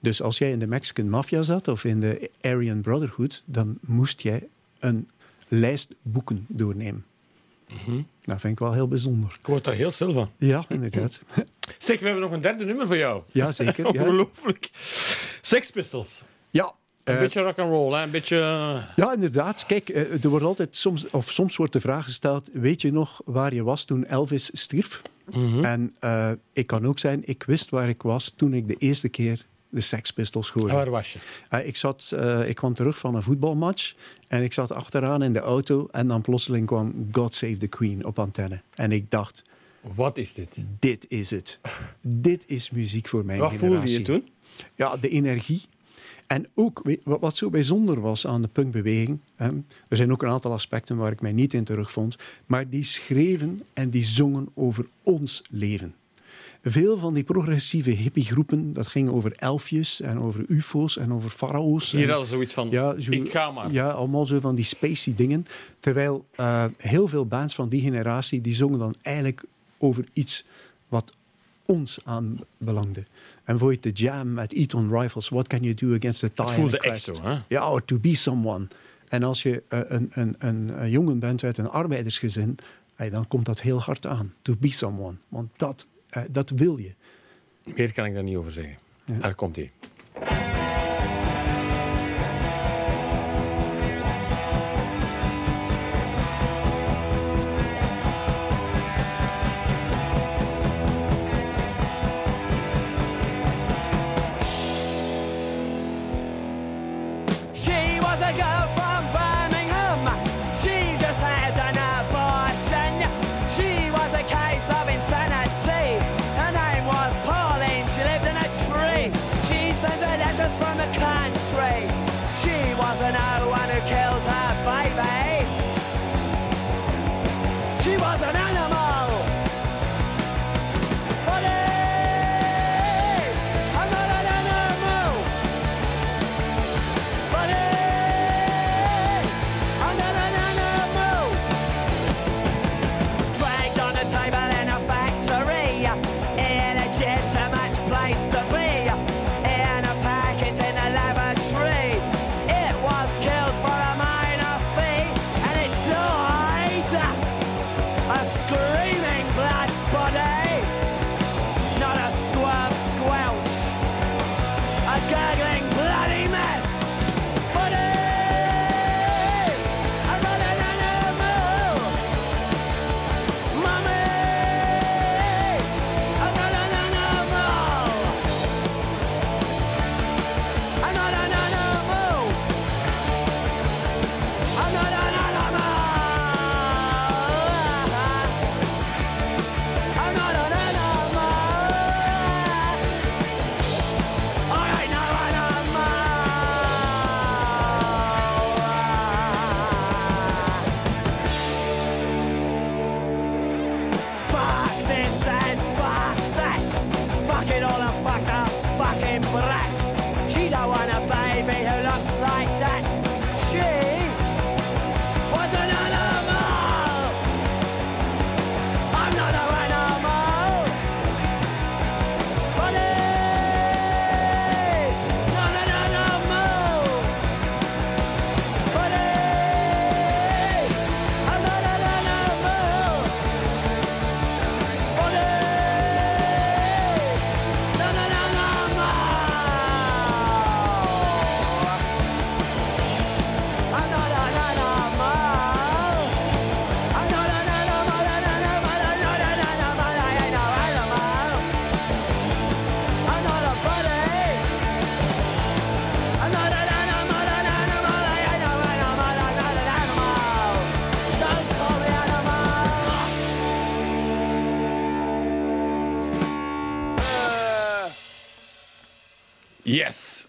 Dus 0.00 0.22
als 0.22 0.38
jij 0.38 0.50
in 0.50 0.58
de 0.58 0.66
Mexican 0.66 1.08
Mafia 1.08 1.42
zat 1.42 1.68
of 1.68 1.84
in 1.84 2.00
de 2.00 2.30
Aryan 2.40 2.80
Brotherhood, 2.80 3.42
dan 3.46 3.78
moest 3.80 4.20
jij 4.20 4.48
een 4.78 5.08
lijst 5.48 5.94
boeken 6.02 6.46
doornemen. 6.48 7.04
Mm 7.86 8.06
Dat 8.20 8.40
vind 8.40 8.52
ik 8.52 8.58
wel 8.58 8.72
heel 8.72 8.88
bijzonder. 8.88 9.36
Ik 9.40 9.46
word 9.46 9.64
daar 9.64 9.74
heel 9.74 9.90
stil 9.90 10.12
van. 10.12 10.30
Ja, 10.36 10.64
inderdaad. 10.68 11.20
Zeg, 11.78 11.98
we 11.98 12.04
hebben 12.04 12.22
nog 12.22 12.32
een 12.32 12.40
derde 12.40 12.64
nummer 12.64 12.86
voor 12.86 12.96
jou. 12.96 13.22
Ja, 13.32 13.52
zeker. 13.52 13.86
Ongelooflijk. 13.98 14.70
Sex 15.40 15.70
Pistols. 15.70 16.24
Ja, 16.50 16.74
een 17.04 17.14
uh, 17.14 17.20
beetje 17.20 17.42
rock 17.42 17.58
and 17.58 17.70
roll, 17.70 17.94
hè? 17.94 18.02
een 18.02 18.10
beetje. 18.10 18.36
Ja, 18.96 19.12
inderdaad. 19.12 19.66
Kijk, 19.66 19.88
uh, 19.88 20.24
er 20.24 20.28
wordt 20.28 20.44
altijd 20.44 20.76
soms, 20.76 21.10
of 21.10 21.30
soms 21.30 21.56
wordt 21.56 21.72
de 21.72 21.80
vraag 21.80 22.04
gesteld: 22.04 22.48
weet 22.52 22.82
je 22.82 22.92
nog 22.92 23.20
waar 23.24 23.54
je 23.54 23.62
was 23.62 23.84
toen 23.84 24.06
Elvis 24.06 24.50
stierf? 24.52 25.02
Mm 25.32 25.44
-hmm. 25.44 25.64
En 25.64 25.96
uh, 26.04 26.30
ik 26.52 26.66
kan 26.66 26.86
ook 26.86 26.98
zijn, 26.98 27.22
ik 27.24 27.42
wist 27.42 27.70
waar 27.70 27.88
ik 27.88 28.02
was 28.02 28.32
toen 28.36 28.54
ik 28.54 28.68
de 28.68 28.76
eerste 28.78 29.08
keer 29.08 29.46
de 29.68 29.80
Sex 29.80 30.10
Pistols 30.10 30.50
hoorde. 30.50 30.72
Waar 30.72 30.90
was 30.90 31.12
je? 31.12 31.18
ik, 31.64 31.76
zat, 31.76 32.16
ik 32.46 32.56
kwam 32.56 32.74
terug 32.74 32.98
van 32.98 33.14
een 33.14 33.22
voetbalmatch 33.22 33.94
en 34.28 34.42
ik 34.42 34.52
zat 34.52 34.72
achteraan 34.72 35.22
in 35.22 35.32
de 35.32 35.38
auto 35.38 35.88
en 35.90 36.08
dan 36.08 36.20
plotseling 36.20 36.66
kwam 36.66 37.08
God 37.12 37.34
Save 37.34 37.56
the 37.56 37.66
Queen 37.66 38.04
op 38.04 38.18
antenne. 38.18 38.60
En 38.74 38.92
ik 38.92 39.10
dacht. 39.10 39.42
Wat 39.94 40.18
is 40.18 40.34
dit? 40.34 40.64
Dit 40.78 41.04
is 41.08 41.30
het. 41.30 41.58
dit 42.00 42.44
is 42.46 42.70
muziek 42.70 43.08
voor 43.08 43.24
mijn 43.24 43.38
Wat 43.38 43.52
generatie. 43.52 43.78
Wat 43.78 44.06
voelde 44.06 44.12
je 44.12 44.20
toen? 44.20 44.30
Ja, 44.74 44.96
de 44.96 45.08
energie. 45.08 45.62
En 46.32 46.46
ook 46.54 46.82
wat 47.04 47.36
zo 47.36 47.50
bijzonder 47.50 48.00
was 48.00 48.26
aan 48.26 48.42
de 48.42 48.48
punkbeweging, 48.48 49.18
hè, 49.36 49.48
er 49.88 49.96
zijn 49.96 50.12
ook 50.12 50.22
een 50.22 50.28
aantal 50.28 50.52
aspecten 50.52 50.96
waar 50.96 51.12
ik 51.12 51.20
mij 51.20 51.32
niet 51.32 51.54
in 51.54 51.64
terugvond, 51.64 52.16
maar 52.46 52.68
die 52.68 52.84
schreven 52.84 53.62
en 53.74 53.90
die 53.90 54.04
zongen 54.04 54.48
over 54.54 54.86
ons 55.02 55.42
leven. 55.50 55.94
Veel 56.62 56.98
van 56.98 57.14
die 57.14 57.24
progressieve 57.24 57.90
hippiegroepen, 57.90 58.72
dat 58.72 58.86
ging 58.86 59.08
over 59.10 59.32
elfjes 59.36 60.00
en 60.00 60.18
over 60.18 60.44
ufo's 60.48 60.96
en 60.96 61.12
over 61.12 61.30
farao's. 61.30 61.92
Hier 61.92 62.10
hadden 62.10 62.28
zoiets 62.28 62.54
van, 62.54 62.70
ja, 62.70 63.00
zo, 63.00 63.10
ik 63.12 63.30
ga 63.30 63.50
maar. 63.50 63.72
Ja, 63.72 63.90
allemaal 63.90 64.26
zo 64.26 64.40
van 64.40 64.54
die 64.54 64.64
spacey 64.64 65.14
dingen. 65.16 65.46
Terwijl 65.80 66.26
uh, 66.40 66.64
heel 66.76 67.08
veel 67.08 67.26
bands 67.26 67.54
van 67.54 67.68
die 67.68 67.80
generatie, 67.80 68.40
die 68.40 68.54
zongen 68.54 68.78
dan 68.78 68.94
eigenlijk 69.02 69.44
over 69.78 70.04
iets 70.12 70.44
wat 70.88 71.12
ons 71.66 71.98
aanbelangde. 72.04 73.04
En 73.44 73.58
voor 73.58 73.72
je 73.72 73.80
de 73.80 73.90
jam 73.90 74.32
met 74.32 74.52
Eton 74.52 74.98
Rifles, 75.00 75.28
What 75.28 75.46
Can 75.46 75.60
You 75.60 75.74
Do 75.74 75.94
Against 75.96 76.20
the 76.20 76.32
Tie 76.32 76.44
Het 76.44 76.54
voelde 76.54 76.78
echt 76.78 77.02
zo, 77.02 77.14
hè? 77.22 77.38
Ja, 77.48 77.70
or 77.70 77.84
to 77.84 77.98
be 77.98 78.14
someone. 78.14 78.66
En 79.08 79.22
als 79.22 79.42
je 79.42 79.62
uh, 79.68 79.80
een, 79.88 80.10
een, 80.14 80.34
een, 80.38 80.82
een, 80.82 80.90
jongen 80.90 81.18
bent 81.18 81.44
uit 81.44 81.58
een 81.58 81.68
arbeidersgezin, 81.68 82.58
hey, 82.94 83.10
dan 83.10 83.28
komt 83.28 83.44
dat 83.44 83.60
heel 83.60 83.80
hard 83.80 84.06
aan. 84.06 84.34
To 84.42 84.54
be 84.58 84.72
someone. 84.72 85.16
Want 85.28 85.58
dat, 85.58 85.86
uh, 86.16 86.22
dat 86.30 86.50
wil 86.50 86.76
je. 86.76 86.94
Meer 87.76 87.92
kan 87.92 88.04
ik 88.04 88.14
daar 88.14 88.22
niet 88.22 88.36
over 88.36 88.52
zeggen. 88.52 88.76
Ja. 89.04 89.18
Daar 89.18 89.34
komt 89.34 89.56
hij. 89.56 90.51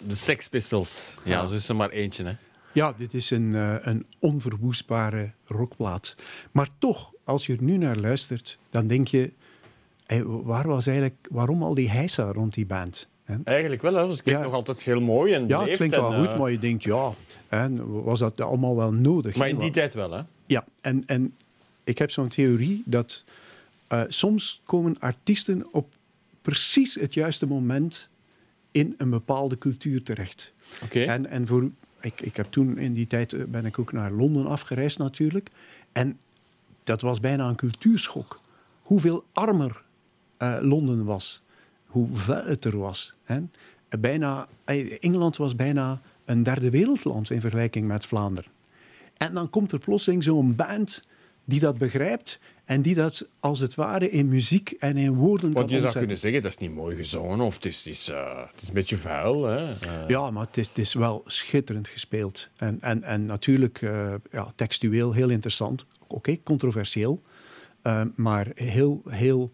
De 0.07 0.15
Sex 0.15 0.47
Pistols. 0.47 1.19
Ja, 1.23 1.47
zo 1.47 1.53
is 1.53 1.69
er 1.69 1.75
maar 1.75 1.89
eentje, 1.89 2.23
hè? 2.23 2.33
Ja, 2.71 2.93
dit 2.93 3.13
is 3.13 3.29
een, 3.29 3.53
uh, 3.53 3.75
een 3.81 4.05
onverwoestbare 4.19 5.31
rockplaat. 5.45 6.15
Maar 6.51 6.67
toch, 6.77 7.11
als 7.23 7.45
je 7.45 7.53
er 7.53 7.63
nu 7.63 7.77
naar 7.77 7.97
luistert, 7.97 8.57
dan 8.69 8.87
denk 8.87 9.07
je... 9.07 9.31
Hey, 10.05 10.23
waar 10.23 10.67
was 10.67 10.87
eigenlijk, 10.87 11.27
waarom 11.29 11.63
al 11.63 11.73
die 11.73 11.89
heisa 11.89 12.31
rond 12.31 12.53
die 12.53 12.65
band? 12.65 13.07
Hè? 13.23 13.35
Eigenlijk 13.43 13.81
wel, 13.81 13.95
hè? 13.95 14.01
Dus 14.01 14.11
het 14.11 14.21
klinkt 14.21 14.41
ja. 14.41 14.47
nog 14.47 14.55
altijd 14.57 14.81
heel 14.81 15.01
mooi 15.01 15.33
en 15.33 15.47
Ja, 15.47 15.63
het 15.65 15.75
klinkt 15.75 15.95
wel 15.95 16.13
goed, 16.13 16.27
uh... 16.27 16.39
maar 16.39 16.51
je 16.51 16.59
denkt, 16.59 16.83
ja, 16.83 17.13
hè, 17.47 17.85
was 17.85 18.19
dat 18.19 18.41
allemaal 18.41 18.75
wel 18.75 18.91
nodig? 18.91 19.35
Maar 19.35 19.47
in 19.47 19.57
die 19.57 19.71
tijd 19.71 19.93
wel, 19.93 20.11
hè? 20.11 20.21
Ja, 20.45 20.65
en, 20.81 21.05
en 21.05 21.35
ik 21.83 21.97
heb 21.97 22.11
zo'n 22.11 22.27
theorie 22.27 22.81
dat 22.85 23.23
uh, 23.89 24.01
soms 24.07 24.61
komen 24.65 24.99
artiesten 24.99 25.67
op 25.71 25.93
precies 26.41 26.95
het 26.95 27.13
juiste 27.13 27.47
moment 27.47 28.09
in 28.73 28.93
een 28.97 29.09
bepaalde 29.09 29.57
cultuur 29.57 30.03
terecht. 30.03 30.53
Okay. 30.83 31.05
En, 31.05 31.25
en 31.25 31.47
voor, 31.47 31.69
ik, 32.01 32.21
ik 32.21 32.35
heb 32.35 32.45
toen 32.49 32.77
in 32.77 32.93
die 32.93 33.07
tijd 33.07 33.33
eh, 33.33 33.43
ben 33.43 33.65
ik 33.65 33.79
ook 33.79 33.91
naar 33.91 34.11
Londen 34.11 34.45
afgereisd 34.45 34.97
natuurlijk. 34.97 35.49
En 35.91 36.19
dat 36.83 37.01
was 37.01 37.19
bijna 37.19 37.47
een 37.47 37.55
cultuurschok. 37.55 38.41
Hoeveel 38.81 39.25
armer 39.31 39.83
uh, 40.39 40.57
Londen 40.61 41.05
was. 41.05 41.41
Hoe 41.85 42.07
vuil 42.11 42.45
het 42.45 42.65
er 42.65 42.77
was. 42.77 43.15
Hè. 43.23 43.41
Bijna, 43.99 44.47
Engeland 44.99 45.37
was 45.37 45.55
bijna 45.55 46.01
een 46.25 46.43
derde 46.43 46.69
wereldland 46.69 47.29
in 47.29 47.41
vergelijking 47.41 47.87
met 47.87 48.05
Vlaanderen. 48.05 48.51
En 49.17 49.33
dan 49.33 49.49
komt 49.49 49.71
er 49.71 49.79
plotseling 49.79 50.23
zo'n 50.23 50.55
band 50.55 51.03
die 51.45 51.59
dat 51.59 51.77
begrijpt 51.77 52.39
en 52.65 52.81
die 52.81 52.95
dat 52.95 53.27
als 53.39 53.59
het 53.59 53.75
ware 53.75 54.09
in 54.09 54.27
muziek 54.27 54.71
en 54.71 54.97
in 54.97 55.13
woorden 55.13 55.53
Want 55.53 55.69
je 55.69 55.79
zou 55.79 55.93
kunnen 55.93 56.17
zeggen, 56.17 56.41
dat 56.41 56.51
is 56.51 56.57
niet 56.57 56.73
mooi 56.73 56.95
gezongen 56.95 57.39
of 57.39 57.55
het 57.55 57.65
is, 57.65 57.77
het 57.77 57.85
is, 57.85 58.09
uh, 58.09 58.37
het 58.51 58.61
is 58.61 58.67
een 58.67 58.73
beetje 58.73 58.97
vuil. 58.97 59.45
Hè? 59.45 59.69
Uh. 59.69 60.07
Ja, 60.07 60.31
maar 60.31 60.45
het 60.45 60.57
is, 60.57 60.67
het 60.67 60.77
is 60.77 60.93
wel 60.93 61.23
schitterend 61.25 61.87
gespeeld. 61.87 62.49
En, 62.55 62.77
en, 62.81 63.03
en 63.03 63.25
natuurlijk 63.25 63.81
uh, 63.81 64.13
ja, 64.31 64.51
textueel 64.55 65.13
heel 65.13 65.29
interessant. 65.29 65.85
Oké, 66.03 66.13
okay, 66.13 66.41
controversieel. 66.43 67.21
maar 68.15 68.47
heel, 68.55 69.01
heel 69.09 69.51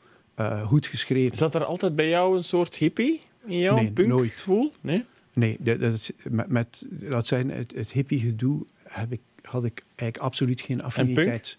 goed 0.65 0.87
geschreven. 0.87 1.37
Zat 1.37 1.55
er 1.55 1.65
altijd 1.65 1.95
bij 1.95 2.09
jou 2.09 2.37
een 2.37 2.43
soort 2.43 2.75
hippie 2.75 3.21
in 3.45 3.57
jouw 3.57 3.75
nee, 3.75 3.91
punkgevoel? 3.91 4.73
Nee? 4.81 5.05
Nee, 5.33 5.57
dat, 5.59 5.79
dat, 5.79 6.11
met, 6.23 6.47
met, 6.47 6.85
dat 6.89 7.27
zijn 7.27 7.51
het, 7.51 7.73
het 7.75 7.91
hippie-gedoe 7.91 8.65
heb 8.83 9.11
ik, 9.11 9.19
had 9.41 9.65
ik 9.65 9.83
eigenlijk 9.95 10.17
absoluut 10.17 10.61
geen 10.61 10.83
affiniteit. 10.83 11.57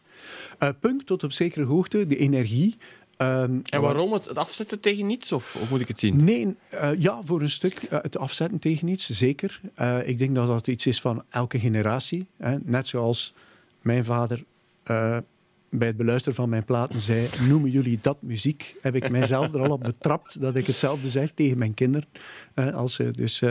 Uh, 0.63 0.69
punk? 0.81 1.03
tot 1.03 1.25
op 1.25 1.33
zekere 1.33 1.65
hoogte, 1.65 2.07
de 2.07 2.17
energie. 2.17 2.77
Um, 3.19 3.63
en 3.65 3.81
waarom 3.81 4.13
het, 4.13 4.25
het, 4.25 4.39
afzetten 4.39 4.81
tegen 4.81 5.07
niets, 5.07 5.33
of 5.33 5.57
moet 5.71 5.81
ik 5.81 5.89
het 5.89 6.01
zien? 6.01 6.25
Nee, 6.25 6.57
uh, 6.75 6.91
ja, 6.99 7.21
voor 7.25 7.41
een 7.41 7.51
stuk 7.51 7.83
uh, 7.83 7.99
het 8.03 8.19
afzetten 8.19 8.59
tegen 8.59 8.87
niets, 8.87 9.11
zeker. 9.11 9.61
ik 10.05 10.19
denk 10.19 10.35
dat 10.35 10.47
dat 10.47 10.67
iets 10.67 10.87
is 10.87 11.01
van 11.01 11.25
elke 11.29 11.59
generatie. 11.59 12.27
Hè. 12.37 12.57
Net 12.65 12.87
zoals 12.87 13.35
mijn 13.83 14.05
vader 14.05 14.45
bij 15.71 15.89
het 15.89 15.97
beluisteren 15.97 16.35
van 16.35 16.49
mijn 16.49 16.65
platen 16.65 17.01
zei: 17.01 17.29
Noemen 17.49 17.71
jullie 17.71 17.99
dat 18.03 18.17
muziek? 18.23 18.75
Heb 18.81 18.95
ik 18.95 19.11
mijzelf 19.11 19.53
er 19.53 19.61
al 19.61 19.71
op 19.71 19.81
betrapt 19.83 20.41
dat 20.41 20.55
ik 20.55 20.67
hetzelfde 20.67 21.11
zeg 21.11 21.31
tegen 21.35 21.59
mijn 21.59 21.75
kinderen. 21.75 22.09
als 22.55 22.95
ze 22.95 23.11
dus 23.11 23.43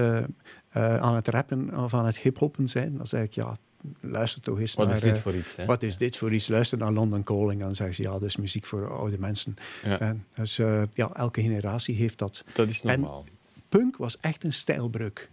aan 0.73 1.15
het 1.15 1.27
rappen 1.27 1.79
of 1.79 1.93
aan 1.93 2.05
het 2.05 2.17
hip-hoppen 2.17 2.67
zijn, 2.67 2.97
dan 2.97 3.07
zeg 3.07 3.23
ik: 3.23 3.33
Ja, 3.33 3.57
luister 3.99 4.41
toch 4.41 4.59
eens 4.59 4.73
wat 4.73 4.87
naar... 4.87 4.95
Wat 4.95 5.03
is 5.03 5.11
dit 5.11 5.21
voor 5.21 5.35
iets? 5.35 5.55
Hè? 5.55 5.65
Wat 5.65 5.83
is 5.83 5.97
dit 5.97 6.17
voor 6.17 6.33
iets? 6.33 6.47
Luister 6.47 6.77
naar 6.77 6.91
London 6.91 7.23
Calling. 7.23 7.61
Dan 7.61 7.75
zeggen 7.75 7.95
ze, 7.95 8.01
ja, 8.01 8.11
dat 8.11 8.23
is 8.23 8.35
muziek 8.35 8.65
voor 8.65 8.89
oude 8.91 9.19
mensen. 9.19 9.55
Ja. 9.83 9.99
En 9.99 10.25
dus 10.35 10.59
uh, 10.59 10.81
ja, 10.93 11.13
elke 11.13 11.41
generatie 11.41 11.95
heeft 11.95 12.17
dat. 12.17 12.43
Dat 12.53 12.69
is 12.69 12.81
normaal. 12.81 13.23
En 13.25 13.61
punk 13.69 13.97
was 13.97 14.17
echt 14.19 14.43
een 14.43 14.53
stijlbreuk. 14.53 15.29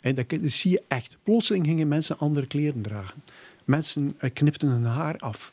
En 0.00 0.14
dat, 0.14 0.28
dat 0.28 0.50
zie 0.50 0.70
je 0.70 0.82
echt. 0.88 1.18
Plotseling 1.22 1.66
gingen 1.66 1.88
mensen 1.88 2.18
andere 2.18 2.46
kleren 2.46 2.82
dragen. 2.82 3.22
Mensen 3.64 4.16
uh, 4.20 4.30
knipten 4.32 4.68
hun 4.68 4.84
haar 4.84 5.16
af. 5.18 5.52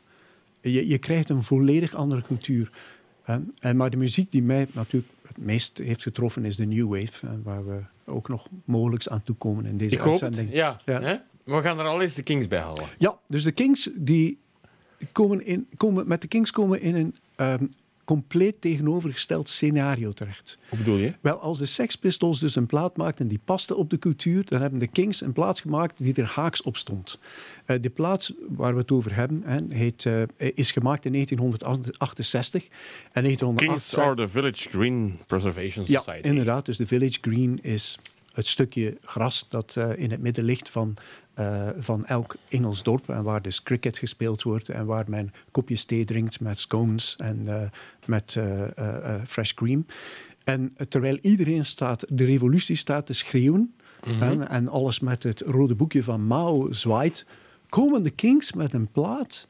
Je, 0.61 0.87
je 0.87 0.97
krijgt 0.97 1.29
een 1.29 1.43
volledig 1.43 1.93
andere 1.93 2.21
cultuur. 2.21 2.71
En, 3.23 3.53
maar 3.75 3.89
de 3.89 3.97
muziek 3.97 4.31
die 4.31 4.43
mij 4.43 4.67
natuurlijk 4.71 5.13
het 5.27 5.37
meest 5.37 5.77
heeft 5.77 6.01
getroffen 6.01 6.45
is 6.45 6.55
de 6.55 6.65
New 6.65 6.99
Wave. 6.99 7.41
waar 7.43 7.65
we 7.65 7.81
ook 8.05 8.29
nog 8.29 8.47
mogelijk 8.65 9.07
aan 9.07 9.23
toekomen 9.23 9.65
in 9.65 9.77
deze 9.77 9.95
Ik 9.95 10.01
uitzending. 10.01 10.53
Hoop 10.53 10.81
het. 10.85 10.85
Ja. 10.85 10.99
ja. 10.99 11.25
We 11.45 11.61
gaan 11.61 11.79
er 11.79 11.85
al 11.85 12.01
eens 12.01 12.15
de 12.15 12.23
Kings 12.23 12.47
bij 12.47 12.59
halen. 12.59 12.83
Ja, 12.97 13.19
dus 13.27 13.43
de 13.43 13.51
Kings 13.51 13.89
die 13.95 14.37
komen 15.11 15.45
in, 15.45 15.67
komen, 15.77 16.07
met 16.07 16.21
de 16.21 16.27
Kings 16.27 16.51
komen 16.51 16.81
in 16.81 16.95
een 16.95 17.15
um, 17.37 17.69
compleet 18.05 18.61
tegenovergesteld 18.61 19.49
scenario 19.49 20.11
terecht. 20.11 20.57
Hoe 20.69 20.77
bedoel 20.77 20.97
je? 20.97 21.13
Wel, 21.21 21.39
als 21.39 21.57
de 21.57 21.65
Sex 21.65 21.95
Pistols 21.95 22.39
dus 22.39 22.55
een 22.55 22.65
plaat 22.65 22.97
maakten 22.97 23.27
die 23.27 23.39
paste 23.45 23.75
op 23.75 23.89
de 23.89 23.99
cultuur, 23.99 24.45
dan 24.45 24.61
hebben 24.61 24.79
de 24.79 24.87
Kings 24.87 25.21
een 25.21 25.33
plaat 25.33 25.59
gemaakt 25.59 26.03
die 26.03 26.13
er 26.13 26.25
haaks 26.25 26.61
op 26.61 26.77
stond. 26.77 27.19
Uh, 27.67 27.77
de 27.81 27.89
plaat 27.89 28.33
waar 28.47 28.73
we 28.73 28.79
het 28.79 28.91
over 28.91 29.15
hebben 29.15 29.41
hè, 29.45 29.57
heet, 29.67 30.05
uh, 30.05 30.21
is 30.37 30.71
gemaakt 30.71 31.05
in 31.05 31.11
1968. 31.11 32.63
En 33.11 33.23
1968 33.23 33.57
Kings 33.67 33.97
are 33.97 34.15
the 34.15 34.27
Village 34.27 34.69
Green 34.69 35.19
Preservation 35.25 35.85
ja, 35.87 35.99
Society. 35.99 36.27
inderdaad. 36.27 36.65
Dus 36.65 36.77
de 36.77 36.87
Village 36.87 37.17
Green 37.21 37.63
is 37.63 37.99
het 38.33 38.47
stukje 38.47 38.97
gras 39.01 39.45
dat 39.49 39.75
uh, 39.77 39.89
in 39.97 40.11
het 40.11 40.21
midden 40.21 40.43
ligt 40.43 40.69
van 40.69 40.95
uh, 41.39 41.69
van 41.77 42.05
elk 42.05 42.35
Engels 42.47 42.83
dorp. 42.83 43.09
En 43.09 43.23
waar 43.23 43.41
dus 43.41 43.63
cricket 43.63 43.97
gespeeld 43.97 44.43
wordt 44.43 44.69
en 44.69 44.85
waar 44.85 45.05
men 45.07 45.33
kopjes 45.51 45.83
thee 45.83 46.05
drinkt 46.05 46.39
met 46.39 46.59
scones 46.59 47.15
en 47.15 47.41
uh, 47.47 47.61
met 48.05 48.35
uh, 48.37 49.21
fresh 49.27 49.53
cream. 49.53 49.85
En 50.43 50.75
terwijl 50.89 51.17
iedereen 51.21 51.65
staat, 51.65 52.05
de 52.09 52.25
revolutie 52.25 52.75
staat 52.75 53.05
te 53.05 53.13
schreeuwen 53.13 53.73
mm 54.05 54.13
-hmm. 54.13 54.21
en, 54.21 54.49
en, 54.49 54.67
alles 54.67 54.99
met 54.99 55.23
het 55.23 55.41
rode 55.41 55.75
boekje 55.75 56.03
van 56.03 56.27
Mao 56.27 56.71
zwaait, 56.71 57.25
komen 57.69 58.03
de 58.03 58.09
Kings 58.09 58.53
met 58.53 58.73
een 58.73 58.87
plaat 58.91 59.47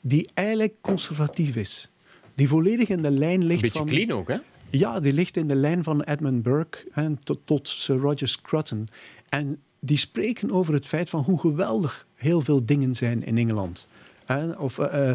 die 0.00 0.30
eigenlijk 0.34 0.74
conservatief 0.80 1.56
is. 1.56 1.90
Die 2.34 2.48
volledig 2.48 2.88
in 2.88 3.02
de 3.02 3.10
lijn 3.10 3.44
ligt 3.44 3.54
Een 3.54 3.60
beetje 3.60 3.78
van... 3.78 3.88
clean 3.88 4.10
ook, 4.10 4.28
hè? 4.28 4.36
Ja, 4.70 5.00
die 5.00 5.12
ligt 5.12 5.36
in 5.36 5.48
de 5.48 5.54
lijn 5.54 5.82
van 5.82 6.02
Edmund 6.02 6.42
Burke 6.42 6.78
en 6.92 7.18
tot, 7.24 7.40
tot 7.44 7.68
Sir 7.68 7.96
Roger 7.96 8.28
Scruton. 8.28 8.88
En 9.28 9.62
die 9.84 9.96
spreken 9.96 10.50
over 10.50 10.74
het 10.74 10.86
feit 10.86 11.08
van 11.08 11.22
hoe 11.22 11.38
geweldig 11.38 12.06
heel 12.14 12.40
veel 12.40 12.66
dingen 12.66 12.96
zijn 12.96 13.24
in 13.24 13.38
Engeland. 13.38 13.86
Uh, 14.30 14.60
of 14.60 14.78
uh, 14.78 15.08
uh, 15.08 15.14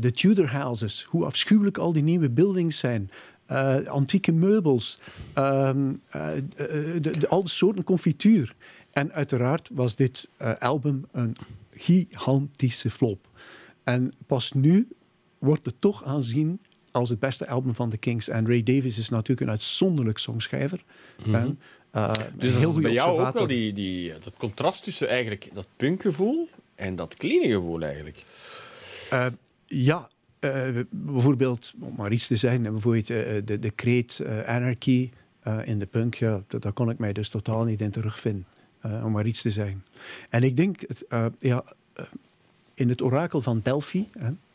de 0.00 0.12
Tudor 0.14 0.48
houses, 0.48 1.06
hoe 1.08 1.24
afschuwelijk 1.24 1.78
al 1.78 1.92
die 1.92 2.02
nieuwe 2.02 2.30
buildings 2.30 2.78
zijn. 2.78 3.10
antieke 3.86 4.32
meubels, 4.32 4.98
ehm, 5.32 5.92
de, 6.10 7.00
de, 7.00 7.28
al 7.28 7.42
de 7.42 7.48
soorten 7.48 7.84
confituur. 7.84 8.54
En 8.90 9.12
uiteraard 9.12 9.70
was 9.72 9.96
dit 9.96 10.28
album 10.58 11.04
een 11.12 11.36
gigantische 11.74 12.90
flop. 12.90 13.28
En 13.84 14.12
pas 14.26 14.52
nu 14.52 14.88
wordt 15.38 15.64
het 15.64 15.74
toch 15.78 16.04
aanzien 16.04 16.60
als 16.90 17.08
het 17.08 17.18
beste 17.18 17.48
album 17.48 17.74
van 17.74 17.88
de 17.88 17.96
Kings. 17.96 18.28
En 18.28 18.46
Ray 18.46 18.62
Davies 18.62 18.98
is 18.98 19.08
natuurlijk 19.08 19.40
een 19.40 19.50
uitzonderlijk 19.50 20.18
songschrijver. 20.18 20.84
Mm 21.24 21.34
-hmm. 21.34 21.58
Uh, 21.96 22.10
dus 22.34 22.56
heel 22.56 22.72
bij 22.72 22.92
jou 22.92 23.20
ook 23.20 23.32
wel 23.32 23.46
die, 23.46 23.72
die, 23.72 24.12
dat 24.22 24.32
contrast 24.36 24.84
tussen 24.84 25.08
eigenlijk 25.08 25.48
dat 25.54 25.66
punkgevoel 25.76 26.48
en 26.74 26.96
dat 26.96 27.14
clean 27.14 27.50
gevoel 27.50 27.82
eigenlijk? 27.82 28.24
Uh, 29.12 29.26
ja, 29.66 30.08
uh, 30.40 30.80
bijvoorbeeld, 30.90 31.72
om 31.80 31.94
maar 31.96 32.12
iets 32.12 32.26
te 32.26 32.36
zeggen, 32.36 32.62
bijvoorbeeld 32.62 33.06
de, 33.46 33.58
de 33.60 33.70
kreet 33.70 34.22
anarchy 34.46 35.10
in 35.64 35.78
de 35.78 35.86
punk, 35.86 36.14
ja, 36.14 36.42
daar 36.48 36.72
kon 36.72 36.90
ik 36.90 36.98
mij 36.98 37.12
dus 37.12 37.28
totaal 37.28 37.64
niet 37.64 37.80
in 37.80 37.90
terugvinden, 37.90 38.46
om 38.82 39.12
maar 39.12 39.26
iets 39.26 39.42
te 39.42 39.50
zeggen. 39.50 39.84
En 40.28 40.42
ik 40.42 40.56
denk, 40.56 40.80
ja, 41.38 41.64
in 42.74 42.88
het 42.88 43.02
orakel 43.02 43.42
van 43.42 43.60
Delphi, 43.62 44.08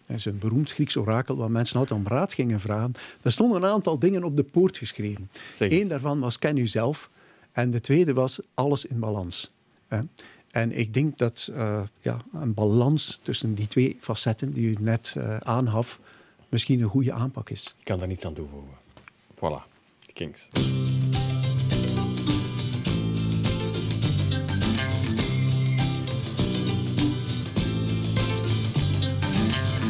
dat 0.07 0.17
is 0.17 0.25
een 0.25 0.39
beroemd 0.39 0.71
Grieks 0.71 0.97
orakel 0.97 1.38
waar 1.38 1.51
mensen 1.51 1.79
altijd 1.79 1.99
om 1.99 2.07
raad 2.07 2.33
gingen 2.33 2.59
vragen. 2.59 2.93
Daar 3.21 3.31
stonden 3.31 3.63
een 3.63 3.69
aantal 3.69 3.99
dingen 3.99 4.23
op 4.23 4.35
de 4.35 4.43
poort 4.43 4.77
geschreven. 4.77 5.29
Eén 5.59 5.88
daarvan 5.88 6.19
was 6.19 6.39
ken 6.39 6.57
u 6.57 6.67
zelf. 6.67 7.09
En 7.58 7.72
de 7.72 7.82
tweede 7.82 8.14
was 8.14 8.39
alles 8.53 8.86
in 8.86 8.99
balans. 8.99 9.51
En 10.51 10.78
ik 10.78 10.93
denk 10.93 11.18
dat 11.18 11.49
uh, 11.51 11.82
ja, 12.01 12.18
een 12.34 12.53
balans 12.53 13.20
tussen 13.22 13.55
die 13.55 13.68
twee 13.68 13.97
facetten 13.99 14.53
die 14.53 14.68
u 14.68 14.76
net 14.80 15.16
uh, 15.18 15.38
aangaf, 15.38 15.99
misschien 16.49 16.82
een 16.82 16.89
goede 16.89 17.14
aanpak 17.14 17.49
is. 17.49 17.76
Ik 17.80 17.86
kan 17.86 17.99
daar 17.99 18.08
niets 18.08 18.26
aan 18.26 18.34
toevoegen. 18.34 18.70
Voilà, 19.36 19.64
Kings. 20.14 20.47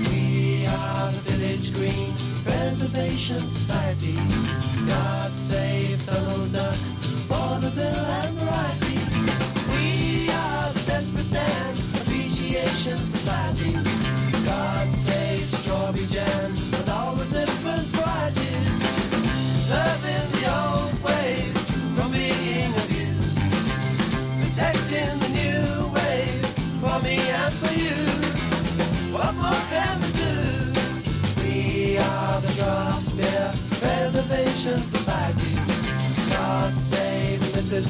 We 0.03 0.65
are 0.67 1.11
the 1.11 1.19
Village 1.19 1.73
Green 1.73 2.13
Preservation 2.43 3.39
Society. 3.39 4.15
God 4.87 5.31
save 5.37 6.05
the 6.05 6.47
duck. 6.51 6.96
For 7.27 7.33
the 7.33 7.39
Bonneville 7.39 7.83
and 7.83 8.37
Brighton. 8.37 8.86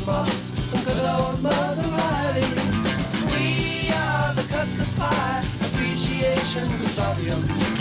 Moss 0.07 0.51
good 0.85 1.03
old 1.03 1.43
Mother 1.43 1.81
Riley. 1.81 2.41
We 3.33 3.91
are 3.91 4.33
the 4.35 4.43
Custard 4.43 4.87
Appreciation 5.61 6.65
William. 6.79 7.76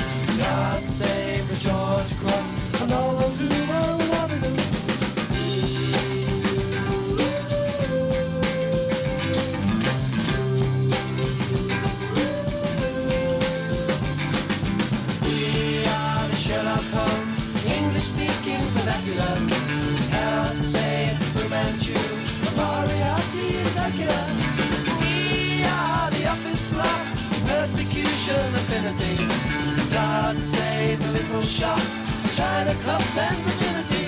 Persecution 28.26 28.54
affinity. 28.54 29.92
God 29.92 30.36
save 30.38 31.02
the 31.02 31.12
little 31.12 31.42
shops, 31.42 32.36
China 32.36 32.74
clubs 32.82 33.18
and 33.18 33.36
virginity. 33.44 34.06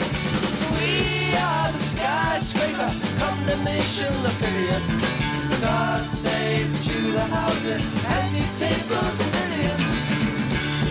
We 0.75 1.37
are 1.37 1.73
the 1.73 1.79
skyscraper, 1.79 2.91
condemnation 3.19 4.13
affiliates. 4.27 5.61
God 5.61 6.05
save 6.11 6.67
Tudor 6.85 7.21
houses, 7.21 7.83
anti-tables 8.07 9.21
and 9.23 9.33
billions. 9.37 9.91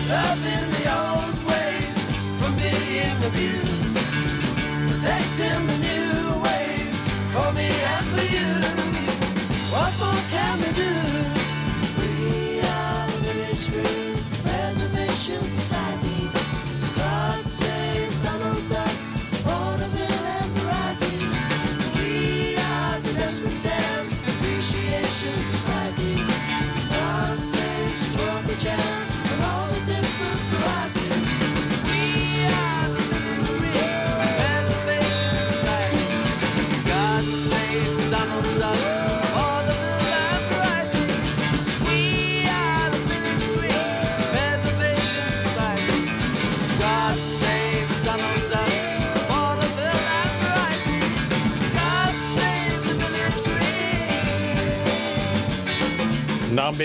Serving 0.08 0.68
the 0.76 0.84
old 0.88 1.38
ways 1.48 1.98
from 2.38 2.52
being 2.56 3.18
abused. 3.28 3.96
Protecting 4.88 5.66
the 5.66 5.78
new 5.88 6.42
ways 6.42 6.90
for 7.32 7.52
me 7.52 7.68
and 7.68 8.06
for 8.06 8.24
you. 8.34 8.77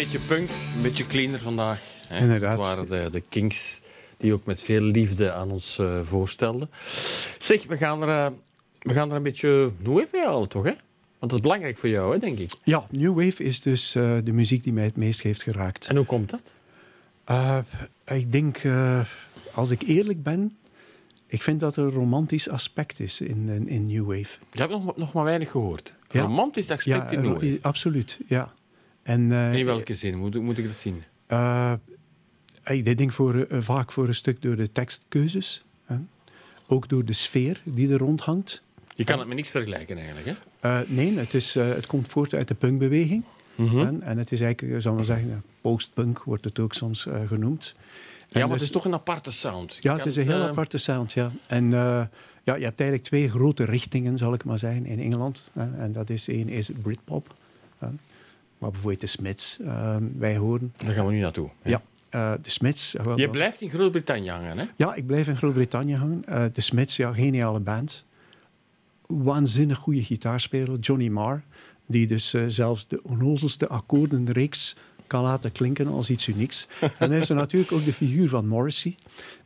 Beetje 0.04 0.28
punk, 0.28 0.50
een 0.76 0.82
beetje 0.82 1.08
cleaner 1.08 1.40
vandaag. 1.40 1.80
Hè. 2.08 2.20
Inderdaad. 2.20 2.52
Het 2.52 2.68
waren 2.68 2.88
de, 2.88 3.10
de 3.12 3.22
Kings 3.30 3.82
die 4.18 4.34
ook 4.34 4.46
met 4.46 4.62
veel 4.62 4.82
liefde 4.82 5.32
aan 5.32 5.52
ons 5.52 5.80
eh, 5.80 6.02
voorstelden. 6.04 6.70
Zeg, 7.38 7.66
we 7.66 7.78
gaan 7.78 8.02
er, 8.02 8.26
eh, 8.26 8.32
we 8.80 8.94
gaan 8.94 9.10
er 9.10 9.16
een 9.16 9.24
beetje 9.24 9.72
new 9.78 9.98
wave 9.98 10.08
bij 10.12 10.26
halen, 10.26 10.50
toch? 10.50 10.64
Hè? 10.64 10.72
Want 11.24 11.36
dat 11.36 11.44
is 11.44 11.50
belangrijk 11.50 11.78
voor 11.78 11.90
jou, 11.90 12.14
hè, 12.14 12.20
denk 12.20 12.40
ik. 12.40 12.52
Ja, 12.64 12.88
New 12.90 13.16
Wave 13.24 13.44
is 13.44 13.62
dus 13.62 13.96
eh, 13.96 14.18
de 14.24 14.32
muziek 14.32 14.64
die 14.64 14.74
mij 14.74 14.84
het 14.84 14.96
meest 14.96 15.22
heeft 15.22 15.44
geraakt. 15.44 15.88
En 15.88 15.96
hoe 15.96 16.06
komt 16.06 16.30
dat? 16.30 16.54
Eh, 17.24 17.58
ik 18.06 18.32
denk, 18.32 18.58
eh, 18.58 19.00
als 19.54 19.70
ik 19.70 19.82
eerlijk 19.82 20.24
ben, 20.24 20.58
ik 21.28 21.42
vind 21.42 21.60
dat 21.60 21.76
er 21.76 21.84
een 21.84 21.92
romantisch 21.92 22.50
aspect 22.50 23.00
is 23.00 23.22
in, 23.22 23.50
in, 23.50 23.68
in 23.68 23.88
New 23.88 24.06
Wave. 24.06 24.38
Je 24.52 24.60
hebt 24.60 24.72
nog, 24.72 24.96
nog 24.98 25.14
maar 25.14 25.24
weinig 25.24 25.52
gehoord. 25.52 25.94
Ja. 26.10 26.22
Romantisch 26.22 26.72
aspect 26.72 27.12
in 27.12 27.22
new 27.22 27.34
wave. 27.34 27.60
absoluut, 27.62 28.20
ja. 28.28 28.54
En, 29.04 29.32
eh, 29.32 29.54
In 29.54 29.66
welke 29.66 29.94
zin 29.94 30.18
moet, 30.18 30.42
moet 30.42 30.58
ik 30.58 30.68
dat 30.68 30.78
zien? 30.78 31.04
eh, 31.28 31.74
ik 32.64 32.98
denk 32.98 33.12
voor, 33.12 33.36
eh, 33.36 33.58
vaak 33.62 33.92
voor 33.92 34.08
een 34.08 34.16
stuk 34.16 34.42
door 34.42 34.56
de 34.56 34.72
tekstkeuzes. 34.72 35.64
Hè. 35.86 35.96
Ook 36.68 36.90
door 36.90 37.06
de 37.06 37.14
sfeer 37.14 37.62
die 37.64 37.92
er 37.94 37.98
rond 37.98 38.22
hangt. 38.22 38.62
Je 38.96 39.04
kan 39.04 39.20
het 39.20 39.28
met 39.28 39.36
niks 39.38 39.50
vergelijken 39.52 39.98
eigenlijk. 39.98 40.38
Hè? 40.60 40.82
Nee, 40.88 41.18
het, 41.18 41.34
is, 41.34 41.54
het 41.54 41.86
komt 41.86 42.08
voort 42.08 42.34
uit 42.34 42.48
de 42.48 42.54
punkbeweging. 42.54 43.24
Mhm. 43.56 43.78
hè. 43.78 44.00
En 44.00 44.18
het 44.18 44.32
is 44.32 44.42
eigenlijk, 44.42 44.82
zou 44.82 44.96
maar 44.96 45.04
zeggen, 45.04 45.44
postpunk 45.62 46.24
wordt 46.24 46.44
het 46.44 46.60
ook 46.60 46.74
soms 46.74 47.08
genoemd. 47.28 47.76
Ja, 48.30 48.40
maar 48.40 48.44
dus- 48.44 48.52
het 48.52 48.62
is 48.62 48.70
toch 48.72 48.86
een 48.86 48.94
aparte 48.94 49.32
sound. 49.32 49.74
Je 49.74 49.80
Ja, 49.82 49.96
het 49.96 50.06
is 50.06 50.16
een 50.16 50.24
heel 50.24 50.42
aparte 50.48 50.78
sound, 50.78 51.14
ja. 51.14 51.32
En 51.48 51.72
ja, 52.44 52.56
je 52.56 52.64
hebt 52.64 52.80
eigenlijk 52.80 53.04
twee 53.04 53.30
grote 53.30 53.64
richtingen, 53.66 54.18
zal 54.18 54.34
ik 54.34 54.44
maar 54.44 54.60
zeggen, 54.60 54.86
in 54.86 55.00
Engeland. 55.00 55.52
Hè. 55.54 55.78
En 55.78 55.92
dat 55.92 56.10
is 56.10 56.28
één 56.28 56.50
is 56.50 56.70
Britpop. 56.82 57.36
hè. 57.78 57.88
Maar 58.64 58.72
bijvoorbeeld 58.72 59.02
de 59.02 59.08
Smiths, 59.08 59.60
eh, 59.60 59.96
wij 60.18 60.38
horen. 60.38 60.74
Daar 60.78 60.94
gaan 60.94 61.06
we 61.06 61.12
nu 61.12 61.20
naartoe. 61.20 61.50
hè. 61.62 61.70
Ja, 61.70 61.82
eh, 62.10 62.34
de 62.42 62.50
Smiths. 62.50 62.96
eh, 62.96 63.06
wel- 63.06 63.20
Je 63.20 63.30
blijft 63.30 63.62
in 63.62 63.70
Groot-Brittannië 63.70 64.30
hangen, 64.30 64.58
hè? 64.58 64.66
Ja, 64.76 64.94
ik 64.96 65.06
blijf 65.06 65.28
in 65.28 65.36
Groot-Brittannië 65.38 65.96
hangen. 65.96 66.26
Eh, 66.26 66.46
de 66.54 66.62
Smiths, 66.62 66.96
ja, 66.98 67.14
geniale 67.14 67.60
band. 67.60 68.06
Waanzinnig 69.08 69.78
goede 69.78 70.04
gitaarspeler, 70.04 70.80
Johnny 70.80 71.08
Marr. 71.08 71.44
Die 71.86 72.08
dus 72.08 72.34
zelfs 72.48 72.88
de 72.88 73.00
onnozelste 73.04 73.68
akkoordenreeks 73.68 74.76
kan 75.08 75.24
laten 75.24 75.52
klinken 75.52 75.88
als 75.88 76.10
iets 76.10 76.28
unieks. 76.28 76.68
en 77.00 77.10
hij 77.12 77.20
is 77.20 77.30
er 77.30 77.36
natuurlijk 77.36 77.72
ook 77.72 77.86
de 77.86 77.94
figuur 77.94 78.30
van 78.30 78.48
Morrissey. 78.48 78.96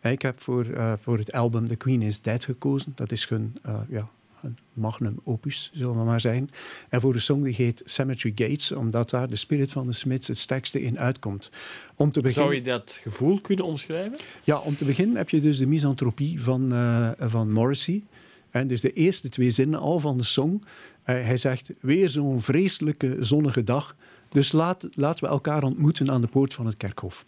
Ik 0.02 0.22
heb 0.22 0.42
voor, 0.42 0.66
eh, 0.66 0.94
voor 1.02 1.18
het 1.18 1.32
album 1.34 1.68
The 1.68 1.76
Queen 1.76 2.02
is 2.02 2.22
Dead 2.22 2.44
gekozen. 2.44 2.92
Dat 2.96 3.12
is 3.12 3.28
hun 3.30 3.56
eh, 3.64 3.74
ja, 3.90 4.08
een 4.42 4.58
magnum 4.74 5.18
opus, 5.24 5.72
zullen 5.74 5.98
we 5.98 6.04
maar 6.04 6.22
zeggen. 6.22 6.50
En 6.90 7.02
voor 7.02 7.14
de 7.14 7.20
song 7.20 7.44
die 7.44 7.54
heet 7.56 7.82
Cemetery 7.86 8.32
Gates, 8.36 8.72
omdat 8.72 9.10
daar 9.10 9.28
de 9.30 9.36
spirit 9.36 9.72
van 9.72 9.88
de 9.88 9.94
Smiths 9.94 10.28
het 10.28 10.38
sterkste 10.38 10.82
in 10.82 11.00
uitkomt. 11.00 11.50
Om 11.96 12.12
te 12.12 12.22
beginnen... 12.22 12.52
Zou 12.54 12.64
je 12.64 12.70
dat 12.70 13.00
gevoel 13.02 13.42
kunnen 13.42 13.66
omschrijven? 13.66 14.18
Ja, 14.44 14.58
om 14.58 14.76
te 14.76 14.86
beginnen 14.86 15.18
heb 15.18 15.30
je 15.30 15.42
dus 15.42 15.58
de 15.58 15.68
misantropie 15.68 16.42
van, 16.42 16.74
eh, 16.74 17.10
van 17.20 17.52
Morrissey. 17.52 18.04
En 18.50 18.68
dus 18.68 18.82
de 18.82 18.94
eerste 18.94 19.30
twee 19.30 19.50
zinnen 19.52 19.80
al 19.80 20.00
van 20.00 20.18
de 20.18 20.24
song. 20.24 20.64
Eh, 21.04 21.16
hij 21.16 21.38
zegt, 21.38 21.72
weer 21.80 22.10
zo'n 22.10 22.42
vreselijke 22.42 23.18
zonnige 23.20 23.64
dag. 23.64 23.96
Dus 24.30 24.52
laat, 24.52 24.88
laten 24.94 25.24
we 25.24 25.30
elkaar 25.30 25.64
ontmoeten 25.64 26.12
aan 26.12 26.22
de 26.22 26.28
poort 26.28 26.54
van 26.54 26.66
het 26.66 26.78
kerkhof. 26.78 27.24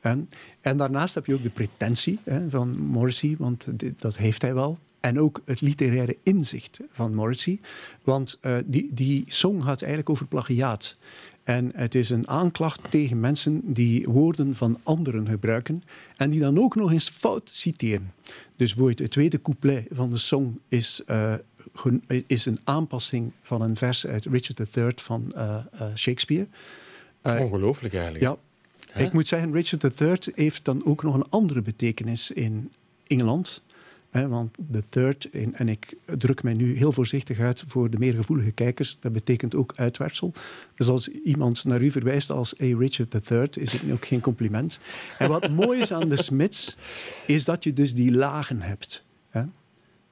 En, 0.00 0.28
en 0.60 0.76
daarnaast 0.76 1.14
heb 1.14 1.26
je 1.26 1.34
ook 1.34 1.42
de 1.42 1.50
pretentie 1.50 2.18
hè, 2.24 2.50
van 2.50 2.78
Morrissey, 2.78 3.34
want 3.38 3.78
dit- 3.78 4.00
dat 4.00 4.16
heeft 4.16 4.42
hij 4.42 4.54
wel. 4.54 4.78
En 5.06 5.20
ook 5.20 5.42
het 5.44 5.60
literaire 5.60 6.16
inzicht 6.22 6.80
van 6.92 7.14
Morrissey. 7.14 7.60
Want 8.02 8.38
eh, 8.40 8.56
die, 8.64 8.88
die 8.92 9.24
song 9.26 9.62
gaat 9.62 9.80
eigenlijk 9.80 10.10
over 10.10 10.26
plagiaat. 10.26 10.96
En 11.44 11.72
het 11.74 11.94
is 11.94 12.10
een 12.10 12.28
aanklacht 12.28 12.90
tegen 12.90 13.20
mensen 13.20 13.60
die 13.64 14.04
woorden 14.04 14.54
van 14.54 14.80
anderen 14.82 15.28
gebruiken 15.28 15.82
en 16.16 16.30
die 16.30 16.40
dan 16.40 16.58
ook 16.58 16.74
nog 16.74 16.92
eens 16.92 17.08
fout 17.08 17.50
citeren. 17.52 18.12
Dus 18.56 18.68
bijvoorbeeld 18.68 18.98
het 18.98 19.10
tweede 19.10 19.42
couplet 19.42 19.86
van 19.90 20.10
de 20.10 20.18
song 20.18 20.60
is, 20.68 21.02
eh, 21.06 21.34
is 22.26 22.46
een 22.46 22.58
aanpassing 22.64 23.32
van 23.42 23.62
een 23.62 23.76
vers 23.76 24.06
uit 24.06 24.24
Richard 24.24 24.76
III 24.76 24.92
van 24.94 25.32
eh, 25.32 25.64
Shakespeare. 25.94 26.46
Ongelooflijk 27.22 27.94
eigenlijk. 27.94 28.24
ja, 28.24 28.36
ik 29.04 29.12
moet 29.12 29.28
zeggen, 29.28 29.52
Richard 29.52 30.00
III 30.00 30.18
heeft 30.34 30.64
dan 30.64 30.84
ook 30.84 31.02
nog 31.02 31.14
een 31.14 31.28
andere 31.30 31.62
betekenis 31.62 32.30
in 32.30 32.72
Engeland. 33.06 33.62
Hè, 34.16 34.28
want 34.28 34.54
the 34.72 34.82
third, 34.88 35.30
en, 35.30 35.54
en 35.54 35.68
ik 35.68 35.94
druk 36.18 36.42
mij 36.42 36.54
nu 36.54 36.76
heel 36.76 36.92
voorzichtig 36.92 37.38
uit 37.38 37.64
voor 37.66 37.90
de 37.90 37.98
meer 37.98 38.14
gevoelige 38.14 38.50
kijkers, 38.50 39.00
dat 39.00 39.12
betekent 39.12 39.54
ook 39.54 39.72
uitwerpsel. 39.76 40.32
Dus 40.74 40.88
als 40.88 41.08
iemand 41.08 41.64
naar 41.64 41.82
u 41.82 41.90
verwijst 41.90 42.30
als 42.30 42.54
hey, 42.56 42.70
Richard 42.78 43.30
III, 43.30 43.48
is 43.52 43.72
het 43.72 43.90
ook 43.92 44.06
geen 44.06 44.20
compliment. 44.20 44.78
En 45.18 45.28
wat 45.28 45.50
mooi 45.62 45.80
is 45.80 45.92
aan 45.92 46.08
de 46.08 46.22
Smiths, 46.22 46.76
is 47.26 47.44
dat 47.44 47.64
je 47.64 47.72
dus 47.72 47.94
die 47.94 48.12
lagen 48.12 48.60
hebt. 48.62 49.04
Hè. 49.30 49.42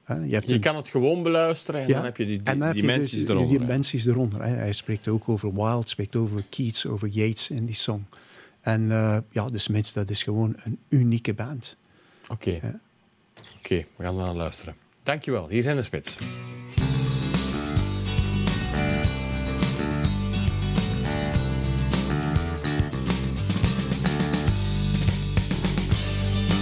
Je, 0.07 0.29
Je 0.29 0.41
een- 0.53 0.59
kan 0.59 0.75
het 0.75 0.89
gewoon 0.89 1.23
beluisteren 1.23 1.81
en 1.81 1.87
ja. 1.87 1.93
dan 1.93 2.03
heb 2.03 2.17
je 2.17 2.25
die, 2.25 2.41
die 2.43 2.71
dimensies 2.73 3.19
dus 3.19 3.29
eronder. 3.29 3.49
Die 3.49 3.59
dimensies 3.59 4.05
eronder. 4.05 4.43
Hè. 4.43 4.53
Hij 4.55 4.71
spreekt 4.73 5.07
ook 5.07 5.29
over 5.29 5.53
Wilde, 5.53 5.87
spreekt 5.87 6.15
over 6.15 6.43
Keats, 6.49 6.85
over 6.85 7.07
Yates 7.07 7.49
in 7.49 7.65
die 7.65 7.75
song. 7.75 8.05
En 8.61 8.91
eh, 8.91 9.17
ja, 9.31 9.49
de 9.49 9.57
Smiths, 9.57 9.93
dat 9.93 10.09
is 10.09 10.23
gewoon 10.23 10.55
een 10.63 10.79
unieke 10.89 11.33
band. 11.33 11.75
Oké. 12.27 12.49
Ja. 12.51 12.79
Oké, 13.65 13.85
we 13.95 14.03
gaan 14.03 14.15
naar 14.15 14.33
luisteren. 14.33 14.75
Dankjewel. 15.03 15.49
Hier 15.49 15.61
zijn 15.61 15.75
de 15.75 15.81
spits. 15.81 16.15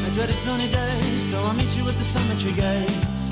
A 0.08 0.12
dreaded 0.14 0.36
sunny 0.44 0.70
day, 0.70 1.18
so 1.30 1.44
I'll 1.44 1.56
meet 1.56 1.76
you 1.76 1.88
at 1.90 1.98
the 1.98 2.04
cemetery 2.04 2.54
gates. 2.54 3.30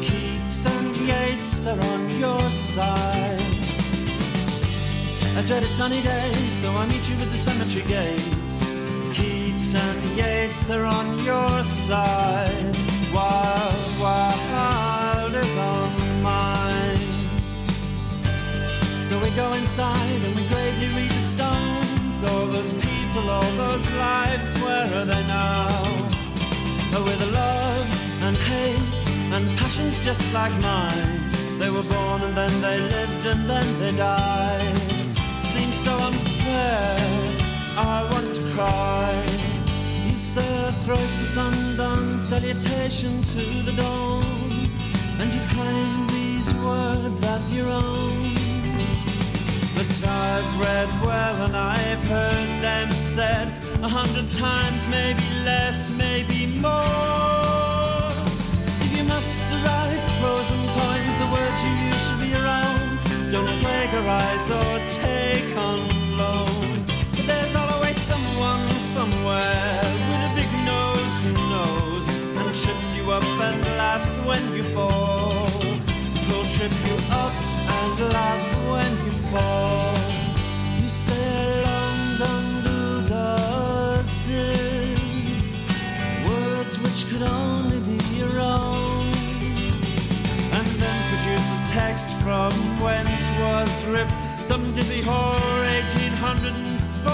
Keats 0.00 0.66
and 0.66 0.96
Yates 0.96 1.66
are 1.66 1.80
on 1.94 2.18
your 2.18 2.50
side. 2.50 3.40
A 5.38 5.42
dreaded 5.46 5.70
sunny 5.76 6.02
day, 6.02 6.32
so 6.60 6.68
I'll 6.72 6.86
meet 6.86 7.08
you 7.08 7.16
at 7.20 7.30
the 7.30 7.38
cemetery 7.38 7.84
gates. 7.86 8.64
Keats 9.12 9.74
and 9.74 10.04
Yeats 10.16 10.70
are 10.70 10.84
on 10.84 11.24
your 11.24 11.64
side, 11.64 12.91
while 13.12 13.72
Wild 14.00 15.34
is 15.34 15.56
on 15.56 16.22
mine. 16.22 16.98
So 19.08 19.18
we 19.20 19.30
go 19.30 19.52
inside 19.52 20.20
and 20.26 20.34
we 20.34 20.44
gravely 20.48 20.88
read 20.98 21.10
the 21.10 21.24
stones. 21.34 22.20
All 22.30 22.46
those 22.46 22.72
people, 22.72 23.28
all 23.28 23.52
those 23.64 23.86
lives, 23.92 24.48
where 24.62 24.88
are 24.98 25.04
they 25.04 25.24
now? 25.26 25.68
Oh, 26.94 27.04
with 27.04 27.18
the 27.24 27.30
loves 27.32 27.94
and 28.22 28.36
hates 28.36 29.06
and 29.34 29.58
passions 29.58 30.04
just 30.04 30.24
like 30.32 30.54
mine. 30.60 31.30
They 31.58 31.70
were 31.70 31.88
born 31.94 32.22
and 32.22 32.34
then 32.34 32.54
they 32.60 32.78
lived 32.80 33.26
and 33.26 33.48
then 33.48 33.66
they 33.78 33.92
died. 33.96 34.78
Seems 35.38 35.76
so 35.76 35.94
unfair. 35.96 36.96
I 37.76 38.08
want 38.10 38.34
to 38.34 38.42
cry. 38.54 39.41
A 40.34 40.72
thrice 40.72 41.14
the 41.18 41.26
sun 41.26 42.18
salutation 42.18 43.22
to 43.22 43.44
the 43.64 43.72
dawn, 43.72 44.24
and 45.20 45.34
you 45.34 45.40
claim 45.50 46.06
these 46.06 46.54
words 46.54 47.22
as 47.22 47.54
your 47.54 47.68
own. 47.68 48.32
But 49.74 50.08
I've 50.08 50.60
read 50.60 50.88
well 51.02 51.42
and 51.44 51.54
I've 51.54 52.02
heard 52.04 52.62
them 52.62 52.88
said 52.88 53.48
a 53.82 53.88
hundred 53.88 54.32
times, 54.32 54.80
maybe 54.88 55.22
less, 55.44 55.94
maybe 55.98 56.58
more. 56.60 57.41
Trip 76.62 76.78
you 76.86 76.96
up 77.10 77.34
and 77.78 77.98
laugh 78.12 78.44
when 78.70 78.90
you 79.04 79.12
fall. 79.30 79.94
You 80.78 80.88
say 80.88 81.62
London 81.64 83.04
does 83.06 84.10
did 84.28 84.98
words 86.28 86.78
which 86.78 87.08
could 87.10 87.22
only 87.22 87.80
be 87.80 87.98
your 88.14 88.38
own, 88.38 89.06
and 90.56 90.66
then 90.82 90.98
produce 91.10 91.46
the 91.52 91.60
text 91.72 92.08
from 92.22 92.52
whence 92.80 93.24
was 93.40 93.72
ripped 93.86 94.14
some 94.46 94.64
dizzy 94.74 95.02
whore 95.02 95.66
1804. 95.90 97.10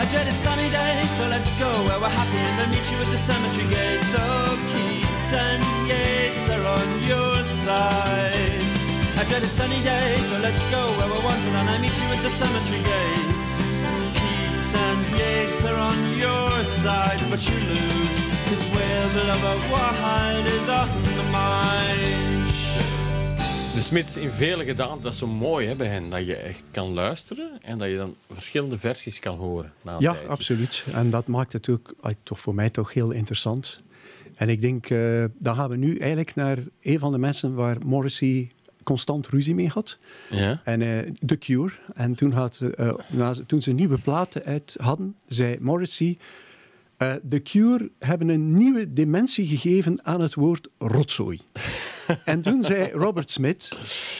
A 0.00 0.06
dreaded 0.10 0.38
sunny 0.44 0.70
day, 0.70 1.02
so 1.18 1.28
let's 1.28 1.52
go 1.58 1.70
where 1.84 2.00
we're 2.00 2.16
happy 2.20 2.38
and 2.38 2.60
I 2.62 2.66
meet 2.72 2.90
you 2.90 2.98
at 3.04 3.10
the 3.12 3.18
cemetery 3.18 3.68
gate. 3.68 4.04
So 4.04 4.99
A 9.40 9.42
dreaded 9.42 9.56
sunny 9.56 9.82
day, 9.82 10.14
so 10.28 10.38
let's 10.38 10.64
go 10.70 10.82
where 10.98 11.08
we're 11.08 11.24
wanted 11.24 11.54
and 11.60 11.68
I 11.70 11.78
meet 11.78 11.96
you 12.00 12.08
at 12.14 12.22
the 12.22 12.30
cemetery 12.40 12.82
gates. 12.90 13.52
Keats 14.18 14.74
and 14.86 15.02
Yeats 15.18 15.64
are 15.70 15.80
on 15.90 15.98
your 16.24 16.50
side, 16.82 17.20
but 17.30 17.40
you 17.48 17.56
lose. 17.72 18.16
Cause 18.48 18.64
where 18.74 19.08
the 19.16 19.24
lover 19.30 19.56
wide 19.72 20.46
is 20.56 20.68
on 20.68 20.88
the 21.18 21.26
mind. 21.32 22.52
De 23.74 23.80
Smits 23.80 24.16
in 24.16 24.30
vele 24.30 24.64
gedaan, 24.64 24.98
dat 25.02 25.12
is 25.12 25.18
zo 25.18 25.26
mooi 25.26 25.66
hè, 25.66 25.74
bij 25.74 25.86
hen. 25.86 26.10
Dat 26.10 26.26
je 26.26 26.36
echt 26.36 26.62
kan 26.70 26.92
luisteren 26.94 27.50
en 27.62 27.78
dat 27.78 27.88
je 27.88 27.96
dan 27.96 28.14
verschillende 28.32 28.78
versies 28.78 29.18
kan 29.18 29.36
horen. 29.36 29.72
Na 29.82 29.94
een 29.94 30.00
Ja, 30.00 30.12
tijdje. 30.12 30.28
absoluut. 30.28 30.84
En 30.92 31.10
dat 31.10 31.26
maakt 31.26 31.52
het 31.52 31.68
ook 31.68 31.94
toch 32.22 32.40
voor 32.40 32.54
mij 32.54 32.70
toch 32.70 32.92
heel 32.92 33.10
interessant. 33.10 33.80
En 34.36 34.48
ik 34.48 34.60
denk, 34.60 34.90
eh, 34.90 35.24
dan 35.38 35.56
gaan 35.56 35.70
we 35.70 35.76
nu 35.76 35.96
eigenlijk 35.98 36.34
naar 36.34 36.58
een 36.82 36.98
van 36.98 37.12
de 37.12 37.18
mensen 37.18 37.54
waar 37.54 37.76
Morrissey 37.86 38.50
constant 38.90 39.26
ruzie 39.28 39.54
mee 39.54 39.68
had. 39.68 39.98
Ja? 40.30 40.60
En 40.64 40.82
eh 40.82 41.12
The 41.26 41.36
Cure. 41.38 41.72
En 41.94 42.14
toen, 42.14 42.32
had, 42.32 42.60
eh, 42.60 42.92
na 43.08 43.32
ze- 43.32 43.46
toen 43.46 43.62
ze 43.62 43.72
nieuwe 43.72 43.98
platen 43.98 44.44
uit 44.44 44.76
hadden, 44.80 45.16
zei 45.26 45.56
Morrissey... 45.60 46.18
eh 46.96 47.12
The 47.28 47.40
Cure 47.42 47.90
hebben 47.98 48.28
een 48.28 48.56
nieuwe 48.56 48.92
dimensie 48.92 49.46
gegeven 49.46 50.04
aan 50.04 50.20
het 50.20 50.34
woord 50.34 50.68
rotzooi. 50.78 51.40
en 52.24 52.40
toen 52.40 52.64
zei 52.64 52.90
Robert 52.92 53.30
Smith... 53.30 53.68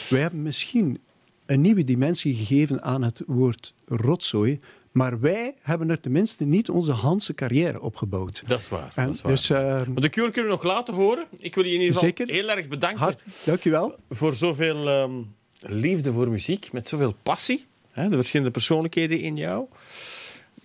Wij 0.09 0.21
hebben 0.21 0.43
misschien 0.43 0.99
een 1.47 1.61
nieuwe 1.61 1.85
dimensie 1.85 2.35
gegeven 2.35 2.83
aan 2.83 3.03
het 3.03 3.23
woord 3.27 3.75
rotzooi... 3.87 4.59
maar 4.91 5.21
wij 5.21 5.55
hebben 5.63 5.91
er 5.91 6.01
tenminste 6.01 6.45
niet 6.45 6.71
onze 6.71 6.93
Hanse 6.93 7.35
carrière 7.35 7.81
opgebouwd. 7.81 8.43
Dat 8.47 8.61
is 8.61 8.69
waar. 8.69 8.93
En 8.95 9.07
dat 9.07 9.15
is 9.15 9.23
waar. 9.23 9.33
dus 9.33 9.51
eh, 9.51 9.59
Maar 9.59 10.01
de 10.01 10.09
Cure 10.09 10.31
kunnen 10.31 10.51
we 10.51 10.57
nog 10.57 10.65
laten 10.65 10.95
horen. 10.95 11.27
Ik 11.39 11.55
wil 11.55 11.65
je 11.65 11.73
in 11.73 11.81
ieder 11.81 11.95
geval 11.95 12.09
Zeker. 12.09 12.29
heel 12.35 12.49
erg 12.51 12.69
bedanken 12.69 13.01
hart, 13.01 13.23
dankjewel. 13.45 13.95
voor 14.11 14.33
zoveel 14.33 14.89
ehm, 14.89 15.13
liefde 15.61 16.13
voor 16.13 16.29
muziek, 16.31 16.73
met 16.73 16.89
zoveel 16.89 17.15
passie. 17.23 17.67
Hè, 17.91 18.09
de 18.09 18.17
verschillende 18.17 18.53
persoonlijkheden 18.53 19.21
in 19.21 19.37
jou. 19.37 19.67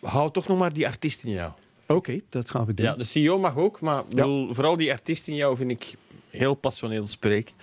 Hou 0.02 0.32
toch 0.32 0.48
nog 0.48 0.58
maar 0.58 0.74
die 0.74 0.88
artiest 0.88 1.24
in 1.24 1.32
jou. 1.32 1.52
Oké, 1.88 2.20
dat 2.30 2.50
gaan 2.50 2.66
we 2.66 2.74
doen. 2.74 2.86
Ja, 2.86 2.96
de 2.96 3.04
CEO 3.04 3.40
mag 3.40 3.58
ook, 3.58 3.82
maar 3.82 4.06
bedoel, 4.06 4.54
vooral 4.54 4.78
die 4.78 4.92
artiest 4.92 5.28
in 5.28 5.36
jou 5.36 5.58
vind 5.58 5.72
ik 5.72 5.94
heel 6.30 6.54
passioneel 6.54 7.08
spreken. 7.08 7.54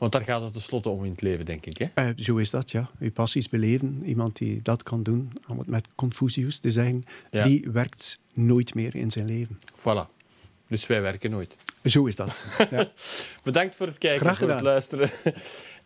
Want 0.00 0.12
daar 0.12 0.24
gaat 0.24 0.42
het 0.42 0.52
tenslotte 0.52 0.88
om 0.88 1.04
in 1.04 1.10
het 1.10 1.20
leven, 1.20 1.44
denk 1.44 1.66
ik. 1.66 1.78
Hè? 1.78 1.86
Eh, 1.94 2.08
zo 2.16 2.36
is 2.36 2.50
dat, 2.50 2.70
ja. 2.70 2.90
Je 2.98 3.10
passies 3.10 3.48
beleven. 3.48 4.02
Iemand 4.04 4.36
die 4.36 4.62
dat 4.62 4.82
kan 4.82 5.02
doen, 5.02 5.32
om 5.48 5.58
het 5.58 5.66
met 5.66 5.88
Confucius 5.94 6.58
te 6.58 6.72
zeggen, 6.72 7.04
Ja. 7.30 7.42
die 7.44 7.68
werkt 7.72 8.18
nooit 8.32 8.74
meer 8.74 8.94
in 8.94 9.10
zijn 9.10 9.26
leven. 9.26 9.58
Voilà. 9.76 10.18
Dus 10.68 10.86
wij 10.86 11.02
werken 11.02 11.30
nooit. 11.30 11.56
Zo 11.84 12.06
is 12.06 12.16
dat. 12.16 12.44
Ja. 12.70 12.90
Bedankt 13.42 13.76
voor 13.76 13.86
het 13.86 13.98
kijken, 13.98 14.36
voor 14.36 14.48
het 14.50 14.60
luisteren. 14.60 15.10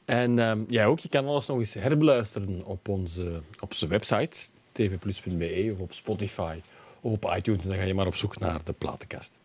En 0.05 0.39
ehm, 0.39 0.61
jij 0.69 0.87
ook, 0.87 0.99
je 0.99 1.09
kan 1.09 1.27
alles 1.27 1.47
nog 1.47 1.59
eens 1.59 1.75
herbeluisteren 1.75 2.65
op 2.65 2.89
onze, 2.89 3.43
op 3.61 3.71
onze 3.71 3.87
website, 3.87 4.37
tvplus.be 4.73 5.69
of 5.73 5.79
op 5.79 5.93
Spotify 5.93 6.61
of 7.01 7.12
op 7.12 7.33
iTunes. 7.37 7.65
Dan 7.65 7.77
ga 7.77 7.83
je 7.83 7.95
maar 7.95 8.07
op 8.07 8.17
zoek 8.17 8.39
naar 8.39 8.61
de 8.65 8.73
platenkast. 8.73 9.39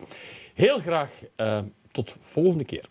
Heel 0.54 0.78
graag 0.78 1.10
eh, 1.36 1.60
tot 1.92 2.16
volgende 2.20 2.64
keer. 2.64 2.84